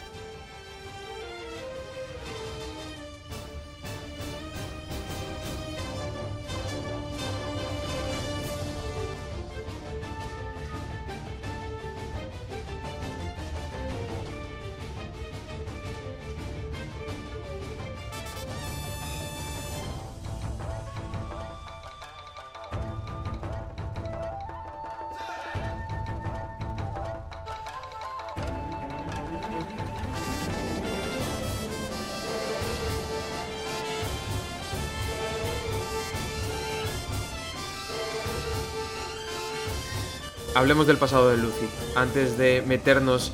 Hablemos 40.60 40.86
del 40.86 40.98
pasado 40.98 41.30
de 41.30 41.38
Lucy. 41.38 41.66
Antes 41.96 42.36
de 42.36 42.62
meternos 42.66 43.32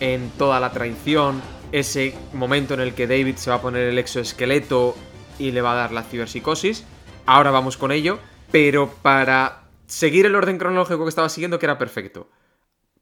en 0.00 0.30
toda 0.38 0.58
la 0.58 0.72
traición, 0.72 1.42
ese 1.70 2.14
momento 2.32 2.72
en 2.72 2.80
el 2.80 2.94
que 2.94 3.06
David 3.06 3.36
se 3.36 3.50
va 3.50 3.56
a 3.56 3.60
poner 3.60 3.88
el 3.88 3.98
exoesqueleto 3.98 4.96
y 5.38 5.50
le 5.50 5.60
va 5.60 5.72
a 5.72 5.76
dar 5.76 5.92
la 5.92 6.02
ciberpsicosis. 6.02 6.86
Ahora 7.26 7.50
vamos 7.50 7.76
con 7.76 7.92
ello, 7.92 8.20
pero 8.50 8.90
para 9.02 9.64
seguir 9.86 10.24
el 10.24 10.34
orden 10.34 10.56
cronológico 10.56 11.04
que 11.04 11.10
estaba 11.10 11.28
siguiendo, 11.28 11.58
que 11.58 11.66
era 11.66 11.76
perfecto. 11.76 12.30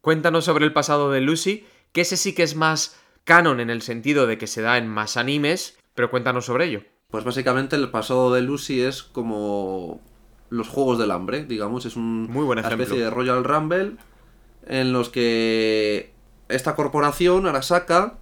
Cuéntanos 0.00 0.46
sobre 0.46 0.64
el 0.64 0.72
pasado 0.72 1.12
de 1.12 1.20
Lucy, 1.20 1.64
que 1.92 2.00
ese 2.00 2.16
sí 2.16 2.34
que 2.34 2.42
es 2.42 2.56
más 2.56 2.98
canon 3.22 3.60
en 3.60 3.70
el 3.70 3.82
sentido 3.82 4.26
de 4.26 4.36
que 4.36 4.48
se 4.48 4.62
da 4.62 4.78
en 4.78 4.88
más 4.88 5.16
animes, 5.16 5.78
pero 5.94 6.10
cuéntanos 6.10 6.46
sobre 6.46 6.64
ello. 6.64 6.82
Pues 7.08 7.22
básicamente 7.22 7.76
el 7.76 7.90
pasado 7.90 8.34
de 8.34 8.42
Lucy 8.42 8.82
es 8.82 9.04
como 9.04 10.00
los 10.50 10.68
Juegos 10.68 10.98
del 10.98 11.10
Hambre, 11.10 11.44
digamos. 11.44 11.86
Es 11.86 11.96
un, 11.96 12.24
Muy 12.30 12.44
buen 12.44 12.58
una 12.58 12.68
especie 12.68 12.98
de 12.98 13.08
Royal 13.08 13.42
Rumble 13.44 13.92
en 14.66 14.92
los 14.92 15.08
que 15.08 16.12
esta 16.48 16.74
corporación, 16.74 17.46
Arasaka, 17.46 18.18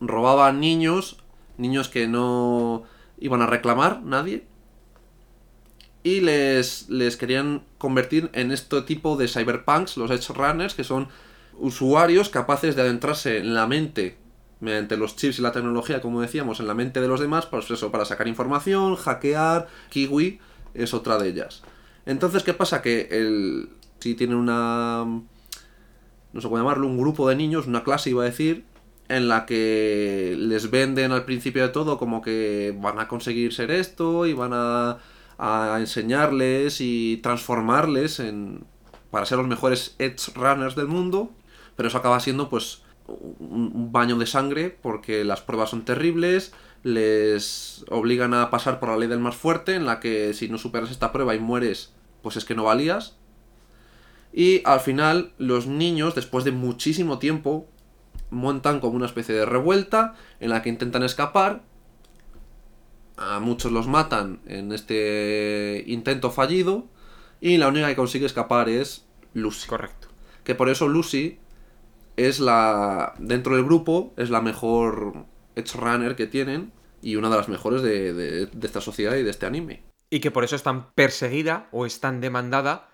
robaba 0.00 0.52
niños, 0.52 1.18
niños 1.56 1.88
que 1.88 2.06
no 2.06 2.84
iban 3.18 3.42
a 3.42 3.46
reclamar 3.46 4.02
nadie, 4.02 4.44
y 6.02 6.20
les, 6.20 6.88
les 6.88 7.16
querían 7.16 7.62
convertir 7.76 8.30
en 8.32 8.52
este 8.52 8.80
tipo 8.82 9.16
de 9.16 9.28
cyberpunks, 9.28 9.96
los 9.96 10.10
Edge 10.10 10.32
Runners, 10.32 10.74
que 10.74 10.84
son 10.84 11.08
usuarios 11.58 12.30
capaces 12.30 12.76
de 12.76 12.82
adentrarse 12.82 13.38
en 13.38 13.52
la 13.52 13.66
mente 13.66 14.16
mediante 14.60 14.96
los 14.96 15.16
chips 15.16 15.38
y 15.38 15.42
la 15.42 15.52
tecnología, 15.52 16.00
como 16.00 16.20
decíamos, 16.20 16.60
en 16.60 16.66
la 16.66 16.74
mente 16.74 17.00
de 17.00 17.08
los 17.08 17.20
demás, 17.20 17.46
pues 17.46 17.70
eso, 17.70 17.90
para 17.90 18.04
sacar 18.04 18.28
información, 18.28 18.96
hackear, 18.96 19.68
kiwi, 19.90 20.38
es 20.74 20.94
otra 20.94 21.18
de 21.18 21.28
ellas. 21.28 21.62
Entonces, 22.06 22.42
¿qué 22.42 22.54
pasa? 22.54 22.82
Que 22.82 23.08
el, 23.10 23.70
si 23.98 24.14
tienen 24.14 24.36
una... 24.36 25.04
no 25.04 26.40
sé 26.40 26.42
cómo 26.42 26.58
llamarlo, 26.58 26.86
un 26.86 26.98
grupo 26.98 27.28
de 27.28 27.36
niños, 27.36 27.66
una 27.66 27.84
clase 27.84 28.10
iba 28.10 28.22
a 28.22 28.26
decir, 28.26 28.64
en 29.08 29.28
la 29.28 29.44
que 29.46 30.36
les 30.38 30.70
venden 30.70 31.12
al 31.12 31.24
principio 31.24 31.62
de 31.62 31.70
todo 31.70 31.98
como 31.98 32.22
que 32.22 32.76
van 32.80 32.98
a 33.00 33.08
conseguir 33.08 33.52
ser 33.52 33.70
esto 33.70 34.26
y 34.26 34.32
van 34.32 34.52
a, 34.54 34.98
a 35.38 35.76
enseñarles 35.80 36.80
y 36.80 37.18
transformarles 37.22 38.20
en, 38.20 38.64
para 39.10 39.26
ser 39.26 39.38
los 39.38 39.48
mejores 39.48 39.96
edge 39.98 40.32
runners 40.34 40.76
del 40.76 40.86
mundo, 40.86 41.30
pero 41.76 41.88
eso 41.88 41.98
acaba 41.98 42.20
siendo 42.20 42.48
pues 42.48 42.82
un 43.08 43.90
baño 43.90 44.16
de 44.18 44.26
sangre 44.26 44.70
porque 44.70 45.24
las 45.24 45.40
pruebas 45.40 45.70
son 45.70 45.84
terribles, 45.84 46.52
les 46.84 47.79
obligan 47.90 48.32
a 48.34 48.50
pasar 48.50 48.80
por 48.80 48.88
la 48.88 48.96
ley 48.96 49.08
del 49.08 49.18
más 49.18 49.36
fuerte, 49.36 49.74
en 49.74 49.84
la 49.84 50.00
que 50.00 50.32
si 50.32 50.48
no 50.48 50.58
superas 50.58 50.90
esta 50.90 51.12
prueba 51.12 51.34
y 51.34 51.40
mueres, 51.40 51.92
pues 52.22 52.36
es 52.36 52.44
que 52.44 52.54
no 52.54 52.64
valías. 52.64 53.16
Y 54.32 54.62
al 54.64 54.80
final 54.80 55.32
los 55.38 55.66
niños, 55.66 56.14
después 56.14 56.44
de 56.44 56.52
muchísimo 56.52 57.18
tiempo, 57.18 57.66
montan 58.30 58.80
como 58.80 58.96
una 58.96 59.06
especie 59.06 59.34
de 59.34 59.44
revuelta 59.44 60.14
en 60.38 60.50
la 60.50 60.62
que 60.62 60.68
intentan 60.68 61.02
escapar. 61.02 61.62
A 63.16 63.40
muchos 63.40 63.72
los 63.72 63.88
matan 63.88 64.40
en 64.46 64.72
este 64.72 65.84
intento 65.86 66.30
fallido. 66.30 66.86
Y 67.40 67.58
la 67.58 67.68
única 67.68 67.88
que 67.88 67.96
consigue 67.96 68.24
escapar 68.24 68.68
es 68.68 69.04
Lucy. 69.34 69.68
Correcto. 69.68 70.08
Que 70.44 70.54
por 70.54 70.68
eso 70.68 70.88
Lucy 70.88 71.38
es 72.16 72.38
la. 72.38 73.14
dentro 73.18 73.56
del 73.56 73.64
grupo, 73.64 74.14
es 74.16 74.30
la 74.30 74.40
mejor 74.40 75.26
Edge 75.56 75.74
Runner 75.74 76.16
que 76.16 76.26
tienen 76.26 76.72
y 77.02 77.16
una 77.16 77.30
de 77.30 77.36
las 77.36 77.48
mejores 77.48 77.82
de, 77.82 78.48
esta 78.62 78.80
sociedad 78.80 79.14
y 79.16 79.22
de 79.22 79.30
este 79.30 79.46
anime. 79.46 79.84
Y 80.10 80.20
que 80.20 80.30
por 80.30 80.44
eso 80.44 80.56
es 80.56 80.62
tan 80.62 80.92
perseguida 80.92 81.68
o 81.72 81.86
es 81.86 82.00
tan 82.00 82.20
demandada 82.20 82.88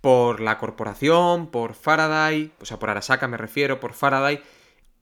por 0.00 0.40
la 0.40 0.58
corporación, 0.58 1.50
por 1.50 1.74
Faraday, 1.74 2.52
o 2.60 2.64
sea, 2.64 2.78
por 2.78 2.90
Arasaka 2.90 3.28
me 3.28 3.36
refiero, 3.36 3.80
por 3.80 3.94
Faraday, 3.94 4.42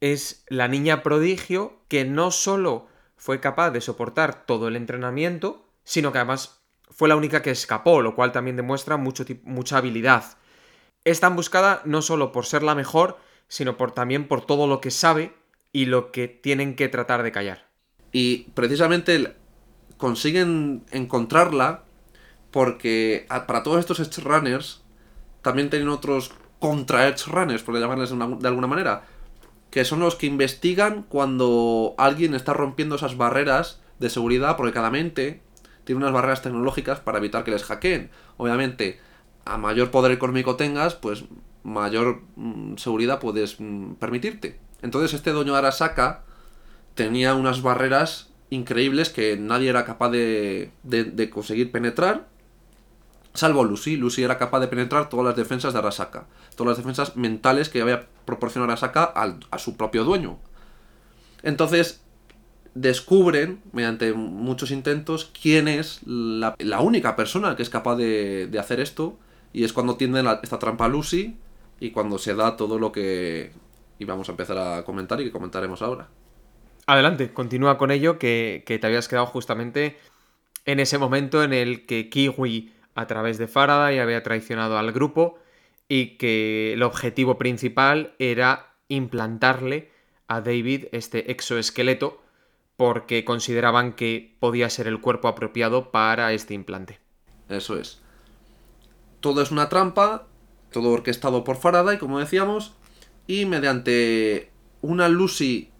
es 0.00 0.44
la 0.48 0.68
niña 0.68 1.02
prodigio 1.02 1.80
que 1.88 2.04
no 2.04 2.30
solo 2.30 2.86
fue 3.16 3.40
capaz 3.40 3.70
de 3.70 3.80
soportar 3.80 4.46
todo 4.46 4.68
el 4.68 4.76
entrenamiento, 4.76 5.66
sino 5.84 6.12
que 6.12 6.18
además 6.18 6.60
fue 6.90 7.08
la 7.08 7.16
única 7.16 7.42
que 7.42 7.50
escapó, 7.50 8.02
lo 8.02 8.14
cual 8.14 8.32
también 8.32 8.56
demuestra 8.56 8.96
mucha 8.96 9.78
habilidad. 9.78 10.36
Es 11.04 11.20
tan 11.20 11.36
buscada 11.36 11.82
no 11.84 12.02
solo 12.02 12.32
por 12.32 12.46
ser 12.46 12.62
la 12.62 12.74
mejor, 12.74 13.18
sino 13.48 13.76
por, 13.76 13.92
también 13.92 14.28
por 14.28 14.44
todo 14.44 14.66
lo 14.66 14.80
que 14.80 14.90
sabe 14.90 15.34
y 15.72 15.86
lo 15.86 16.10
que 16.10 16.28
tienen 16.28 16.74
que 16.74 16.88
tratar 16.88 17.22
de 17.22 17.32
callar. 17.32 17.65
Y 18.16 18.44
precisamente 18.54 19.34
consiguen 19.98 20.84
encontrarla 20.90 21.82
porque 22.50 23.26
para 23.46 23.62
todos 23.62 23.78
estos 23.78 24.00
Edge 24.00 24.22
Runners 24.22 24.80
también 25.42 25.68
tienen 25.68 25.90
otros 25.90 26.32
contra 26.58 27.08
Edge 27.08 27.26
Runners, 27.26 27.62
por 27.62 27.78
llamarles 27.78 28.08
de 28.08 28.48
alguna 28.48 28.68
manera, 28.68 29.04
que 29.70 29.84
son 29.84 30.00
los 30.00 30.14
que 30.14 30.24
investigan 30.24 31.02
cuando 31.02 31.94
alguien 31.98 32.34
está 32.34 32.54
rompiendo 32.54 32.96
esas 32.96 33.18
barreras 33.18 33.82
de 33.98 34.08
seguridad, 34.08 34.56
porque 34.56 34.72
cada 34.72 34.90
mente 34.90 35.42
tiene 35.84 35.98
unas 35.98 36.14
barreras 36.14 36.40
tecnológicas 36.40 37.00
para 37.00 37.18
evitar 37.18 37.44
que 37.44 37.50
les 37.50 37.64
hackeen. 37.64 38.08
Obviamente, 38.38 38.98
a 39.44 39.58
mayor 39.58 39.90
poder 39.90 40.12
económico 40.12 40.56
tengas, 40.56 40.94
pues 40.94 41.26
mayor 41.64 42.22
mm, 42.36 42.76
seguridad 42.78 43.20
puedes 43.20 43.60
mm, 43.60 43.96
permitirte. 43.96 44.58
Entonces 44.80 45.12
este 45.12 45.32
doño 45.32 45.54
Arasaka 45.54 46.24
tenía 46.96 47.34
unas 47.34 47.62
barreras 47.62 48.30
increíbles 48.50 49.10
que 49.10 49.36
nadie 49.36 49.68
era 49.68 49.84
capaz 49.84 50.10
de, 50.10 50.72
conseguir 51.32 51.70
penetrar, 51.70 52.26
salvo 53.34 53.62
Lucy. 53.62 53.96
Lucy 53.96 54.24
era 54.24 54.38
capaz 54.38 54.60
de 54.60 54.68
penetrar 54.68 55.08
todas 55.08 55.26
las 55.26 55.36
defensas 55.36 55.72
de 55.72 55.78
Arasaka, 55.78 56.26
todas 56.56 56.70
las 56.70 56.78
defensas 56.78 57.16
mentales 57.16 57.68
que 57.68 57.82
había 57.82 58.08
proporcionado 58.24 58.72
Arasaka 58.72 59.04
a 59.04 59.58
su 59.58 59.76
propio 59.76 60.04
dueño. 60.04 60.38
Entonces 61.42 62.00
descubren, 62.74 63.60
mediante 63.72 64.12
muchos 64.14 64.70
intentos, 64.70 65.30
quién 65.40 65.68
es 65.68 66.00
la, 66.06 66.56
única 66.80 67.14
persona 67.14 67.56
que 67.56 67.62
es 67.62 67.70
capaz 67.70 67.96
de, 67.96 68.48
de, 68.48 68.58
hacer 68.58 68.80
esto, 68.80 69.18
y 69.52 69.64
es 69.64 69.72
cuando 69.72 69.96
tienden 69.96 70.26
esta 70.42 70.58
trampa 70.58 70.86
a 70.86 70.88
Lucy 70.88 71.36
y 71.78 71.90
cuando 71.90 72.18
se 72.18 72.34
da 72.34 72.56
todo 72.56 72.78
lo 72.78 72.90
que 72.90 73.52
íbamos 73.98 74.28
a 74.28 74.32
empezar 74.32 74.58
a 74.58 74.84
comentar 74.84 75.20
y 75.20 75.24
que 75.24 75.32
comentaremos 75.32 75.82
ahora. 75.82 76.08
Adelante, 76.86 77.32
continúa 77.32 77.78
con 77.78 77.90
ello, 77.90 78.16
que, 78.18 78.62
te 78.64 78.86
habías 78.86 79.08
quedado 79.08 79.26
justamente 79.26 79.98
en 80.66 80.78
ese 80.78 80.98
momento 80.98 81.42
en 81.42 81.52
el 81.52 81.84
que 81.84 82.08
Kiwi, 82.08 82.72
a 82.94 83.08
través 83.08 83.38
de 83.38 83.48
Faraday, 83.48 83.98
había 83.98 84.22
traicionado 84.22 84.78
al 84.78 84.92
grupo 84.92 85.38
y 85.88 86.16
que 86.16 86.74
el 86.74 86.84
objetivo 86.84 87.38
principal 87.38 88.14
era 88.20 88.72
implantarle 88.88 89.90
a 90.28 90.40
David 90.40 90.86
este 90.92 91.32
exoesqueleto 91.32 92.22
porque 92.76 93.24
consideraban 93.24 93.92
que 93.94 94.36
podía 94.38 94.70
ser 94.70 94.86
el 94.86 95.00
cuerpo 95.00 95.26
apropiado 95.26 95.90
para 95.90 96.32
este 96.32 96.54
implante. 96.54 97.00
Eso 97.48 97.78
es. 97.78 98.00
Todo 99.20 99.42
es 99.42 99.50
una 99.50 99.68
trampa, 99.68 100.28
todo 100.70 100.90
orquestado 100.90 101.42
por 101.42 101.56
Faraday, 101.56 101.98
como 101.98 102.20
decíamos, 102.20 102.74
y 103.26 103.44
mediante 103.44 104.50
una 104.82 105.08
Lucy 105.08 105.70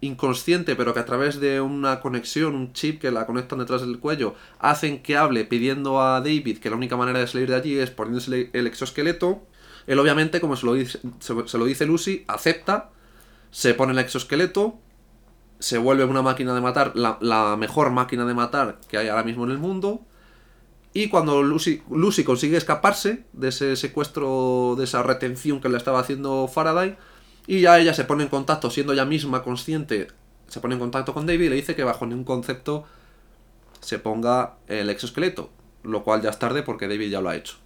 inconsciente, 0.00 0.76
pero 0.76 0.92
que 0.92 1.00
a 1.00 1.06
través 1.06 1.40
de 1.40 1.60
una 1.60 2.00
conexión, 2.00 2.54
un 2.54 2.72
chip 2.72 3.00
que 3.00 3.10
la 3.10 3.26
conectan 3.26 3.58
detrás 3.58 3.80
del 3.80 3.98
cuello, 3.98 4.34
hacen 4.58 5.02
que 5.02 5.16
hable 5.16 5.44
pidiendo 5.44 6.00
a 6.00 6.20
David 6.20 6.58
que 6.58 6.70
la 6.70 6.76
única 6.76 6.96
manera 6.96 7.18
de 7.18 7.26
salir 7.26 7.48
de 7.48 7.56
allí 7.56 7.78
es 7.78 7.90
poniéndose 7.90 8.50
el 8.52 8.66
exoesqueleto. 8.66 9.42
Él 9.86 9.98
obviamente, 9.98 10.40
como 10.40 10.56
se 10.56 10.66
lo 10.66 10.74
dice, 10.74 11.00
se, 11.20 11.58
lo 11.58 11.64
dice 11.64 11.86
Lucy, 11.86 12.24
acepta, 12.28 12.90
se 13.50 13.74
pone 13.74 13.92
el 13.92 13.98
exoesqueleto, 13.98 14.78
se 15.58 15.78
vuelve 15.78 16.04
una 16.04 16.22
máquina 16.22 16.54
de 16.54 16.60
matar, 16.60 16.92
la, 16.94 17.18
la, 17.20 17.56
mejor 17.56 17.90
máquina 17.90 18.26
de 18.26 18.34
matar 18.34 18.80
que 18.88 18.98
hay 18.98 19.08
ahora 19.08 19.22
mismo 19.22 19.44
en 19.44 19.52
el 19.52 19.58
mundo. 19.58 20.02
Y 20.92 21.08
cuando 21.08 21.42
Lucy, 21.42 21.82
Lucy 21.90 22.24
consigue 22.24 22.56
escaparse 22.56 23.24
de 23.32 23.48
ese 23.48 23.76
secuestro, 23.76 24.74
de 24.76 24.84
esa 24.84 25.02
retención 25.02 25.60
que 25.60 25.68
le 25.68 25.76
estaba 25.76 26.00
haciendo 26.00 26.48
Faraday, 26.48 26.96
y 27.46 27.60
ya 27.60 27.78
ella 27.78 27.94
se 27.94 28.04
pone 28.04 28.24
en 28.24 28.28
contacto, 28.28 28.70
siendo 28.70 28.92
ella 28.92 29.04
misma 29.04 29.42
consciente, 29.42 30.08
se 30.48 30.60
pone 30.60 30.74
en 30.74 30.80
contacto 30.80 31.14
con 31.14 31.26
David 31.26 31.46
y 31.46 31.48
le 31.50 31.56
dice 31.56 31.74
que 31.74 31.84
bajo 31.84 32.06
ningún 32.06 32.24
concepto 32.24 32.84
se 33.80 33.98
ponga 33.98 34.54
el 34.66 34.90
exoesqueleto, 34.90 35.50
lo 35.82 36.02
cual 36.02 36.22
ya 36.22 36.30
es 36.30 36.38
tarde 36.38 36.62
porque 36.62 36.88
David 36.88 37.10
ya 37.10 37.20
lo 37.20 37.28
ha 37.28 37.36
hecho. 37.36 37.56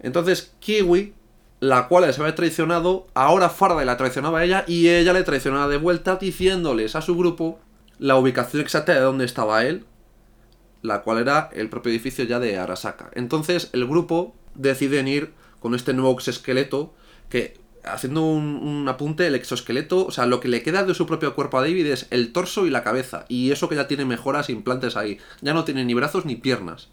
Entonces 0.00 0.54
Kiwi, 0.60 1.14
la 1.60 1.88
cual 1.88 2.12
se 2.12 2.20
había 2.20 2.34
traicionado, 2.34 3.06
ahora 3.14 3.48
Faraday 3.48 3.86
la 3.86 3.96
traicionaba 3.96 4.40
a 4.40 4.44
ella 4.44 4.64
y 4.66 4.88
ella 4.88 5.12
le 5.12 5.22
traicionaba 5.22 5.68
de 5.68 5.78
vuelta 5.78 6.16
diciéndoles 6.16 6.96
a 6.96 7.02
su 7.02 7.16
grupo 7.16 7.60
la 7.98 8.16
ubicación 8.16 8.62
exacta 8.62 8.92
de 8.92 9.00
dónde 9.00 9.24
estaba 9.24 9.64
él, 9.64 9.84
la 10.82 11.02
cual 11.02 11.18
era 11.18 11.50
el 11.52 11.70
propio 11.70 11.90
edificio 11.92 12.24
ya 12.24 12.40
de 12.40 12.58
Arasaka. 12.58 13.10
Entonces 13.14 13.70
el 13.72 13.86
grupo 13.86 14.34
deciden 14.54 15.08
ir 15.08 15.32
con 15.60 15.74
este 15.74 15.94
nuevo 15.94 16.12
exoesqueleto 16.12 16.92
que 17.30 17.63
haciendo 17.84 18.22
un, 18.22 18.86
apunte, 18.88 19.26
el 19.26 19.34
exoesqueleto, 19.34 20.06
o 20.06 20.10
sea, 20.10 20.26
lo 20.26 20.40
que 20.40 20.48
le 20.48 20.62
queda 20.62 20.84
de 20.84 20.94
su 20.94 21.06
propio 21.06 21.34
cuerpo 21.34 21.58
a 21.58 21.62
David 21.62 21.86
es 21.86 22.06
el 22.10 22.32
torso 22.32 22.66
y 22.66 22.70
la 22.70 22.82
cabeza. 22.82 23.24
Y 23.28 23.50
eso 23.50 23.68
que 23.68 23.76
ya 23.76 23.88
tiene 23.88 24.04
mejoras, 24.04 24.50
implantes 24.50 24.96
ahí. 24.96 25.18
Ya 25.40 25.54
no 25.54 25.64
tiene 25.64 25.84
ni 25.84 25.94
brazos 25.94 26.24
ni 26.24 26.36
piernas. 26.36 26.88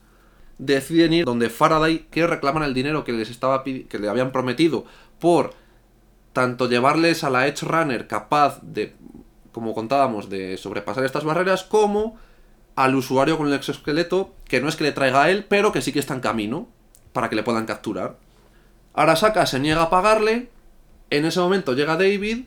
Deciden 0.58 1.14
ir 1.14 1.26
donde 1.26 1.50
Faraday, 1.50 2.08
que 2.12 2.28
reclaman 2.28 2.64
el 2.64 2.74
dinero 2.74 3.04
que 3.04 3.14
les 3.14 3.30
estaba 3.30 3.64
que 3.64 4.00
le 4.00 4.10
habían 4.10 4.32
prometido 4.32 4.86
por 5.20 5.54
tanto 6.34 6.68
llevarles 6.68 7.24
a 7.24 7.30
la 7.30 7.48
Edge 7.48 7.66
Runner 7.66 8.08
capaz 8.08 8.60
de, 8.62 8.96
como 9.52 9.74
contábamos, 9.74 10.30
de 10.30 10.58
sobrepasar 10.58 11.06
estas 11.06 11.24
barreras, 11.24 11.64
como 11.64 12.18
al 12.76 12.96
usuario 12.96 13.38
con 13.38 13.48
el 13.48 13.54
exoesqueleto, 13.54 14.34
que 14.46 14.62
no 14.62 14.70
es 14.70 14.76
que 14.76 14.86
le 14.86 14.92
traiga 14.92 15.24
a 15.24 15.30
él, 15.30 15.46
pero 15.48 15.72
que 15.72 15.82
sí 15.82 15.92
que 15.92 16.00
está 16.00 16.14
en 16.14 16.22
camino, 16.22 16.68
para 17.14 17.30
que 17.30 17.36
le 17.36 17.44
puedan 17.44 17.66
capturar. 17.66 18.18
Arasaka 18.94 19.46
se 19.46 19.60
niega 19.60 19.84
a 19.84 19.90
pagarle, 19.90 20.50
en 21.12 21.26
ese 21.26 21.40
momento 21.40 21.74
llega 21.74 21.98
David, 21.98 22.46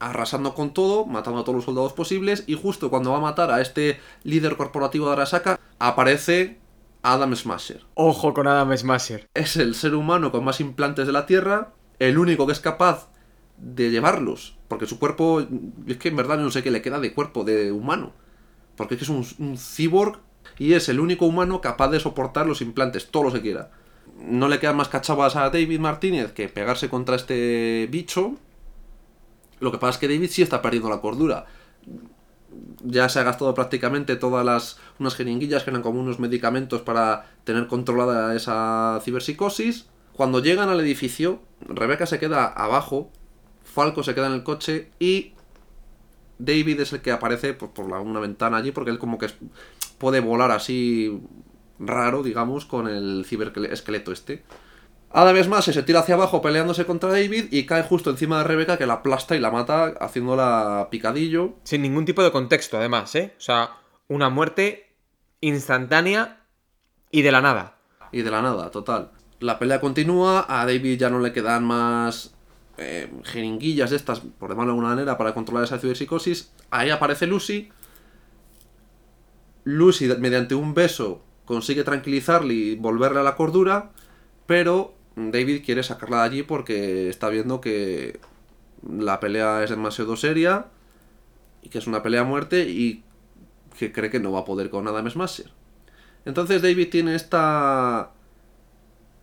arrasando 0.00 0.54
con 0.54 0.72
todo, 0.72 1.04
matando 1.04 1.40
a 1.40 1.44
todos 1.44 1.56
los 1.56 1.64
soldados 1.66 1.92
posibles, 1.92 2.42
y 2.46 2.54
justo 2.54 2.90
cuando 2.90 3.12
va 3.12 3.18
a 3.18 3.20
matar 3.20 3.50
a 3.50 3.60
este 3.60 4.00
líder 4.24 4.56
corporativo 4.56 5.06
de 5.06 5.12
Arasaka, 5.12 5.60
aparece 5.78 6.58
Adam 7.02 7.36
Smasher. 7.36 7.84
Ojo 7.94 8.32
con 8.32 8.48
Adam 8.48 8.74
Smasher. 8.76 9.28
Es 9.34 9.56
el 9.56 9.74
ser 9.74 9.94
humano 9.94 10.32
con 10.32 10.42
más 10.42 10.60
implantes 10.60 11.06
de 11.06 11.12
la 11.12 11.26
Tierra, 11.26 11.74
el 11.98 12.16
único 12.18 12.46
que 12.46 12.54
es 12.54 12.60
capaz 12.60 13.10
de 13.58 13.90
llevarlos, 13.90 14.56
porque 14.68 14.86
su 14.86 14.98
cuerpo, 14.98 15.46
es 15.86 15.98
que 15.98 16.08
en 16.08 16.16
verdad 16.16 16.38
no 16.38 16.50
sé 16.50 16.62
qué 16.62 16.70
le 16.70 16.80
queda 16.80 16.98
de 16.98 17.12
cuerpo 17.12 17.44
de 17.44 17.72
humano, 17.72 18.14
porque 18.74 18.94
es 18.94 18.98
que 19.00 19.04
es 19.04 19.10
un, 19.10 19.26
un 19.38 19.58
cyborg 19.58 20.18
y 20.58 20.72
es 20.72 20.88
el 20.88 20.98
único 20.98 21.26
humano 21.26 21.60
capaz 21.60 21.88
de 21.88 22.00
soportar 22.00 22.46
los 22.46 22.62
implantes, 22.62 23.10
todo 23.10 23.24
lo 23.24 23.32
que 23.34 23.42
quiera 23.42 23.70
no 24.20 24.48
le 24.48 24.58
quedan 24.58 24.76
más 24.76 24.88
cachabas 24.88 25.36
a 25.36 25.50
David 25.50 25.80
Martínez 25.80 26.32
que 26.32 26.48
pegarse 26.48 26.88
contra 26.88 27.16
este 27.16 27.88
bicho. 27.90 28.36
Lo 29.60 29.72
que 29.72 29.78
pasa 29.78 29.92
es 29.92 29.98
que 29.98 30.08
David 30.08 30.30
sí 30.30 30.42
está 30.42 30.62
perdiendo 30.62 30.90
la 30.90 31.00
cordura. 31.00 31.46
Ya 32.82 33.08
se 33.08 33.20
ha 33.20 33.22
gastado 33.22 33.54
prácticamente 33.54 34.16
todas 34.16 34.44
las. 34.44 34.78
unas 34.98 35.14
jeringuillas 35.14 35.64
que 35.64 35.70
eran 35.70 35.82
como 35.82 36.00
unos 36.00 36.18
medicamentos 36.18 36.82
para 36.82 37.30
tener 37.44 37.66
controlada 37.66 38.34
esa 38.34 39.00
ciberpsicosis. 39.04 39.86
Cuando 40.14 40.40
llegan 40.40 40.68
al 40.68 40.80
edificio, 40.80 41.40
Rebeca 41.60 42.06
se 42.06 42.18
queda 42.18 42.46
abajo, 42.46 43.10
Falco 43.64 44.02
se 44.02 44.14
queda 44.14 44.26
en 44.26 44.34
el 44.34 44.42
coche 44.42 44.90
y 44.98 45.32
David 46.38 46.80
es 46.80 46.92
el 46.92 47.00
que 47.00 47.12
aparece 47.12 47.54
pues, 47.54 47.70
por 47.70 47.88
la, 47.88 48.00
una 48.00 48.20
ventana 48.20 48.56
allí 48.56 48.72
porque 48.72 48.90
él 48.90 48.98
como 48.98 49.18
que 49.18 49.28
puede 49.98 50.20
volar 50.20 50.50
así 50.50 51.20
raro, 51.80 52.22
digamos, 52.22 52.66
con 52.66 52.86
el 52.86 53.24
ciberesqueleto 53.26 54.12
este. 54.12 54.44
Adam 55.12 55.48
más 55.48 55.64
se 55.64 55.82
tira 55.82 56.00
hacia 56.00 56.14
abajo 56.14 56.40
peleándose 56.40 56.86
contra 56.86 57.10
David 57.10 57.46
y 57.50 57.66
cae 57.66 57.82
justo 57.82 58.10
encima 58.10 58.38
de 58.38 58.44
Rebeca 58.44 58.78
que 58.78 58.86
la 58.86 58.94
aplasta 58.94 59.34
y 59.34 59.40
la 59.40 59.50
mata 59.50 59.86
haciéndola 60.00 60.86
picadillo. 60.90 61.54
Sin 61.64 61.82
ningún 61.82 62.04
tipo 62.04 62.22
de 62.22 62.30
contexto, 62.30 62.78
además, 62.78 63.12
¿eh? 63.16 63.34
O 63.36 63.40
sea, 63.40 63.70
una 64.06 64.30
muerte 64.30 64.94
instantánea 65.40 66.44
y 67.10 67.22
de 67.22 67.32
la 67.32 67.40
nada. 67.40 67.78
Y 68.12 68.22
de 68.22 68.30
la 68.30 68.40
nada, 68.40 68.70
total. 68.70 69.10
La 69.40 69.58
pelea 69.58 69.80
continúa, 69.80 70.46
a 70.48 70.64
David 70.64 70.98
ya 70.98 71.10
no 71.10 71.18
le 71.18 71.32
quedan 71.32 71.64
más 71.64 72.34
eh, 72.76 73.10
jeringuillas 73.24 73.90
de 73.90 73.96
estas, 73.96 74.20
por 74.20 74.50
llamarlo 74.50 74.72
de 74.72 74.76
alguna 74.76 74.94
manera, 74.94 75.18
para 75.18 75.34
controlar 75.34 75.64
esa 75.64 75.78
ciberpsicosis. 75.78 76.52
Ahí 76.70 76.90
aparece 76.90 77.26
Lucy. 77.26 77.68
Lucy, 79.64 80.06
mediante 80.18 80.54
un 80.54 80.72
beso, 80.72 81.24
consigue 81.50 81.82
tranquilizarle 81.82 82.54
y 82.54 82.76
volverle 82.76 83.18
a 83.18 83.24
la 83.24 83.34
cordura, 83.34 83.90
pero 84.46 84.94
David 85.16 85.64
quiere 85.64 85.82
sacarla 85.82 86.18
de 86.18 86.22
allí 86.22 86.42
porque 86.44 87.08
está 87.08 87.28
viendo 87.28 87.60
que 87.60 88.20
la 88.88 89.18
pelea 89.18 89.64
es 89.64 89.70
demasiado 89.70 90.16
seria 90.16 90.66
y 91.60 91.68
que 91.68 91.78
es 91.78 91.88
una 91.88 92.04
pelea 92.04 92.20
a 92.20 92.24
muerte 92.24 92.68
y 92.68 93.02
que 93.76 93.90
cree 93.90 94.10
que 94.10 94.20
no 94.20 94.30
va 94.30 94.40
a 94.40 94.44
poder 94.44 94.70
con 94.70 94.86
Adam 94.86 95.10
Smasher. 95.10 95.50
Entonces 96.24 96.62
David 96.62 96.88
tiene 96.88 97.16
esta 97.16 98.12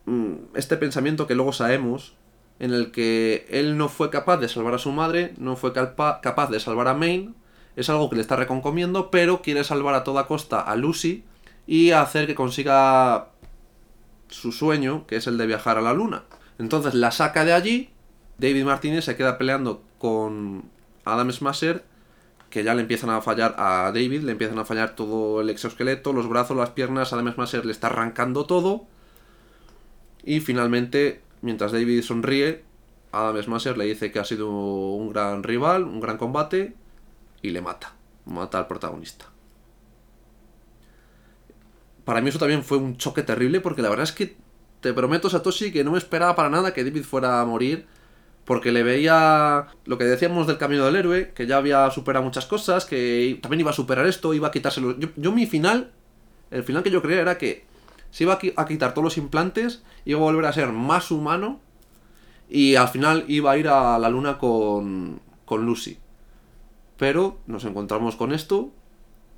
mm, 0.05 0.33
este 0.53 0.75
pensamiento 0.75 1.27
que 1.27 1.35
luego 1.35 1.53
sabemos 1.53 2.17
en 2.59 2.73
el 2.73 2.91
que 2.91 3.45
él 3.49 3.77
no 3.77 3.87
fue 3.87 4.09
capaz 4.09 4.35
de 4.35 4.49
salvar 4.49 4.73
a 4.73 4.79
su 4.79 4.91
madre, 4.91 5.33
no 5.37 5.55
fue 5.55 5.71
capaz 5.71 6.49
de 6.49 6.59
salvar 6.59 6.89
a 6.89 6.93
Maine, 6.93 7.35
es 7.77 7.89
algo 7.89 8.09
que 8.09 8.17
le 8.17 8.21
está 8.21 8.35
reconcomiendo, 8.35 9.11
pero 9.11 9.41
quiere 9.41 9.63
salvar 9.63 9.95
a 9.95 10.03
toda 10.03 10.27
costa 10.27 10.59
a 10.59 10.75
Lucy, 10.75 11.23
y 11.67 11.91
hacer 11.91 12.25
que 12.25 12.35
consiga 12.35 13.29
su 14.29 14.51
sueño, 14.51 15.05
que 15.05 15.17
es 15.17 15.27
el 15.27 15.37
de 15.37 15.45
viajar 15.45 15.77
a 15.77 15.81
la 15.81 15.93
luna. 15.93 16.23
Entonces 16.57 16.95
la 16.95 17.11
saca 17.11 17.45
de 17.45 17.53
allí, 17.53 17.89
David 18.39 18.63
Martínez 18.63 19.05
se 19.05 19.15
queda 19.15 19.37
peleando 19.37 19.83
con 19.99 20.63
Adam 21.05 21.31
Smasher 21.31 21.83
que 22.49 22.63
ya 22.63 22.73
le 22.73 22.81
empiezan 22.81 23.09
a 23.09 23.21
fallar 23.21 23.55
a 23.57 23.91
David, 23.93 24.21
le 24.21 24.31
empiezan 24.31 24.57
a 24.59 24.65
fallar 24.65 24.95
todo 24.95 25.41
el 25.41 25.49
exoesqueleto, 25.49 26.13
los 26.13 26.29
brazos, 26.29 26.55
las 26.55 26.71
piernas, 26.71 27.13
además 27.13 27.37
Masser 27.37 27.65
le 27.65 27.71
está 27.71 27.87
arrancando 27.87 28.45
todo. 28.45 28.85
Y 30.23 30.39
finalmente, 30.39 31.21
mientras 31.41 31.71
David 31.71 32.01
sonríe, 32.03 32.63
Adam 33.11 33.41
Smasher 33.41 33.77
le 33.77 33.85
dice 33.85 34.11
que 34.11 34.19
ha 34.19 34.25
sido 34.25 34.49
un 34.49 35.09
gran 35.09 35.43
rival, 35.43 35.83
un 35.83 35.99
gran 35.99 36.17
combate, 36.17 36.75
y 37.41 37.51
le 37.51 37.61
mata. 37.61 37.93
Mata 38.25 38.59
al 38.59 38.67
protagonista. 38.67 39.25
Para 42.07 42.21
mí 42.21 42.29
eso 42.29 42.39
también 42.39 42.63
fue 42.63 42.77
un 42.77 42.95
choque 42.95 43.21
terrible, 43.21 43.59
porque 43.59 43.81
la 43.81 43.89
verdad 43.89 44.05
es 44.05 44.13
que 44.13 44.37
te 44.79 44.93
prometo, 44.93 45.29
Satoshi, 45.29 45.73
que 45.73 45.83
no 45.83 45.91
me 45.91 45.97
esperaba 45.97 46.37
para 46.37 46.49
nada 46.49 46.73
que 46.73 46.85
David 46.85 47.03
fuera 47.03 47.41
a 47.41 47.45
morir, 47.45 47.85
porque 48.45 48.71
le 48.71 48.81
veía 48.81 49.67
lo 49.83 49.97
que 49.97 50.05
decíamos 50.05 50.47
del 50.47 50.57
camino 50.57 50.85
del 50.85 50.95
héroe, 50.95 51.33
que 51.35 51.47
ya 51.47 51.57
había 51.57 51.91
superado 51.91 52.23
muchas 52.23 52.45
cosas, 52.45 52.85
que 52.85 53.37
también 53.41 53.59
iba 53.59 53.71
a 53.71 53.73
superar 53.73 54.07
esto, 54.07 54.33
iba 54.33 54.47
a 54.47 54.51
quitárselo. 54.51 54.97
Yo, 54.97 55.09
yo 55.17 55.33
mi 55.33 55.47
final, 55.47 55.91
el 56.49 56.63
final 56.63 56.81
que 56.81 56.91
yo 56.91 57.01
creía 57.01 57.19
era 57.19 57.37
que 57.37 57.65
se 58.09 58.23
iba 58.23 58.39
a 58.55 58.65
quitar 58.65 58.93
todos 58.93 59.03
los 59.03 59.17
implantes, 59.17 59.83
iba 60.05 60.17
a 60.17 60.23
volver 60.23 60.45
a 60.45 60.53
ser 60.53 60.71
más 60.71 61.11
humano 61.11 61.59
y 62.49 62.75
al 62.75 62.87
final 62.87 63.25
iba 63.27 63.51
a 63.51 63.57
ir 63.57 63.67
a 63.67 63.99
la 63.99 64.09
luna 64.09 64.37
con, 64.37 65.19
con 65.43 65.65
Lucy. 65.65 65.97
Pero 66.95 67.39
nos 67.47 67.65
encontramos 67.65 68.15
con 68.15 68.31
esto, 68.31 68.71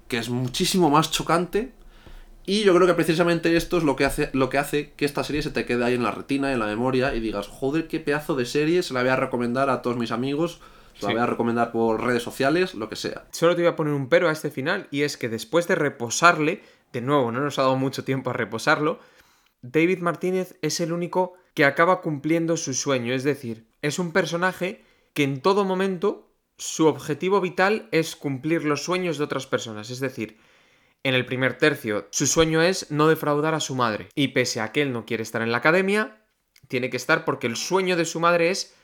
que 0.08 0.20
es 0.20 0.30
muchísimo 0.30 0.92
más 0.92 1.10
chocante. 1.10 1.79
Y 2.50 2.64
yo 2.64 2.74
creo 2.74 2.88
que 2.88 2.95
precisamente 2.95 3.56
esto 3.56 3.78
es 3.78 3.84
lo 3.84 3.95
que 3.95 4.06
hace, 4.06 4.32
lo 4.34 4.50
que, 4.50 4.58
hace 4.58 4.93
que 4.93 5.06
esta 5.06 5.24
serie 5.24 5.43
se 5.43 5.52
te 5.52 5.66
quede 5.66 5.86
ahí 5.86 5.93
en 5.93 6.02
la 6.02 6.10
retina, 6.10 6.52
en 6.52 6.58
la 6.58 6.66
memoria, 6.66 7.14
y 7.14 7.20
digas, 7.20 7.47
joder, 7.47 7.88
qué 7.88 8.00
pedazo 8.00 8.34
de 8.34 8.47
serie, 8.47 8.82
se 8.82 8.95
la 8.95 9.02
voy 9.02 9.12
a 9.12 9.16
recomendar 9.16 9.70
a 9.70 9.84
todos 9.84 9.97
mis 9.97 10.12
amigos, 10.12 10.60
se 10.97 11.06
la 11.06 11.12
voy 11.12 11.22
a 11.22 11.28
recomendar 11.28 11.72
por 11.72 12.04
redes 12.04 12.24
sociales, 12.24 12.74
lo 12.74 12.89
que 12.89 12.95
sea. 12.95 13.28
Solo 13.30 13.56
te 13.56 13.62
voy 13.62 13.70
a 13.70 13.76
poner 13.76 13.93
un 13.93 14.10
pero 14.10 14.30
a 14.30 14.32
este 14.32 14.50
final, 14.50 14.88
y 14.89 15.04
es 15.04 15.16
que 15.16 15.30
después 15.30 15.68
de 15.68 15.76
reposarle, 15.76 16.64
de 16.91 17.02
nuevo, 17.02 17.32
no 17.32 17.39
nos 17.39 17.60
ha 17.60 17.62
dado 17.62 17.76
mucho 17.76 18.04
tiempo 18.04 18.32
a 18.32 18.34
reposarlo, 18.34 19.00
David 19.62 20.00
Martínez 20.00 20.58
es 20.64 20.80
el 20.80 20.91
único 20.91 21.36
que 21.54 21.66
acaba 21.66 22.02
cumpliendo 22.02 22.58
su 22.58 22.74
sueño, 22.74 23.14
es 23.14 23.24
decir, 23.24 23.68
es 23.84 24.00
un 24.00 24.12
personaje 24.12 24.84
que 25.14 25.22
en 25.22 25.41
todo 25.41 25.66
momento 25.66 26.32
su 26.58 26.88
objetivo 26.88 27.41
vital 27.41 27.89
es 27.91 28.16
cumplir 28.16 28.66
los 28.66 28.84
sueños 28.84 29.20
de 29.20 29.26
otras 29.26 29.45
personas, 29.45 29.91
es 29.91 30.00
decir, 30.00 30.39
en 31.04 31.14
el 31.14 31.26
primer 31.26 31.58
tercio 31.58 32.08
su 32.12 32.28
sueño 32.28 32.62
es 32.62 32.91
no 32.91 33.08
defraudar 33.08 33.54
a 33.54 33.60
su 33.60 33.76
madre, 33.76 34.10
y 34.16 34.30
pese 34.30 34.62
a 34.62 34.72
que 34.72 34.82
él 34.82 34.91
no 34.91 35.06
quiere 35.06 35.24
estar 35.24 35.41
en 35.41 35.52
la 35.52 35.60
academia, 35.60 36.22
tiene 36.68 36.89
que 36.89 36.97
estar 36.97 37.26
porque 37.26 37.47
el 37.47 37.56
sueño 37.56 37.95
de 37.95 38.06
su 38.06 38.20
madre 38.20 38.50
es 38.50 38.76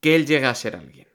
que 0.00 0.14
él 0.16 0.26
llegue 0.26 0.46
a 0.46 0.54
ser 0.54 0.76
alguien. 0.76 1.08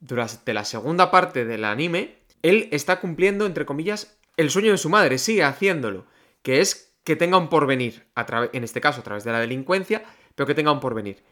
Durante 0.00 0.52
la 0.52 0.64
segunda 0.64 1.10
parte 1.10 1.44
del 1.44 1.64
anime, 1.64 2.18
él 2.42 2.68
está 2.72 3.00
cumpliendo, 3.00 3.46
entre 3.46 3.64
comillas, 3.64 4.18
el 4.36 4.50
sueño 4.50 4.72
de 4.72 4.78
su 4.78 4.90
madre, 4.90 5.18
sigue 5.18 5.44
haciéndolo, 5.44 6.06
que 6.42 6.60
es 6.60 6.94
que 7.04 7.16
tenga 7.16 7.38
un 7.38 7.48
porvenir, 7.48 8.06
en 8.52 8.64
este 8.64 8.80
caso 8.80 9.00
a 9.00 9.04
través 9.04 9.24
de 9.24 9.32
la 9.32 9.40
delincuencia, 9.40 10.04
pero 10.34 10.46
que 10.46 10.54
tenga 10.54 10.72
un 10.72 10.80
porvenir. 10.80 11.22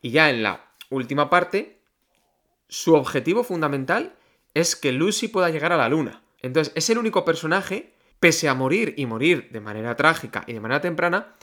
Y 0.00 0.10
ya 0.10 0.30
en 0.30 0.42
la 0.42 0.72
última 0.90 1.30
parte, 1.30 1.80
su 2.68 2.94
objetivo 2.94 3.44
fundamental 3.44 4.14
es 4.54 4.76
que 4.76 4.92
Lucy 4.92 5.28
pueda 5.28 5.50
llegar 5.50 5.72
a 5.72 5.76
la 5.76 5.88
luna. 5.88 6.21
Entonces, 6.42 6.72
es 6.76 6.90
el 6.90 6.98
único 6.98 7.24
personaje, 7.24 7.94
pese 8.20 8.48
a 8.48 8.54
morir 8.54 8.94
y 8.96 9.06
morir 9.06 9.48
de 9.50 9.60
manera 9.60 9.96
trágica 9.96 10.44
y 10.46 10.52
de 10.52 10.60
manera 10.60 10.80
temprana, 10.80 11.34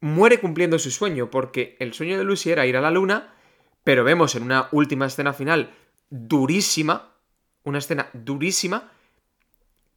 muere 0.00 0.38
cumpliendo 0.38 0.78
su 0.78 0.90
sueño, 0.90 1.30
porque 1.30 1.76
el 1.80 1.94
sueño 1.94 2.18
de 2.18 2.24
Lucy 2.24 2.50
era 2.50 2.66
ir 2.66 2.76
a 2.76 2.80
la 2.80 2.90
luna, 2.90 3.34
pero 3.82 4.04
vemos 4.04 4.34
en 4.34 4.42
una 4.42 4.68
última 4.72 5.06
escena 5.06 5.32
final 5.32 5.70
durísima, 6.10 7.12
una 7.64 7.78
escena 7.78 8.08
durísima, 8.12 8.92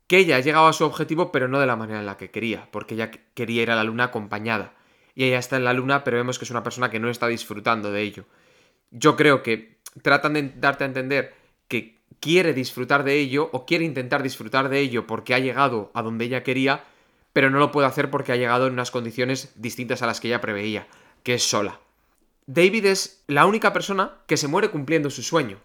que 0.07 0.17
ella 0.17 0.37
ha 0.37 0.39
llegado 0.39 0.67
a 0.67 0.73
su 0.73 0.85
objetivo, 0.85 1.31
pero 1.31 1.47
no 1.47 1.59
de 1.59 1.67
la 1.67 1.75
manera 1.75 1.99
en 1.99 2.05
la 2.05 2.17
que 2.17 2.31
quería, 2.31 2.67
porque 2.71 2.95
ella 2.95 3.11
quería 3.11 3.61
ir 3.61 3.71
a 3.71 3.75
la 3.75 3.83
luna 3.83 4.05
acompañada. 4.05 4.73
Y 5.13 5.25
ella 5.25 5.37
está 5.37 5.57
en 5.57 5.65
la 5.65 5.73
luna, 5.73 6.03
pero 6.03 6.17
vemos 6.17 6.39
que 6.39 6.45
es 6.45 6.51
una 6.51 6.63
persona 6.63 6.89
que 6.89 6.99
no 6.99 7.09
está 7.09 7.27
disfrutando 7.27 7.91
de 7.91 8.01
ello. 8.01 8.25
Yo 8.89 9.15
creo 9.15 9.43
que 9.43 9.77
tratan 10.01 10.33
de 10.33 10.53
darte 10.55 10.83
a 10.83 10.87
entender 10.87 11.35
que 11.67 11.98
quiere 12.19 12.53
disfrutar 12.53 13.03
de 13.03 13.15
ello 13.15 13.49
o 13.51 13.65
quiere 13.65 13.85
intentar 13.85 14.23
disfrutar 14.23 14.69
de 14.69 14.79
ello 14.79 15.07
porque 15.07 15.33
ha 15.33 15.39
llegado 15.39 15.91
a 15.93 16.01
donde 16.01 16.25
ella 16.25 16.43
quería, 16.43 16.83
pero 17.33 17.49
no 17.49 17.59
lo 17.59 17.71
puede 17.71 17.87
hacer 17.87 18.09
porque 18.09 18.31
ha 18.31 18.37
llegado 18.37 18.67
en 18.67 18.73
unas 18.73 18.91
condiciones 18.91 19.53
distintas 19.55 20.01
a 20.01 20.07
las 20.07 20.19
que 20.19 20.27
ella 20.27 20.41
preveía, 20.41 20.87
que 21.23 21.35
es 21.35 21.43
sola. 21.43 21.79
David 22.45 22.85
es 22.85 23.23
la 23.27 23.45
única 23.45 23.73
persona 23.73 24.13
que 24.25 24.37
se 24.37 24.47
muere 24.47 24.69
cumpliendo 24.69 25.09
su 25.09 25.21
sueño, 25.21 25.57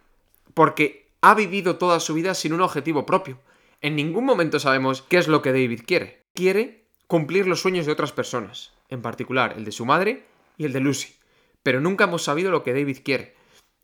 porque 0.52 1.09
ha 1.22 1.34
vivido 1.34 1.76
toda 1.76 1.98
su 2.00 2.14
vida 2.14 2.34
sin 2.34 2.52
un 2.52 2.61
objetivo 2.61 3.07
propio. 3.07 3.38
En 3.80 3.96
ningún 3.96 4.24
momento 4.24 4.61
sabemos 4.61 5.02
qué 5.02 5.18
es 5.18 5.28
lo 5.28 5.42
que 5.42 5.52
David 5.52 5.82
quiere. 5.86 6.22
Quiere 6.34 6.84
cumplir 7.07 7.46
los 7.46 7.61
sueños 7.61 7.86
de 7.86 7.92
otras 7.92 8.12
personas, 8.12 8.72
en 8.88 9.02
particular 9.02 9.55
el 9.57 9.64
de 9.64 9.72
su 9.72 9.86
madre 9.86 10.24
y 10.59 10.66
el 10.66 10.72
de 10.72 10.80
Lucy. 10.80 11.14
Pero 11.62 11.80
nunca 11.80 12.05
hemos 12.05 12.22
sabido 12.22 12.50
lo 12.50 12.62
que 12.62 12.74
David 12.74 12.98
quiere. 13.02 13.34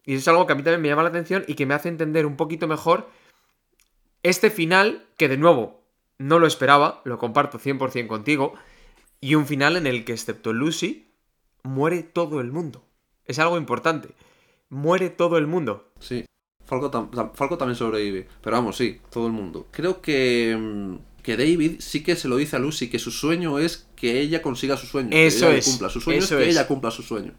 Y 0.04 0.14
eso 0.14 0.20
es 0.20 0.28
algo 0.28 0.46
que 0.46 0.52
a 0.52 0.56
mí 0.56 0.62
también 0.62 0.80
me 0.80 0.88
llama 0.88 1.02
la 1.02 1.10
atención 1.10 1.44
y 1.46 1.54
que 1.54 1.66
me 1.66 1.74
hace 1.74 1.88
entender 1.88 2.26
un 2.26 2.36
poquito 2.36 2.66
mejor 2.66 3.08
este 4.22 4.50
final, 4.50 5.06
que 5.16 5.28
de 5.28 5.36
nuevo 5.36 5.82
no 6.18 6.38
lo 6.38 6.46
esperaba, 6.46 7.00
lo 7.04 7.18
comparto 7.18 7.58
100% 7.58 8.06
contigo, 8.06 8.54
y 9.20 9.34
un 9.34 9.46
final 9.46 9.76
en 9.76 9.86
el 9.86 10.04
que, 10.04 10.12
excepto 10.12 10.52
Lucy, 10.52 11.08
muere 11.62 12.02
todo 12.02 12.40
el 12.40 12.52
mundo. 12.52 12.84
Es 13.24 13.38
algo 13.38 13.56
importante. 13.56 14.10
Muere 14.68 15.10
todo 15.10 15.38
el 15.38 15.46
mundo. 15.46 15.90
Sí. 15.98 16.24
Falco, 16.64 16.90
también 16.90 17.74
sobrevive. 17.74 18.28
Pero 18.42 18.56
vamos, 18.56 18.76
sí, 18.76 19.00
todo 19.10 19.26
el 19.26 19.32
mundo. 19.32 19.66
Creo 19.70 20.00
que, 20.00 20.56
mm, 20.58 21.22
que 21.22 21.36
David 21.36 21.76
sí 21.80 22.02
que 22.02 22.16
se 22.16 22.28
lo 22.28 22.36
dice 22.36 22.56
a 22.56 22.58
Lucy, 22.58 22.88
que 22.88 22.98
su 22.98 23.10
sueño 23.10 23.58
es 23.58 23.88
que 23.96 24.20
ella 24.20 24.42
consiga 24.42 24.76
su 24.76 24.86
sueño. 24.86 25.10
Eso 25.12 25.46
que 25.46 25.52
ella 25.52 25.58
es. 25.58 25.64
Cumpla 25.66 25.88
su 25.88 26.00
sueño 26.00 26.18
eso 26.18 26.38
es 26.38 26.44
que 26.44 26.50
es. 26.50 26.56
ella 26.56 26.66
cumpla 26.68 26.90
su 26.90 27.02
sueño. 27.02 27.32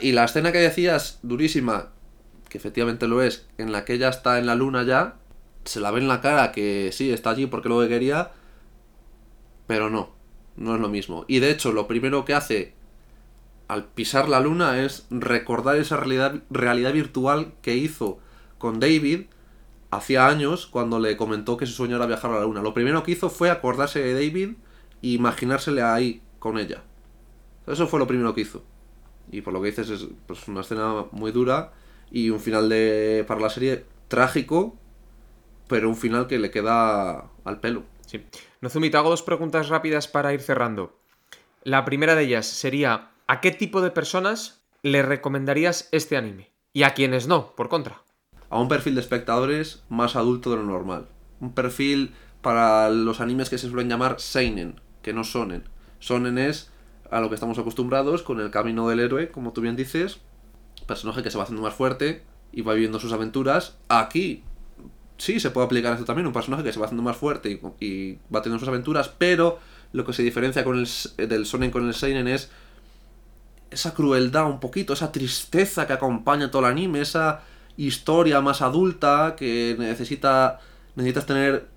Y 0.00 0.12
la 0.12 0.24
escena 0.24 0.52
que 0.52 0.58
decías, 0.58 1.20
durísima, 1.22 1.92
que 2.54 2.58
efectivamente 2.58 3.08
lo 3.08 3.20
es, 3.20 3.48
en 3.58 3.72
la 3.72 3.84
que 3.84 3.94
ella 3.94 4.08
está 4.08 4.38
en 4.38 4.46
la 4.46 4.54
luna 4.54 4.84
ya, 4.84 5.16
se 5.64 5.80
la 5.80 5.90
ve 5.90 5.98
en 5.98 6.06
la 6.06 6.20
cara 6.20 6.52
que 6.52 6.90
sí, 6.92 7.10
está 7.10 7.30
allí 7.30 7.46
porque 7.46 7.68
lo 7.68 7.80
que 7.80 7.88
quería, 7.88 8.30
pero 9.66 9.90
no, 9.90 10.10
no 10.56 10.76
es 10.76 10.80
lo 10.80 10.88
mismo. 10.88 11.24
Y 11.26 11.40
de 11.40 11.50
hecho, 11.50 11.72
lo 11.72 11.88
primero 11.88 12.24
que 12.24 12.32
hace 12.32 12.74
al 13.66 13.86
pisar 13.86 14.28
la 14.28 14.38
luna 14.38 14.84
es 14.84 15.04
recordar 15.10 15.74
esa 15.78 15.96
realidad, 15.96 16.44
realidad 16.48 16.92
virtual 16.92 17.54
que 17.60 17.74
hizo 17.74 18.20
con 18.58 18.78
David 18.78 19.22
hacía 19.90 20.28
años 20.28 20.68
cuando 20.68 21.00
le 21.00 21.16
comentó 21.16 21.56
que 21.56 21.66
su 21.66 21.72
sueño 21.72 21.96
era 21.96 22.06
viajar 22.06 22.30
a 22.30 22.38
la 22.38 22.44
luna. 22.44 22.62
Lo 22.62 22.72
primero 22.72 23.02
que 23.02 23.10
hizo 23.10 23.30
fue 23.30 23.50
acordarse 23.50 23.98
de 23.98 24.14
David 24.14 24.50
e 25.02 25.08
imaginársele 25.08 25.82
ahí 25.82 26.22
con 26.38 26.56
ella. 26.56 26.84
Eso 27.66 27.88
fue 27.88 27.98
lo 27.98 28.06
primero 28.06 28.32
que 28.32 28.42
hizo. 28.42 28.62
Y 29.32 29.40
por 29.40 29.52
lo 29.52 29.60
que 29.60 29.70
dices 29.70 29.90
es 29.90 30.06
pues, 30.28 30.46
una 30.46 30.60
escena 30.60 31.06
muy 31.10 31.32
dura 31.32 31.72
y 32.10 32.30
un 32.30 32.40
final 32.40 32.68
de 32.68 33.24
para 33.26 33.40
la 33.40 33.50
serie 33.50 33.84
trágico, 34.08 34.76
pero 35.68 35.88
un 35.88 35.96
final 35.96 36.26
que 36.26 36.38
le 36.38 36.50
queda 36.50 37.30
al 37.44 37.60
pelo. 37.60 37.84
Sí. 38.06 38.24
Nozumi, 38.60 38.90
te 38.90 38.96
hago 38.96 39.10
dos 39.10 39.22
preguntas 39.22 39.68
rápidas 39.68 40.08
para 40.08 40.32
ir 40.32 40.40
cerrando. 40.40 40.98
La 41.62 41.84
primera 41.84 42.14
de 42.14 42.24
ellas 42.24 42.46
sería, 42.46 43.10
¿a 43.26 43.40
qué 43.40 43.50
tipo 43.50 43.80
de 43.80 43.90
personas 43.90 44.62
le 44.82 45.02
recomendarías 45.02 45.88
este 45.92 46.16
anime? 46.16 46.50
Y 46.72 46.82
a 46.82 46.94
quienes 46.94 47.26
no, 47.26 47.54
por 47.56 47.68
contra. 47.68 48.02
A 48.50 48.60
un 48.60 48.68
perfil 48.68 48.94
de 48.94 49.00
espectadores 49.00 49.82
más 49.88 50.16
adulto 50.16 50.50
de 50.50 50.56
lo 50.56 50.64
normal. 50.64 51.08
Un 51.40 51.54
perfil 51.54 52.14
para 52.42 52.90
los 52.90 53.20
animes 53.20 53.48
que 53.48 53.58
se 53.58 53.68
suelen 53.68 53.88
llamar 53.88 54.20
Seinen, 54.20 54.80
que 55.02 55.12
no 55.12 55.24
Sonen. 55.24 55.64
Sonen 55.98 56.36
es 56.38 56.70
a 57.10 57.20
lo 57.20 57.28
que 57.28 57.34
estamos 57.34 57.58
acostumbrados 57.58 58.22
con 58.22 58.40
el 58.40 58.50
camino 58.50 58.88
del 58.88 59.00
héroe, 59.00 59.30
como 59.30 59.52
tú 59.52 59.62
bien 59.62 59.76
dices. 59.76 60.20
Personaje 60.86 61.22
que 61.22 61.30
se 61.30 61.38
va 61.38 61.44
haciendo 61.44 61.62
más 61.62 61.74
fuerte 61.74 62.22
y 62.52 62.62
va 62.62 62.74
viviendo 62.74 63.00
sus 63.00 63.12
aventuras. 63.12 63.76
Aquí 63.88 64.42
sí 65.18 65.40
se 65.40 65.50
puede 65.50 65.66
aplicar 65.66 65.92
esto 65.92 66.04
también, 66.04 66.26
un 66.26 66.32
personaje 66.32 66.62
que 66.62 66.72
se 66.72 66.78
va 66.78 66.86
haciendo 66.86 67.02
más 67.02 67.16
fuerte 67.16 67.50
y, 67.50 67.84
y 67.84 68.18
va 68.34 68.42
teniendo 68.42 68.58
sus 68.58 68.68
aventuras, 68.68 69.08
pero 69.08 69.58
lo 69.92 70.04
que 70.04 70.12
se 70.12 70.22
diferencia 70.22 70.64
con 70.64 70.78
el, 70.78 70.88
del 71.28 71.46
Sonen 71.46 71.70
con 71.70 71.86
el 71.86 71.94
Seinen 71.94 72.28
es 72.28 72.50
esa 73.70 73.94
crueldad 73.94 74.46
un 74.46 74.60
poquito, 74.60 74.92
esa 74.92 75.12
tristeza 75.12 75.86
que 75.86 75.92
acompaña 75.92 76.50
todo 76.50 76.62
el 76.62 76.72
anime, 76.72 77.00
esa 77.00 77.42
historia 77.76 78.40
más 78.40 78.62
adulta 78.62 79.34
que 79.36 79.76
necesita 79.78 80.60
necesitas 80.96 81.26
tener 81.26 81.68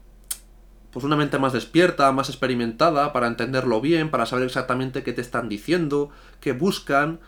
pues 0.91 1.05
una 1.05 1.15
mente 1.15 1.37
más 1.37 1.53
despierta, 1.53 2.11
más 2.11 2.29
experimentada 2.29 3.13
para 3.13 3.27
entenderlo 3.27 3.81
bien, 3.81 4.09
para 4.09 4.25
saber 4.25 4.45
exactamente 4.45 5.03
qué 5.03 5.13
te 5.13 5.21
están 5.21 5.47
diciendo, 5.47 6.09
qué 6.39 6.53
buscan, 6.53 7.19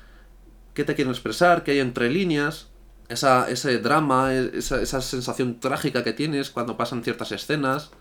qué 0.73 0.83
te 0.83 0.95
quieren 0.95 1.11
expresar, 1.11 1.63
qué 1.63 1.71
hay 1.71 1.79
entre 1.79 2.09
líneas, 2.09 2.69
esa, 3.09 3.49
ese 3.49 3.79
drama, 3.79 4.33
esa, 4.33 4.81
esa 4.81 5.01
sensación 5.01 5.59
trágica 5.59 6.03
que 6.03 6.13
tienes 6.13 6.49
cuando 6.51 6.77
pasan 6.77 7.03
ciertas 7.03 7.31
escenas. 7.31 7.91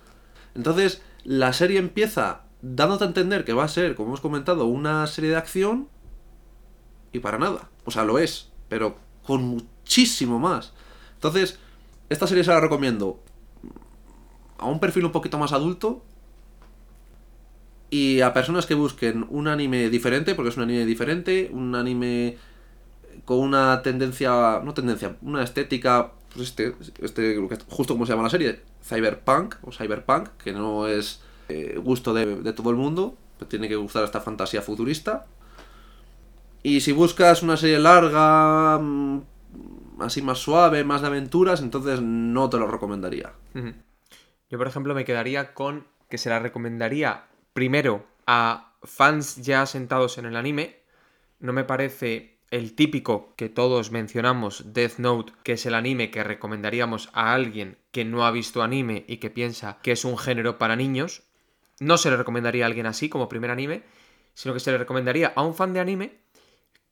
Entonces, 0.55 1.03
la 1.25 1.53
serie 1.53 1.79
empieza 1.79 2.43
dándote 2.63 3.05
a 3.05 3.07
entender 3.09 3.45
que 3.45 3.53
va 3.53 3.65
a 3.65 3.69
ser, 3.69 3.95
como 3.95 4.09
hemos 4.09 4.21
comentado, 4.21 4.67
una 4.67 5.07
serie 5.07 5.31
de 5.31 5.37
acción 5.37 5.89
y 7.13 7.21
para 7.21 7.39
nada. 7.39 7.71
O 7.85 7.91
sea, 7.91 8.05
lo 8.05 8.19
es, 8.19 8.51
pero 8.69 8.97
con 9.25 9.43
muchísimo 9.45 10.39
más. 10.39 10.73
Entonces, 11.15 11.59
Esta 12.09 12.27
serie 12.27 12.43
se 12.43 12.51
la 12.51 12.61
recomiendo 12.61 13.23
a 14.59 14.67
un 14.67 14.81
perfil 14.81 15.05
un 15.05 15.13
poquito 15.13 15.39
más 15.39 15.53
adulto 15.53 16.03
y 17.91 18.21
a 18.21 18.33
personas 18.33 18.67
que 18.67 18.75
busquen 18.75 19.27
un 19.31 19.47
anime 19.47 19.91
diferente, 19.91 20.35
porque 20.35 20.51
es 20.51 20.57
un 20.57 20.65
anime 20.65 20.87
diferente, 20.87 21.51
un 21.53 21.75
anime 21.75 22.39
con 23.29 23.41
una 23.41 23.83
tendencia, 23.83 24.63
no 24.65 24.73
tendencia, 24.73 25.15
una 25.21 25.43
estética, 25.43 26.13
pues 26.35 26.49
este, 26.49 26.75
este 27.03 27.37
justo 27.69 27.93
como 27.93 28.07
se 28.07 28.13
llama 28.13 28.23
la 28.23 28.31
serie, 28.31 28.63
cyberpunk 28.83 29.57
o 29.61 29.71
cyberpunk, 29.71 30.31
que 30.43 30.53
no 30.53 30.89
es 30.89 31.21
eh, 31.51 31.79
gusto 31.79 32.15
de, 32.15 32.37
de, 32.37 32.55
todo 32.55 32.71
el 32.71 32.77
mundo, 32.77 33.19
pues 33.37 33.51
tiene 33.51 33.69
que 33.69 33.77
gustar 33.77 34.05
esta 34.05 34.23
fantasía 34.23 34.63
futurista. 34.63 35.27
Y 36.63 36.81
si 36.81 36.93
buscas 36.93 37.43
una 37.43 37.59
serie 37.59 37.79
larga, 37.79 38.79
mm, 38.79 39.21
así 39.99 40.23
más 40.23 40.39
suave, 40.39 40.83
más 40.83 41.03
de 41.03 41.09
aventuras, 41.09 41.61
entonces 41.61 42.01
no 42.01 42.49
te 42.49 42.57
lo 42.57 42.67
recomendaría. 42.67 43.35
Yo, 44.49 44.57
por 44.57 44.69
ejemplo, 44.69 44.95
me 44.95 45.05
quedaría 45.05 45.53
con 45.53 45.87
que 46.09 46.17
se 46.17 46.31
la 46.31 46.39
recomendaría 46.39 47.27
primero 47.53 48.07
a 48.27 48.73
fans 48.85 49.37
ya 49.37 49.67
sentados 49.67 50.17
en 50.17 50.25
el 50.25 50.35
anime. 50.35 50.79
No 51.41 51.53
me 51.53 51.65
parece 51.65 52.38
el 52.51 52.75
típico 52.75 53.35
que 53.37 53.49
todos 53.49 53.91
mencionamos, 53.91 54.73
Death 54.73 54.99
Note, 54.99 55.33
que 55.43 55.53
es 55.53 55.67
el 55.67 55.75
anime 55.75 56.11
que 56.11 56.25
recomendaríamos 56.25 57.11
a 57.13 57.35
alguien 57.35 57.79
que 57.91 58.05
no 58.05 58.25
ha 58.25 58.31
visto 58.31 58.63
anime 58.63 59.05
y 59.07 59.19
que 59.19 59.31
piensa 59.31 59.79
que 59.83 59.93
es 59.93 60.05
un 60.05 60.17
género 60.17 60.59
para 60.59 60.77
niños. 60.77 61.25
No 61.79 61.99
se 61.99 62.11
le 62.11 62.17
recomendaría 62.17 62.65
a 62.65 62.69
alguien 62.69 62.87
así 62.87 63.09
como 63.09 63.29
primer 63.29 63.51
anime, 63.51 63.83
sino 64.35 64.55
que 64.55 64.61
se 64.61 64.71
le 64.73 64.79
recomendaría 64.79 65.33
a 65.35 65.43
un 65.43 65.55
fan 65.55 65.73
de 65.73 65.81
anime 65.81 66.21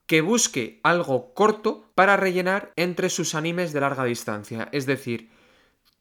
que 0.07 0.21
busque 0.21 0.81
algo 0.83 1.35
corto 1.35 1.91
para 1.95 2.17
rellenar 2.17 2.73
entre 2.77 3.11
sus 3.11 3.35
animes 3.35 3.73
de 3.73 3.81
larga 3.81 4.05
distancia. 4.05 4.69
Es 4.73 4.87
decir, 4.87 5.31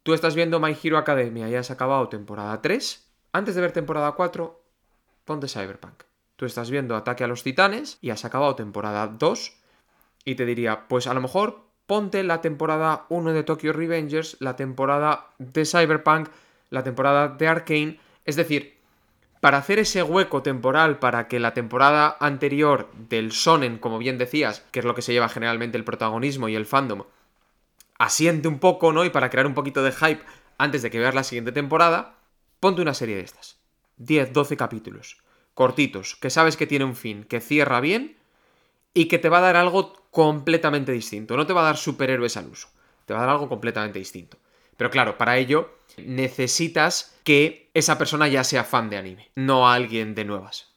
tú 0.03 0.14
estás 0.14 0.36
viendo 0.36 0.60
My 0.60 0.78
Hero 0.82 0.97
Academia 0.97 1.49
y 1.49 1.56
has 1.56 1.72
acabado 1.72 2.10
temporada 2.10 2.62
3, 2.62 3.12
antes 3.34 3.56
de 3.56 3.62
ver 3.62 3.72
temporada 3.72 4.12
4, 4.12 4.64
ponte 5.26 5.47
Cyberpunk. 5.47 6.03
Tú 6.36 6.45
estás 6.45 6.69
viendo 6.69 6.95
Ataque 6.95 7.23
a 7.23 7.27
los 7.27 7.43
Titanes 7.43 7.97
y 8.01 8.09
has 8.09 8.25
acabado 8.25 8.55
temporada 8.55 9.07
2 9.07 9.53
y 10.25 10.36
te 10.36 10.45
diría, 10.45 10.88
pues 10.88 11.07
a 11.07 11.13
lo 11.13 11.21
mejor 11.21 11.63
ponte 11.86 12.23
la 12.23 12.41
temporada 12.41 13.05
1 13.09 13.33
de 13.33 13.43
Tokyo 13.43 13.71
Revengers, 13.73 14.38
la 14.39 14.55
temporada 14.55 15.27
de 15.38 15.65
Cyberpunk, 15.65 16.29
la 16.69 16.83
temporada 16.83 17.29
de 17.29 17.47
Arkane, 17.47 17.99
es 18.25 18.36
decir, 18.36 18.75
para 19.39 19.59
hacer 19.59 19.79
ese 19.79 20.01
hueco 20.01 20.41
temporal 20.41 20.97
para 20.97 21.27
que 21.27 21.39
la 21.39 21.53
temporada 21.53 22.17
anterior 22.19 22.89
del 22.97 23.31
Sonen, 23.31 23.77
como 23.77 23.99
bien 23.99 24.17
decías, 24.17 24.65
que 24.71 24.79
es 24.79 24.86
lo 24.86 24.95
que 24.95 25.03
se 25.03 25.13
lleva 25.13 25.29
generalmente 25.29 25.77
el 25.77 25.83
protagonismo 25.83 26.49
y 26.49 26.55
el 26.55 26.65
fandom, 26.65 27.03
asiente 27.99 28.47
un 28.47 28.59
poco, 28.59 28.91
¿no? 28.91 29.05
Y 29.05 29.11
para 29.11 29.29
crear 29.29 29.45
un 29.45 29.53
poquito 29.53 29.83
de 29.83 29.91
hype 29.91 30.23
antes 30.57 30.81
de 30.81 30.89
que 30.89 30.99
veas 30.99 31.13
la 31.13 31.23
siguiente 31.23 31.51
temporada, 31.51 32.15
ponte 32.59 32.81
una 32.81 32.93
serie 32.93 33.17
de 33.17 33.21
estas. 33.21 33.59
10, 33.97 34.33
12 34.33 34.57
capítulos, 34.57 35.17
cortitos, 35.56 36.16
que 36.16 36.30
sabes 36.30 36.58
que 36.58 36.68
tiene 36.68 36.86
un 36.86 36.95
fin, 36.95 37.24
que 37.24 37.41
cierra 37.41 37.80
bien 37.80 38.18
y 38.93 39.06
que 39.06 39.18
te 39.18 39.30
va 39.30 39.39
a 39.39 39.41
dar 39.41 39.56
algo 39.56 39.93
completamente 40.12 40.91
distinto. 40.91 41.36
No 41.36 41.47
te 41.47 41.53
va 41.53 41.62
a 41.62 41.66
dar 41.66 41.78
superhéroes 41.78 42.38
al 42.38 42.47
uso, 42.47 42.68
te 43.06 43.14
va 43.14 43.22
a 43.22 43.26
dar 43.26 43.32
algo 43.32 43.49
completamente 43.49 43.97
distinto. 43.97 44.38
Pero 44.78 44.91
claro, 44.91 45.18
para 45.18 45.38
ello 45.38 45.72
necesitas 45.97 47.18
que 47.24 47.72
esa 47.74 47.97
persona 47.97 48.28
ya 48.28 48.43
sea 48.43 48.66
fan 48.66 48.89
de 48.89 48.97
anime, 48.97 49.32
no 49.36 49.70
alguien 49.70 50.14
de 50.14 50.26
nuevas. 50.26 50.76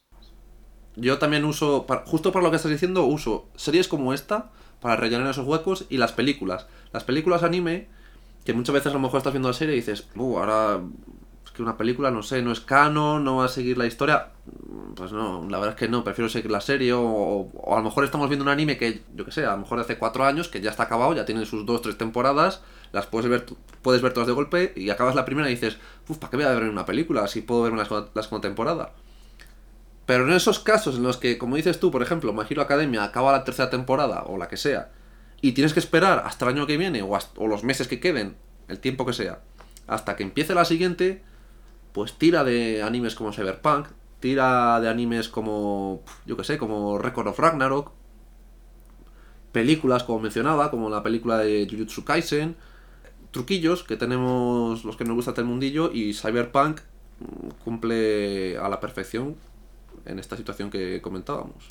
Yo 0.95 1.18
también 1.18 1.45
uso, 1.45 1.87
justo 2.07 2.33
por 2.33 2.43
lo 2.43 2.51
que 2.51 2.57
estás 2.57 2.70
diciendo, 2.72 3.05
uso 3.05 3.49
series 3.57 3.89
como 3.89 4.14
esta 4.14 4.51
para 4.81 4.97
rellenar 4.97 5.29
esos 5.29 5.47
huecos 5.47 5.87
y 5.89 5.97
las 5.97 6.12
películas. 6.12 6.66
Las 6.93 7.05
películas 7.05 7.43
anime, 7.43 7.89
que 8.45 8.53
muchas 8.53 8.74
veces 8.74 8.91
a 8.93 8.95
lo 8.95 9.01
mejor 9.01 9.18
estás 9.18 9.33
viendo 9.33 9.49
la 9.49 9.55
serie 9.55 9.74
y 9.74 9.79
dices, 9.79 10.09
uh, 10.16 10.39
ahora 10.39 10.81
que 11.59 11.62
una 11.62 11.76
película, 11.76 12.11
no 12.11 12.22
sé, 12.22 12.40
no 12.40 12.52
es 12.52 12.61
canon, 12.61 13.22
no 13.22 13.36
va 13.36 13.44
a 13.44 13.48
seguir 13.48 13.76
la 13.76 13.86
historia. 13.86 14.28
Pues 14.96 15.12
no, 15.12 15.46
la 15.48 15.59
verdad 15.59 15.74
es 15.74 15.78
que 15.78 15.88
no, 15.88 16.02
prefiero 16.02 16.30
seguir 16.30 16.50
la 16.50 16.62
serie 16.62 16.92
o, 16.94 17.50
a 17.70 17.76
lo 17.76 17.82
mejor 17.82 18.04
estamos 18.04 18.28
viendo 18.28 18.44
un 18.44 18.48
anime 18.48 18.78
que, 18.78 19.02
yo 19.14 19.24
que 19.26 19.32
sé, 19.32 19.44
a 19.44 19.52
lo 19.52 19.59
mejor 19.59 19.78
hace 19.78 19.98
cuatro 19.98 20.24
años, 20.24 20.48
que 20.48 20.61
ya 20.61 20.70
está 20.70 20.84
acabado, 20.84 21.14
ya 21.14 21.26
tiene 21.26 21.44
sus 21.44 21.66
dos, 21.66 21.82
tres 21.82 21.98
temporadas 21.98 22.62
las 22.92 23.06
puedes 23.06 23.28
ver, 23.28 23.44
puedes 23.82 24.02
ver 24.02 24.12
todas 24.12 24.26
de 24.26 24.32
golpe 24.32 24.72
y 24.76 24.90
acabas 24.90 25.14
la 25.14 25.24
primera 25.24 25.48
y 25.48 25.54
dices, 25.54 25.78
uff, 26.09 26.18
¿para 26.18 26.30
qué 26.30 26.36
voy 26.38 26.46
a 26.46 26.50
ver 26.50 26.64
una 26.64 26.86
película 26.86 27.26
si 27.28 27.42
puedo 27.42 27.62
ver 27.62 27.72
la, 27.72 28.09
la 28.14 28.22
segunda 28.22 28.48
temporada? 28.48 28.92
Pero 30.06 30.26
en 30.26 30.32
esos 30.32 30.59
casos 30.59 30.96
en 30.96 31.02
los 31.02 31.18
que, 31.18 31.36
como 31.36 31.56
dices 31.56 31.80
tú, 31.80 31.90
por 31.90 32.02
ejemplo, 32.02 32.32
My 32.32 32.44
Hero 32.48 32.62
Academia 32.62 33.04
acaba 33.04 33.32
la 33.32 33.44
tercera 33.44 33.68
temporada 33.68 34.22
o 34.26 34.38
la 34.38 34.48
que 34.48 34.56
sea, 34.56 34.90
y 35.40 35.52
tienes 35.52 35.74
que 35.74 35.80
esperar 35.80 36.22
hasta 36.24 36.46
el 36.46 36.56
año 36.56 36.66
que 36.66 36.78
viene 36.78 37.02
o, 37.02 37.11
o 37.36 37.46
los 37.46 37.62
meses 37.62 37.88
que 37.88 38.00
queden, 38.00 38.36
el 38.68 38.78
tiempo 38.78 39.04
que 39.04 39.12
sea, 39.12 39.40
hasta 39.86 40.16
que 40.16 40.22
empiece 40.22 40.54
la 40.54 40.64
siguiente, 40.64 41.22
pues 41.93 42.14
tira 42.14 42.45
de 42.45 42.82
animes 42.82 43.14
como 43.14 43.32
Cyberpunk, 43.32 43.89
tira 44.20 44.80
de 44.80 44.89
animes 44.89 45.28
como, 45.28 46.03
yo 46.26 46.36
que 46.36 46.45
sé, 46.45 46.59
como 46.59 46.99
Record 46.99 47.28
of 47.28 47.39
Ragnarok, 47.39 47.93
películas 49.53 50.05
como 50.05 50.20
mencionaba, 50.20 50.70
como 50.70 50.91
la 50.91 51.03
película 51.03 51.39
de 51.39 51.66
Jujutsu 51.70 52.05
Kaisen, 52.05 52.57
truquillos 53.30 53.84
que 53.84 53.97
tenemos 53.97 54.84
los 54.84 54.97
que 54.97 55.05
nos 55.05 55.14
gusta 55.14 55.34
el 55.36 55.47
mundillo 55.47 55.91
y 55.93 56.14
Cyberpunk 56.14 56.80
mm, 57.20 57.49
cumple 57.64 58.59
a 58.59 58.68
la 58.68 58.80
perfección 58.80 59.36
en 60.05 60.18
esta 60.18 60.36
situación 60.36 60.70
que 60.70 61.01
comentábamos. 61.03 61.68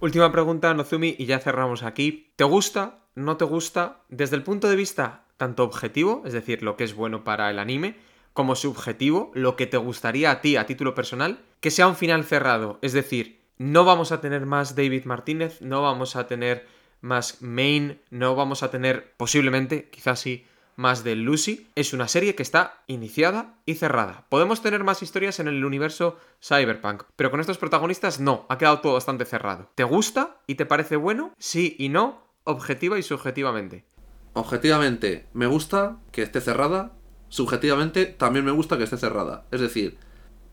Última 0.00 0.30
pregunta, 0.30 0.74
Nozumi, 0.74 1.16
y 1.18 1.24
ya 1.26 1.38
cerramos 1.38 1.82
aquí. 1.82 2.32
¿Te 2.36 2.44
gusta? 2.44 2.98
¿No 3.14 3.38
te 3.38 3.46
gusta? 3.46 4.02
Desde 4.10 4.36
el 4.36 4.42
punto 4.42 4.68
de 4.68 4.76
vista 4.76 5.24
tanto 5.36 5.64
objetivo, 5.64 6.22
es 6.26 6.32
decir, 6.32 6.62
lo 6.62 6.76
que 6.76 6.84
es 6.84 6.94
bueno 6.94 7.24
para 7.24 7.50
el 7.50 7.58
anime, 7.58 7.96
como 8.36 8.54
subjetivo, 8.54 9.32
lo 9.34 9.56
que 9.56 9.66
te 9.66 9.78
gustaría 9.78 10.30
a 10.30 10.40
ti 10.40 10.56
a 10.56 10.66
título 10.66 10.94
personal, 10.94 11.40
que 11.60 11.72
sea 11.72 11.88
un 11.88 11.96
final 11.96 12.22
cerrado. 12.22 12.78
Es 12.82 12.92
decir, 12.92 13.40
no 13.58 13.84
vamos 13.84 14.12
a 14.12 14.20
tener 14.20 14.46
más 14.46 14.76
David 14.76 15.06
Martínez, 15.06 15.60
no 15.62 15.82
vamos 15.82 16.14
a 16.14 16.28
tener 16.28 16.68
más 17.00 17.40
Main, 17.40 17.98
no 18.10 18.36
vamos 18.36 18.62
a 18.62 18.70
tener 18.70 19.14
posiblemente, 19.16 19.88
quizás 19.90 20.20
sí, 20.20 20.44
más 20.76 21.02
de 21.02 21.16
Lucy, 21.16 21.66
es 21.74 21.94
una 21.94 22.08
serie 22.08 22.34
que 22.34 22.42
está 22.42 22.82
iniciada 22.86 23.54
y 23.64 23.76
cerrada. 23.76 24.26
Podemos 24.28 24.60
tener 24.60 24.84
más 24.84 25.02
historias 25.02 25.40
en 25.40 25.48
el 25.48 25.64
universo 25.64 26.18
cyberpunk, 26.42 27.04
pero 27.16 27.30
con 27.30 27.40
estos 27.40 27.56
protagonistas 27.56 28.20
no, 28.20 28.44
ha 28.50 28.58
quedado 28.58 28.80
todo 28.80 28.92
bastante 28.92 29.24
cerrado. 29.24 29.70
¿Te 29.74 29.84
gusta 29.84 30.36
y 30.46 30.56
te 30.56 30.66
parece 30.66 30.96
bueno? 30.96 31.32
Sí 31.38 31.74
y 31.78 31.88
no, 31.88 32.22
objetiva 32.44 32.98
y 32.98 33.02
subjetivamente. 33.02 33.86
Objetivamente, 34.34 35.26
me 35.32 35.46
gusta 35.46 35.96
que 36.12 36.20
esté 36.20 36.42
cerrada, 36.42 36.92
subjetivamente 37.28 38.06
también 38.06 38.44
me 38.44 38.52
gusta 38.52 38.78
que 38.78 38.84
esté 38.84 38.96
cerrada. 38.96 39.44
Es 39.50 39.60
decir, 39.60 39.98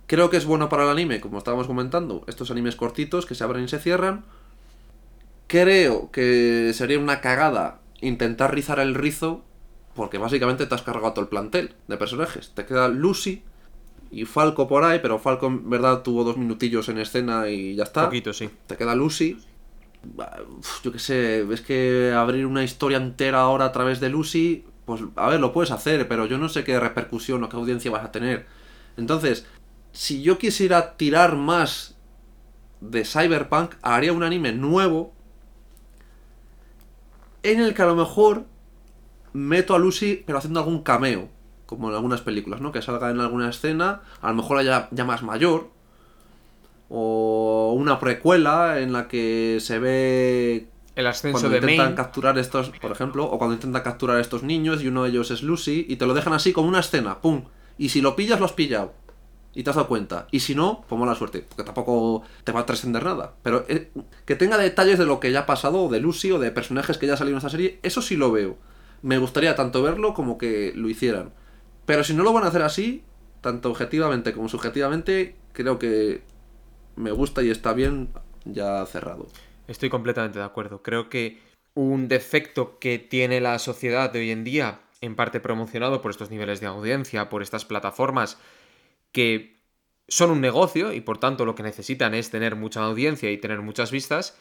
creo 0.08 0.30
que 0.30 0.38
es 0.38 0.46
bueno 0.46 0.70
para 0.70 0.84
el 0.84 0.90
anime, 0.90 1.22
como 1.22 1.38
estábamos 1.38 1.68
comentando, 1.68 2.24
estos 2.28 2.52
animes 2.52 2.76
cortitos 2.76 3.26
que 3.26 3.36
se 3.36 3.44
abren 3.44 3.66
y 3.66 3.68
se 3.68 3.80
cierran. 3.80 4.26
Creo 5.48 6.12
que 6.12 6.72
sería 6.74 7.00
una 7.00 7.22
cagada 7.22 7.80
intentar 8.02 8.54
rizar 8.54 8.80
el 8.80 8.96
rizo 8.96 9.44
porque 9.96 10.18
básicamente 10.18 10.66
te 10.66 10.76
has 10.76 10.82
cargado 10.82 11.14
todo 11.14 11.24
el 11.24 11.30
plantel 11.30 11.76
de 11.88 11.98
personajes. 11.98 12.52
Te 12.54 12.66
queda 12.66 12.88
Lucy 12.88 13.44
y 14.12 14.26
Falco 14.26 14.68
por 14.68 14.84
ahí, 14.84 15.00
pero 15.02 15.20
Falco 15.20 15.48
en 15.48 15.70
verdad 15.70 16.02
tuvo 16.02 16.24
dos 16.24 16.38
minutillos 16.38 16.90
en 16.90 16.98
escena 16.98 17.50
y 17.50 17.76
ya 17.76 17.84
está. 17.84 18.06
Poquito, 18.06 18.34
sí. 18.34 18.50
Te 18.68 18.76
queda 18.76 18.96
Lucy. 18.96 19.38
Yo 20.84 20.92
qué 20.92 21.00
sé, 21.00 21.44
ves 21.44 21.62
que 21.62 22.12
abrir 22.16 22.46
una 22.46 22.64
historia 22.64 22.98
entera 22.98 23.42
ahora 23.42 23.66
a 23.66 23.72
través 23.72 24.00
de 24.00 24.10
Lucy, 24.10 24.66
pues 24.86 25.02
a 25.16 25.30
ver, 25.30 25.40
lo 25.40 25.54
puedes 25.54 25.72
hacer, 25.72 26.08
pero 26.08 26.26
yo 26.26 26.38
no 26.38 26.50
sé 26.50 26.64
qué 26.64 26.80
repercusión 26.80 27.44
o 27.44 27.50
qué 27.50 27.56
audiencia 27.56 27.92
vas 27.92 28.06
a 28.06 28.12
tener. 28.12 28.46
Entonces, 28.98 29.46
si 29.92 30.22
yo 30.22 30.38
quisiera 30.38 30.98
tirar 30.98 31.36
más 31.36 31.96
de 32.82 33.06
Cyberpunk, 33.06 33.76
haría 33.82 34.14
un 34.14 34.24
anime 34.24 34.52
nuevo 34.52 35.14
en 37.44 37.62
el 37.62 37.74
que 37.74 37.82
a 37.82 37.86
lo 37.86 37.96
mejor 37.96 38.46
meto 39.34 39.76
a 39.76 39.80
Lucy, 39.80 40.24
pero 40.26 40.38
haciendo 40.38 40.60
algún 40.60 40.84
cameo, 40.84 41.30
como 41.66 41.90
en 41.90 41.96
algunas 41.96 42.22
películas, 42.22 42.62
¿no? 42.62 42.72
Que 42.72 42.82
salga 42.82 43.10
en 43.10 43.20
alguna 43.20 43.50
escena, 43.50 44.02
a 44.22 44.30
lo 44.30 44.36
mejor 44.36 44.58
haya 44.58 44.88
ya 44.92 45.06
más 45.06 45.24
mayor, 45.24 45.70
o 46.90 47.74
una 47.78 48.00
precuela 48.00 48.80
en 48.80 48.94
la 48.94 49.08
que 49.08 49.58
se 49.60 49.80
ve 49.80 50.68
el 50.96 51.08
ascenso 51.08 51.40
cuando 51.40 51.50
de 51.50 51.58
intentan 51.58 51.96
capturar 51.96 52.38
estos, 52.38 52.70
por 52.70 52.92
ejemplo, 52.92 53.26
o 53.26 53.38
cuando 53.38 53.56
intentan 53.56 53.82
capturar 53.82 54.18
a 54.18 54.22
estos 54.22 54.44
niños 54.44 54.84
y 54.84 54.88
uno 54.88 55.04
de 55.04 55.10
ellos 55.10 55.32
es 55.32 55.44
Lucy 55.44 55.86
y 55.90 55.96
te 55.96 56.06
lo 56.06 56.14
dejan 56.14 56.34
así 56.34 56.54
como 56.54 56.68
una 56.68 56.80
escena, 56.80 57.22
pum. 57.22 57.46
Y 57.78 57.90
si 57.90 58.02
lo 58.02 58.16
pillas, 58.16 58.40
lo 58.40 58.46
has 58.46 58.54
pillado. 58.54 58.94
Y 59.56 59.64
te 59.64 59.70
has 59.70 59.76
dado 59.76 59.88
cuenta. 59.88 60.28
Y 60.32 60.40
si 60.40 60.56
no, 60.56 60.84
pues 60.88 61.00
mala 61.00 61.14
suerte. 61.14 61.46
Porque 61.48 61.64
tampoco 61.64 62.24
te 62.44 62.52
va 62.52 62.62
a 62.62 62.66
trascender 62.66 63.04
nada. 63.04 63.34
Pero 63.44 63.66
eh, 63.68 63.92
que 64.26 64.36
tenga 64.36 64.58
detalles 64.58 64.98
de 64.98 65.06
lo 65.06 65.20
que 65.20 65.32
ya 65.32 65.42
ha 65.42 65.46
pasado, 65.46 65.84
o 65.84 65.90
de 65.90 66.00
Lucy, 66.00 66.32
o 66.32 66.40
de 66.40 66.52
personajes 66.52 66.98
que 66.98 67.06
ya 67.06 67.18
salido 67.18 67.36
en 67.36 67.38
esta 67.38 67.50
serie, 67.52 67.80
eso 67.84 68.02
sí 68.02 68.16
lo 68.16 68.32
veo 68.32 68.58
me 69.04 69.18
gustaría 69.18 69.56
tanto 69.56 69.84
verlo 69.84 70.16
como 70.16 70.40
que 70.40 70.74
lo 70.76 70.90
hicieran. 70.90 71.32
Pero 71.86 72.04
si 72.04 72.16
no 72.16 72.24
lo 72.24 72.34
van 72.34 72.46
a 72.46 72.48
hacer 72.48 72.64
así, 72.64 73.04
tanto 73.42 73.70
objetivamente 73.70 74.34
como 74.34 74.50
subjetivamente, 74.50 75.36
creo 75.52 75.78
que 75.78 76.24
me 76.96 77.12
gusta 77.12 77.44
y 77.44 77.52
está 77.52 77.74
bien 77.74 78.10
ya 78.46 78.84
cerrado. 78.86 79.28
Estoy 79.74 79.90
completamente 79.90 80.38
de 80.38 80.46
acuerdo. 80.46 80.84
Creo 80.84 81.10
que 81.10 81.40
un 81.74 82.08
defecto 82.08 82.78
que 82.78 83.00
tiene 83.00 83.42
la 83.42 83.58
sociedad 83.58 84.12
de 84.12 84.20
hoy 84.20 84.30
en 84.30 84.44
día 84.44 84.82
en 85.02 85.16
parte 85.16 85.40
promocionado 85.40 86.00
por 86.00 86.12
estos 86.12 86.30
niveles 86.30 86.60
de 86.60 86.68
audiencia, 86.68 87.28
por 87.28 87.42
estas 87.42 87.66
plataformas 87.66 88.38
que 89.12 89.58
son 90.08 90.30
un 90.30 90.42
negocio 90.42 90.94
y 90.94 91.02
por 91.02 91.18
tanto 91.18 91.44
lo 91.44 91.56
que 91.56 91.64
necesitan 91.64 92.14
es 92.14 92.30
tener 92.30 92.56
mucha 92.56 92.84
audiencia 92.84 93.32
y 93.32 93.40
tener 93.40 93.62
muchas 93.62 93.90
vistas, 93.90 94.38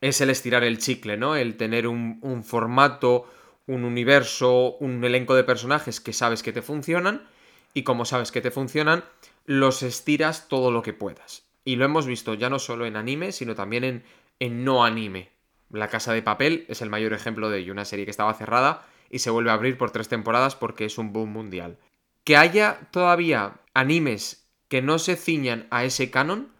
es 0.00 0.20
el 0.20 0.28
estirar 0.28 0.64
el 0.64 0.78
chicle, 0.78 1.16
¿no? 1.16 1.36
El 1.36 1.56
tener 1.56 1.86
un, 1.86 2.18
un 2.22 2.42
formato, 2.42 3.30
un 3.68 3.84
universo, 3.84 4.76
un 4.80 5.04
elenco 5.04 5.36
de 5.36 5.44
personajes 5.44 6.00
que 6.00 6.12
sabes 6.12 6.42
que 6.42 6.52
te 6.52 6.62
funcionan 6.62 7.28
y 7.74 7.84
como 7.84 8.04
sabes 8.04 8.32
que 8.32 8.40
te 8.40 8.50
funcionan, 8.50 9.04
los 9.46 9.84
estiras 9.84 10.48
todo 10.48 10.72
lo 10.72 10.82
que 10.82 10.94
puedas. 10.94 11.44
Y 11.64 11.76
lo 11.76 11.84
hemos 11.84 12.06
visto 12.06 12.34
ya 12.34 12.50
no 12.50 12.58
solo 12.58 12.86
en 12.86 12.96
anime, 12.96 13.30
sino 13.30 13.54
también 13.54 13.84
en, 13.84 14.02
en 14.40 14.64
no 14.64 14.84
anime. 14.84 15.30
La 15.70 15.88
Casa 15.88 16.12
de 16.12 16.22
Papel 16.22 16.64
es 16.68 16.80
el 16.82 16.90
mayor 16.90 17.12
ejemplo 17.12 17.50
de 17.50 17.58
ello, 17.58 17.72
una 17.72 17.84
serie 17.84 18.04
que 18.04 18.10
estaba 18.10 18.34
cerrada 18.34 18.86
y 19.10 19.18
se 19.18 19.30
vuelve 19.30 19.50
a 19.50 19.54
abrir 19.54 19.76
por 19.76 19.90
tres 19.90 20.08
temporadas 20.08 20.56
porque 20.56 20.84
es 20.84 20.98
un 20.98 21.12
boom 21.12 21.32
mundial. 21.32 21.78
Que 22.24 22.36
haya 22.36 22.80
todavía 22.90 23.54
animes 23.74 24.48
que 24.68 24.82
no 24.82 24.98
se 24.98 25.16
ciñan 25.16 25.66
a 25.70 25.84
ese 25.84 26.10
canon, 26.10 26.52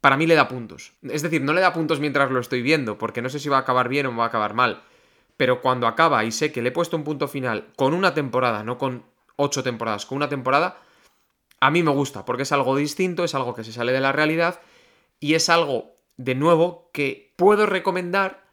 para 0.00 0.16
mí 0.16 0.26
le 0.26 0.34
da 0.34 0.48
puntos. 0.48 0.92
Es 1.02 1.22
decir, 1.22 1.42
no 1.42 1.52
le 1.52 1.60
da 1.60 1.72
puntos 1.72 2.00
mientras 2.00 2.30
lo 2.30 2.40
estoy 2.40 2.62
viendo, 2.62 2.98
porque 2.98 3.22
no 3.22 3.28
sé 3.28 3.38
si 3.38 3.48
va 3.48 3.58
a 3.58 3.60
acabar 3.60 3.88
bien 3.88 4.06
o 4.06 4.16
va 4.16 4.24
a 4.24 4.28
acabar 4.28 4.54
mal. 4.54 4.82
Pero 5.36 5.60
cuando 5.60 5.86
acaba 5.86 6.24
y 6.24 6.32
sé 6.32 6.52
que 6.52 6.62
le 6.62 6.70
he 6.70 6.72
puesto 6.72 6.96
un 6.96 7.04
punto 7.04 7.28
final 7.28 7.68
con 7.76 7.94
una 7.94 8.14
temporada, 8.14 8.62
no 8.62 8.78
con 8.78 9.04
ocho 9.36 9.62
temporadas, 9.62 10.06
con 10.06 10.16
una 10.16 10.28
temporada, 10.28 10.78
a 11.60 11.70
mí 11.70 11.82
me 11.82 11.90
gusta, 11.90 12.24
porque 12.24 12.42
es 12.44 12.52
algo 12.52 12.76
distinto, 12.76 13.24
es 13.24 13.34
algo 13.34 13.54
que 13.54 13.64
se 13.64 13.72
sale 13.72 13.92
de 13.92 14.00
la 14.00 14.12
realidad 14.12 14.60
y 15.20 15.34
es 15.34 15.48
algo, 15.48 15.94
de 16.18 16.34
nuevo, 16.34 16.90
que 16.92 17.32
puedo 17.36 17.64
recomendar 17.64 18.44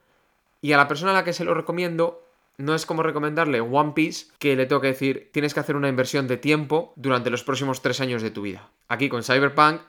y 0.61 0.72
a 0.72 0.78
la 0.78 0.88
persona 0.88 1.11
a 1.11 1.16
la 1.16 1.24
que 1.26 1.34
se 1.34 1.43
lo 1.43 1.53
recomiendo 1.53 2.24
no 2.57 2.74
es 2.74 2.86
como 2.86 3.03
recomendarle 3.03 3.59
One 3.59 3.91
Piece 3.93 4.28
que 4.39 4.55
le 4.55 4.66
tengo 4.66 4.82
que 4.82 4.88
decir 4.88 5.30
tienes 5.34 5.53
que 5.53 5.59
hacer 5.59 5.76
una 5.76 5.89
inversión 5.89 6.28
de 6.28 6.38
tiempo 6.38 6.93
durante 6.95 7.30
los 7.30 7.43
próximos 7.43 7.82
tres 7.82 7.99
años 7.99 8.22
de 8.22 8.32
tu 8.32 8.43
vida. 8.43 8.70
Aquí 8.88 9.09
con 9.09 9.24
Cyberpunk 9.24 9.82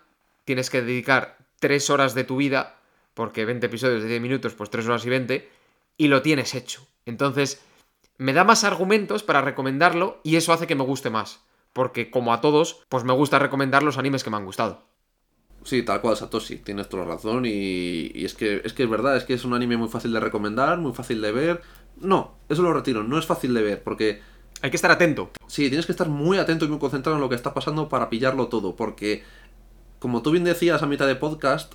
tienes 0.44 0.70
que 0.70 0.82
dedicar 0.82 1.38
tres 1.60 1.90
horas 1.90 2.14
de 2.14 2.24
tu 2.24 2.36
vida, 2.36 2.76
porque 3.14 3.44
20 3.44 3.66
episodios 3.66 4.02
de 4.02 4.08
10 4.08 4.20
minutos, 4.20 4.54
pues 4.54 4.70
tres 4.70 4.86
horas 4.86 5.04
y 5.06 5.10
20, 5.10 5.48
y 5.96 6.08
lo 6.08 6.22
tienes 6.22 6.54
hecho. 6.54 6.86
Entonces, 7.06 7.62
me 8.18 8.32
da 8.32 8.44
más 8.44 8.64
argumentos 8.64 9.22
para 9.22 9.42
recomendarlo 9.42 10.20
y 10.22 10.36
eso 10.36 10.52
hace 10.52 10.66
que 10.66 10.74
me 10.74 10.84
guste 10.84 11.10
más. 11.10 11.40
Porque 11.72 12.10
como 12.10 12.32
a 12.32 12.40
todos, 12.40 12.84
pues 12.88 13.04
me 13.04 13.12
gusta 13.12 13.38
recomendar 13.38 13.82
los 13.82 13.98
animes 13.98 14.24
que 14.24 14.30
me 14.30 14.36
han 14.36 14.44
gustado. 14.44 14.82
Sí, 15.66 15.82
tal 15.82 16.00
cual, 16.00 16.16
Satoshi, 16.16 16.58
tienes 16.58 16.88
toda 16.88 17.04
la 17.04 17.14
razón 17.14 17.44
y, 17.44 18.12
y, 18.14 18.24
es, 18.24 18.34
que, 18.34 18.62
es 18.64 18.72
que 18.72 18.84
es 18.84 18.88
verdad, 18.88 19.16
es 19.16 19.24
que 19.24 19.34
es 19.34 19.44
un 19.44 19.52
anime 19.52 19.76
muy 19.76 19.88
fácil 19.88 20.12
de 20.12 20.20
recomendar, 20.20 20.78
muy 20.78 20.92
fácil 20.92 21.20
de 21.20 21.32
ver. 21.32 21.60
No, 21.96 22.36
eso 22.48 22.62
lo 22.62 22.72
retiro, 22.72 23.02
no 23.02 23.18
es 23.18 23.26
fácil 23.26 23.52
de 23.52 23.62
ver 23.62 23.82
porque... 23.82 24.22
Hay 24.62 24.70
que 24.70 24.76
estar 24.76 24.92
atento. 24.92 25.32
Sí, 25.48 25.68
tienes 25.68 25.84
que 25.84 25.90
estar 25.90 26.08
muy 26.08 26.38
atento 26.38 26.64
y 26.64 26.68
muy 26.68 26.78
concentrado 26.78 27.16
en 27.16 27.20
lo 27.20 27.28
que 27.28 27.34
está 27.34 27.52
pasando 27.52 27.88
para 27.88 28.08
pillarlo 28.08 28.46
todo, 28.46 28.76
porque, 28.76 29.24
como 29.98 30.22
tú 30.22 30.30
bien 30.30 30.44
decías 30.44 30.84
a 30.84 30.86
mitad 30.86 31.08
de 31.08 31.16
podcast, 31.16 31.74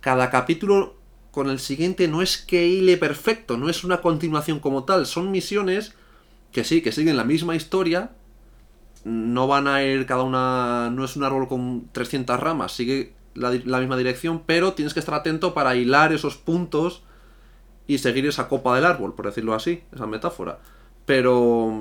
cada 0.00 0.30
capítulo 0.30 0.96
con 1.30 1.50
el 1.50 1.58
siguiente 1.58 2.08
no 2.08 2.22
es 2.22 2.38
que 2.38 2.68
hile 2.68 2.96
perfecto, 2.96 3.58
no 3.58 3.68
es 3.68 3.84
una 3.84 4.00
continuación 4.00 4.60
como 4.60 4.84
tal, 4.84 5.04
son 5.04 5.30
misiones 5.30 5.92
que 6.52 6.64
sí, 6.64 6.80
que 6.80 6.92
siguen 6.92 7.18
la 7.18 7.24
misma 7.24 7.54
historia, 7.54 8.12
no 9.08 9.46
van 9.46 9.66
a 9.66 9.82
ir 9.82 10.06
cada 10.06 10.22
una, 10.22 10.90
no 10.90 11.04
es 11.04 11.16
un 11.16 11.24
árbol 11.24 11.48
con 11.48 11.88
300 11.92 12.38
ramas, 12.38 12.72
sigue 12.72 13.14
la, 13.34 13.50
la 13.64 13.80
misma 13.80 13.96
dirección, 13.96 14.42
pero 14.44 14.74
tienes 14.74 14.94
que 14.94 15.00
estar 15.00 15.14
atento 15.14 15.54
para 15.54 15.74
hilar 15.76 16.12
esos 16.12 16.36
puntos 16.36 17.02
y 17.86 17.98
seguir 17.98 18.26
esa 18.26 18.48
copa 18.48 18.76
del 18.76 18.84
árbol, 18.84 19.14
por 19.14 19.26
decirlo 19.26 19.54
así, 19.54 19.82
esa 19.92 20.06
metáfora. 20.06 20.58
Pero 21.06 21.72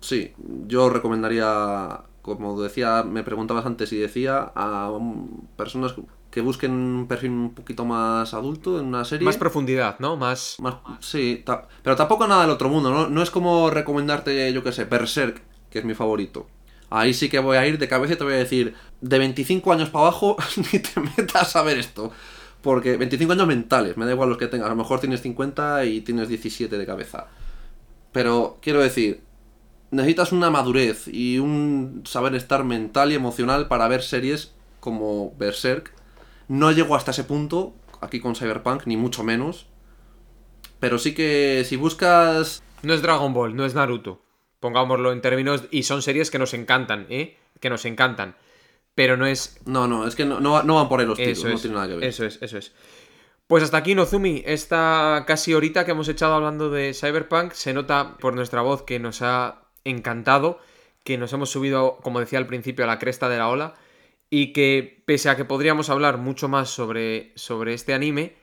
sí, 0.00 0.32
yo 0.66 0.88
recomendaría, 0.88 2.00
como 2.22 2.60
decía, 2.60 3.02
me 3.02 3.22
preguntabas 3.22 3.66
antes 3.66 3.92
y 3.92 3.98
decía, 3.98 4.50
a 4.54 4.90
personas 5.56 5.94
que 6.30 6.40
busquen 6.40 6.72
un 6.72 7.06
perfil 7.06 7.30
un 7.30 7.54
poquito 7.54 7.84
más 7.84 8.34
adulto 8.34 8.80
en 8.80 8.86
una 8.86 9.04
serie. 9.04 9.24
Más 9.24 9.36
profundidad, 9.36 9.98
¿no? 10.00 10.16
Más... 10.16 10.56
más 10.60 10.76
sí, 11.00 11.42
ta 11.44 11.68
pero 11.82 11.96
tampoco 11.96 12.26
nada 12.26 12.42
del 12.42 12.50
otro 12.50 12.68
mundo, 12.68 12.90
¿no? 12.90 13.08
No 13.08 13.22
es 13.22 13.30
como 13.30 13.70
recomendarte, 13.70 14.52
yo 14.52 14.62
qué 14.62 14.72
sé, 14.72 14.84
Berserk, 14.84 15.42
que 15.76 15.80
es 15.80 15.84
mi 15.84 15.92
favorito. 15.92 16.46
Ahí 16.88 17.12
sí 17.12 17.28
que 17.28 17.38
voy 17.38 17.58
a 17.58 17.66
ir 17.66 17.78
de 17.78 17.86
cabeza 17.86 18.14
y 18.14 18.16
te 18.16 18.24
voy 18.24 18.32
a 18.32 18.38
decir, 18.38 18.74
de 19.02 19.18
25 19.18 19.72
años 19.72 19.90
para 19.90 20.06
abajo, 20.06 20.36
ni 20.72 20.78
te 20.78 21.00
metas 21.00 21.54
a 21.54 21.62
ver 21.62 21.76
esto. 21.76 22.12
Porque 22.62 22.96
25 22.96 23.34
años 23.34 23.46
mentales, 23.46 23.98
me 23.98 24.06
da 24.06 24.12
igual 24.12 24.30
los 24.30 24.38
que 24.38 24.46
tengas. 24.46 24.66
A 24.66 24.70
lo 24.70 24.76
mejor 24.76 25.00
tienes 25.00 25.20
50 25.20 25.84
y 25.84 26.00
tienes 26.00 26.28
17 26.28 26.78
de 26.78 26.86
cabeza. 26.86 27.26
Pero 28.12 28.58
quiero 28.62 28.80
decir, 28.80 29.20
necesitas 29.90 30.32
una 30.32 30.48
madurez 30.48 31.08
y 31.08 31.38
un 31.38 32.04
saber 32.06 32.34
estar 32.34 32.64
mental 32.64 33.12
y 33.12 33.16
emocional 33.16 33.68
para 33.68 33.86
ver 33.88 34.02
series 34.02 34.54
como 34.80 35.34
Berserk. 35.36 35.92
No 36.48 36.72
llego 36.72 36.96
hasta 36.96 37.10
ese 37.10 37.24
punto 37.24 37.74
aquí 38.00 38.20
con 38.20 38.34
Cyberpunk, 38.34 38.86
ni 38.86 38.96
mucho 38.96 39.22
menos. 39.22 39.66
Pero 40.80 40.98
sí 40.98 41.14
que 41.14 41.64
si 41.66 41.76
buscas... 41.76 42.62
No 42.82 42.94
es 42.94 43.02
Dragon 43.02 43.34
Ball, 43.34 43.54
no 43.54 43.66
es 43.66 43.74
Naruto. 43.74 44.25
Pongámoslo 44.60 45.12
en 45.12 45.20
términos... 45.20 45.64
Y 45.70 45.84
son 45.84 46.02
series 46.02 46.30
que 46.30 46.38
nos 46.38 46.54
encantan, 46.54 47.06
¿eh? 47.08 47.36
Que 47.60 47.70
nos 47.70 47.84
encantan 47.84 48.36
pero 48.96 49.18
no 49.18 49.26
es... 49.26 49.60
No, 49.66 49.86
no, 49.86 50.08
es 50.08 50.16
que 50.16 50.24
no, 50.24 50.40
no, 50.40 50.62
no 50.62 50.74
van 50.76 50.88
por 50.88 51.00
ahí 51.00 51.06
los 51.06 51.18
eso 51.18 51.48
no 51.48 51.58
tiene 51.58 51.74
nada 51.76 51.86
que 51.86 51.96
ver. 51.96 52.04
Eso 52.04 52.24
es, 52.24 52.38
eso 52.40 52.56
es. 52.56 52.72
Pues 53.46 53.62
hasta 53.62 53.76
aquí, 53.76 53.94
Nozumi, 53.94 54.42
esta 54.46 55.24
casi 55.26 55.52
horita 55.52 55.84
que 55.84 55.90
hemos 55.90 56.08
echado 56.08 56.34
hablando 56.34 56.70
de 56.70 56.94
Cyberpunk, 56.94 57.52
se 57.52 57.74
nota 57.74 58.16
por 58.18 58.34
nuestra 58.34 58.62
voz 58.62 58.82
que 58.82 58.98
nos 58.98 59.20
ha 59.20 59.66
encantado, 59.84 60.58
que 61.04 61.18
nos 61.18 61.32
hemos 61.34 61.50
subido, 61.50 61.98
como 62.02 62.20
decía 62.20 62.38
al 62.38 62.46
principio, 62.46 62.84
a 62.84 62.88
la 62.88 62.98
cresta 62.98 63.28
de 63.28 63.36
la 63.36 63.50
ola, 63.50 63.74
y 64.30 64.54
que 64.54 65.02
pese 65.04 65.28
a 65.28 65.36
que 65.36 65.44
podríamos 65.44 65.90
hablar 65.90 66.16
mucho 66.16 66.48
más 66.48 66.70
sobre, 66.70 67.32
sobre 67.36 67.74
este 67.74 67.92
anime, 67.92 68.34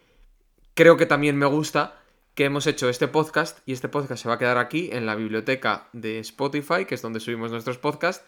creo 0.76 0.98
que 0.98 1.08
también 1.08 1.36
me 1.36 1.48
gusta 1.48 2.03
que 2.36 2.46
hemos 2.46 2.66
hecho 2.68 2.90
este 2.90 3.08
podcast, 3.08 3.60
y 3.66 3.74
este 3.74 3.90
podcast 3.90 4.22
se 4.22 4.28
va 4.28 4.36
a 4.36 4.40
quedar 4.40 4.58
aquí 4.58 4.90
en 4.92 5.06
la 5.06 5.16
biblioteca 5.16 5.88
de 5.94 6.20
Spotify, 6.20 6.86
que 6.86 6.96
es 6.96 7.02
donde 7.02 7.20
subimos 7.20 7.52
nuestros 7.52 7.78
podcasts, 7.78 8.26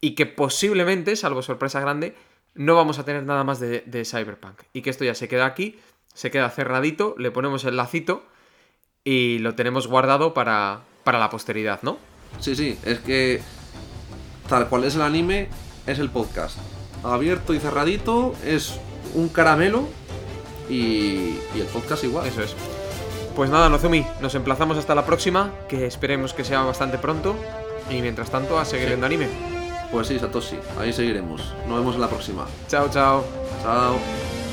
y 0.00 0.14
que 0.14 0.26
posiblemente, 0.26 1.16
salvo 1.16 1.42
sorpresa 1.42 1.80
grande, 1.80 2.14
no 2.54 2.74
vamos 2.74 2.98
a 2.98 3.04
tener 3.04 3.24
nada 3.24 3.44
más 3.44 3.60
de, 3.60 3.82
de, 3.86 4.04
Cyberpunk. 4.04 4.62
Y 4.72 4.82
que 4.82 4.90
esto 4.90 5.04
ya 5.04 5.14
se 5.14 5.28
queda 5.28 5.46
aquí, 5.46 5.78
se 6.14 6.30
queda 6.30 6.48
cerradito, 6.50 7.14
le 7.18 7.30
ponemos 7.30 7.64
el 7.64 7.76
lacito 7.76 8.24
y 9.02 9.38
lo 9.40 9.54
tenemos 9.54 9.86
guardado 9.88 10.32
para, 10.32 10.80
para 11.02 11.18
la 11.18 11.30
posteridad, 11.30 11.82
¿no? 11.82 11.98
Sí, 12.40 12.54
sí, 12.56 12.78
es 12.84 13.00
que 13.00 13.42
tal 14.48 14.68
cual 14.68 14.84
es 14.84 14.94
el 14.94 15.02
anime, 15.02 15.48
es 15.86 15.98
el 15.98 16.10
podcast. 16.10 16.58
Abierto 17.02 17.52
y 17.52 17.58
cerradito, 17.58 18.34
es 18.44 18.78
un 19.14 19.28
caramelo 19.28 19.86
y, 20.68 21.36
y 21.54 21.60
el 21.60 21.66
podcast 21.66 22.04
igual. 22.04 22.26
Eso 22.26 22.42
es. 22.42 22.54
Pues 23.34 23.50
nada, 23.50 23.68
Nozumi, 23.68 24.06
nos 24.20 24.34
emplazamos 24.36 24.78
hasta 24.78 24.94
la 24.94 25.04
próxima, 25.04 25.50
que 25.68 25.86
esperemos 25.86 26.32
que 26.32 26.44
sea 26.44 26.62
bastante 26.62 26.98
pronto. 26.98 27.34
Y 27.90 28.00
mientras 28.00 28.30
tanto, 28.30 28.58
a 28.58 28.64
seguir 28.64 28.84
sí. 28.84 28.88
viendo 28.90 29.06
anime. 29.06 29.28
Pues 29.90 30.06
sí, 30.06 30.18
Satoshi, 30.18 30.56
ahí 30.78 30.92
seguiremos. 30.92 31.40
Nos 31.68 31.78
vemos 31.78 31.94
en 31.96 32.00
la 32.00 32.08
próxima. 32.08 32.46
Chao, 32.68 32.88
chao. 32.90 33.24
Chao. 33.62 34.43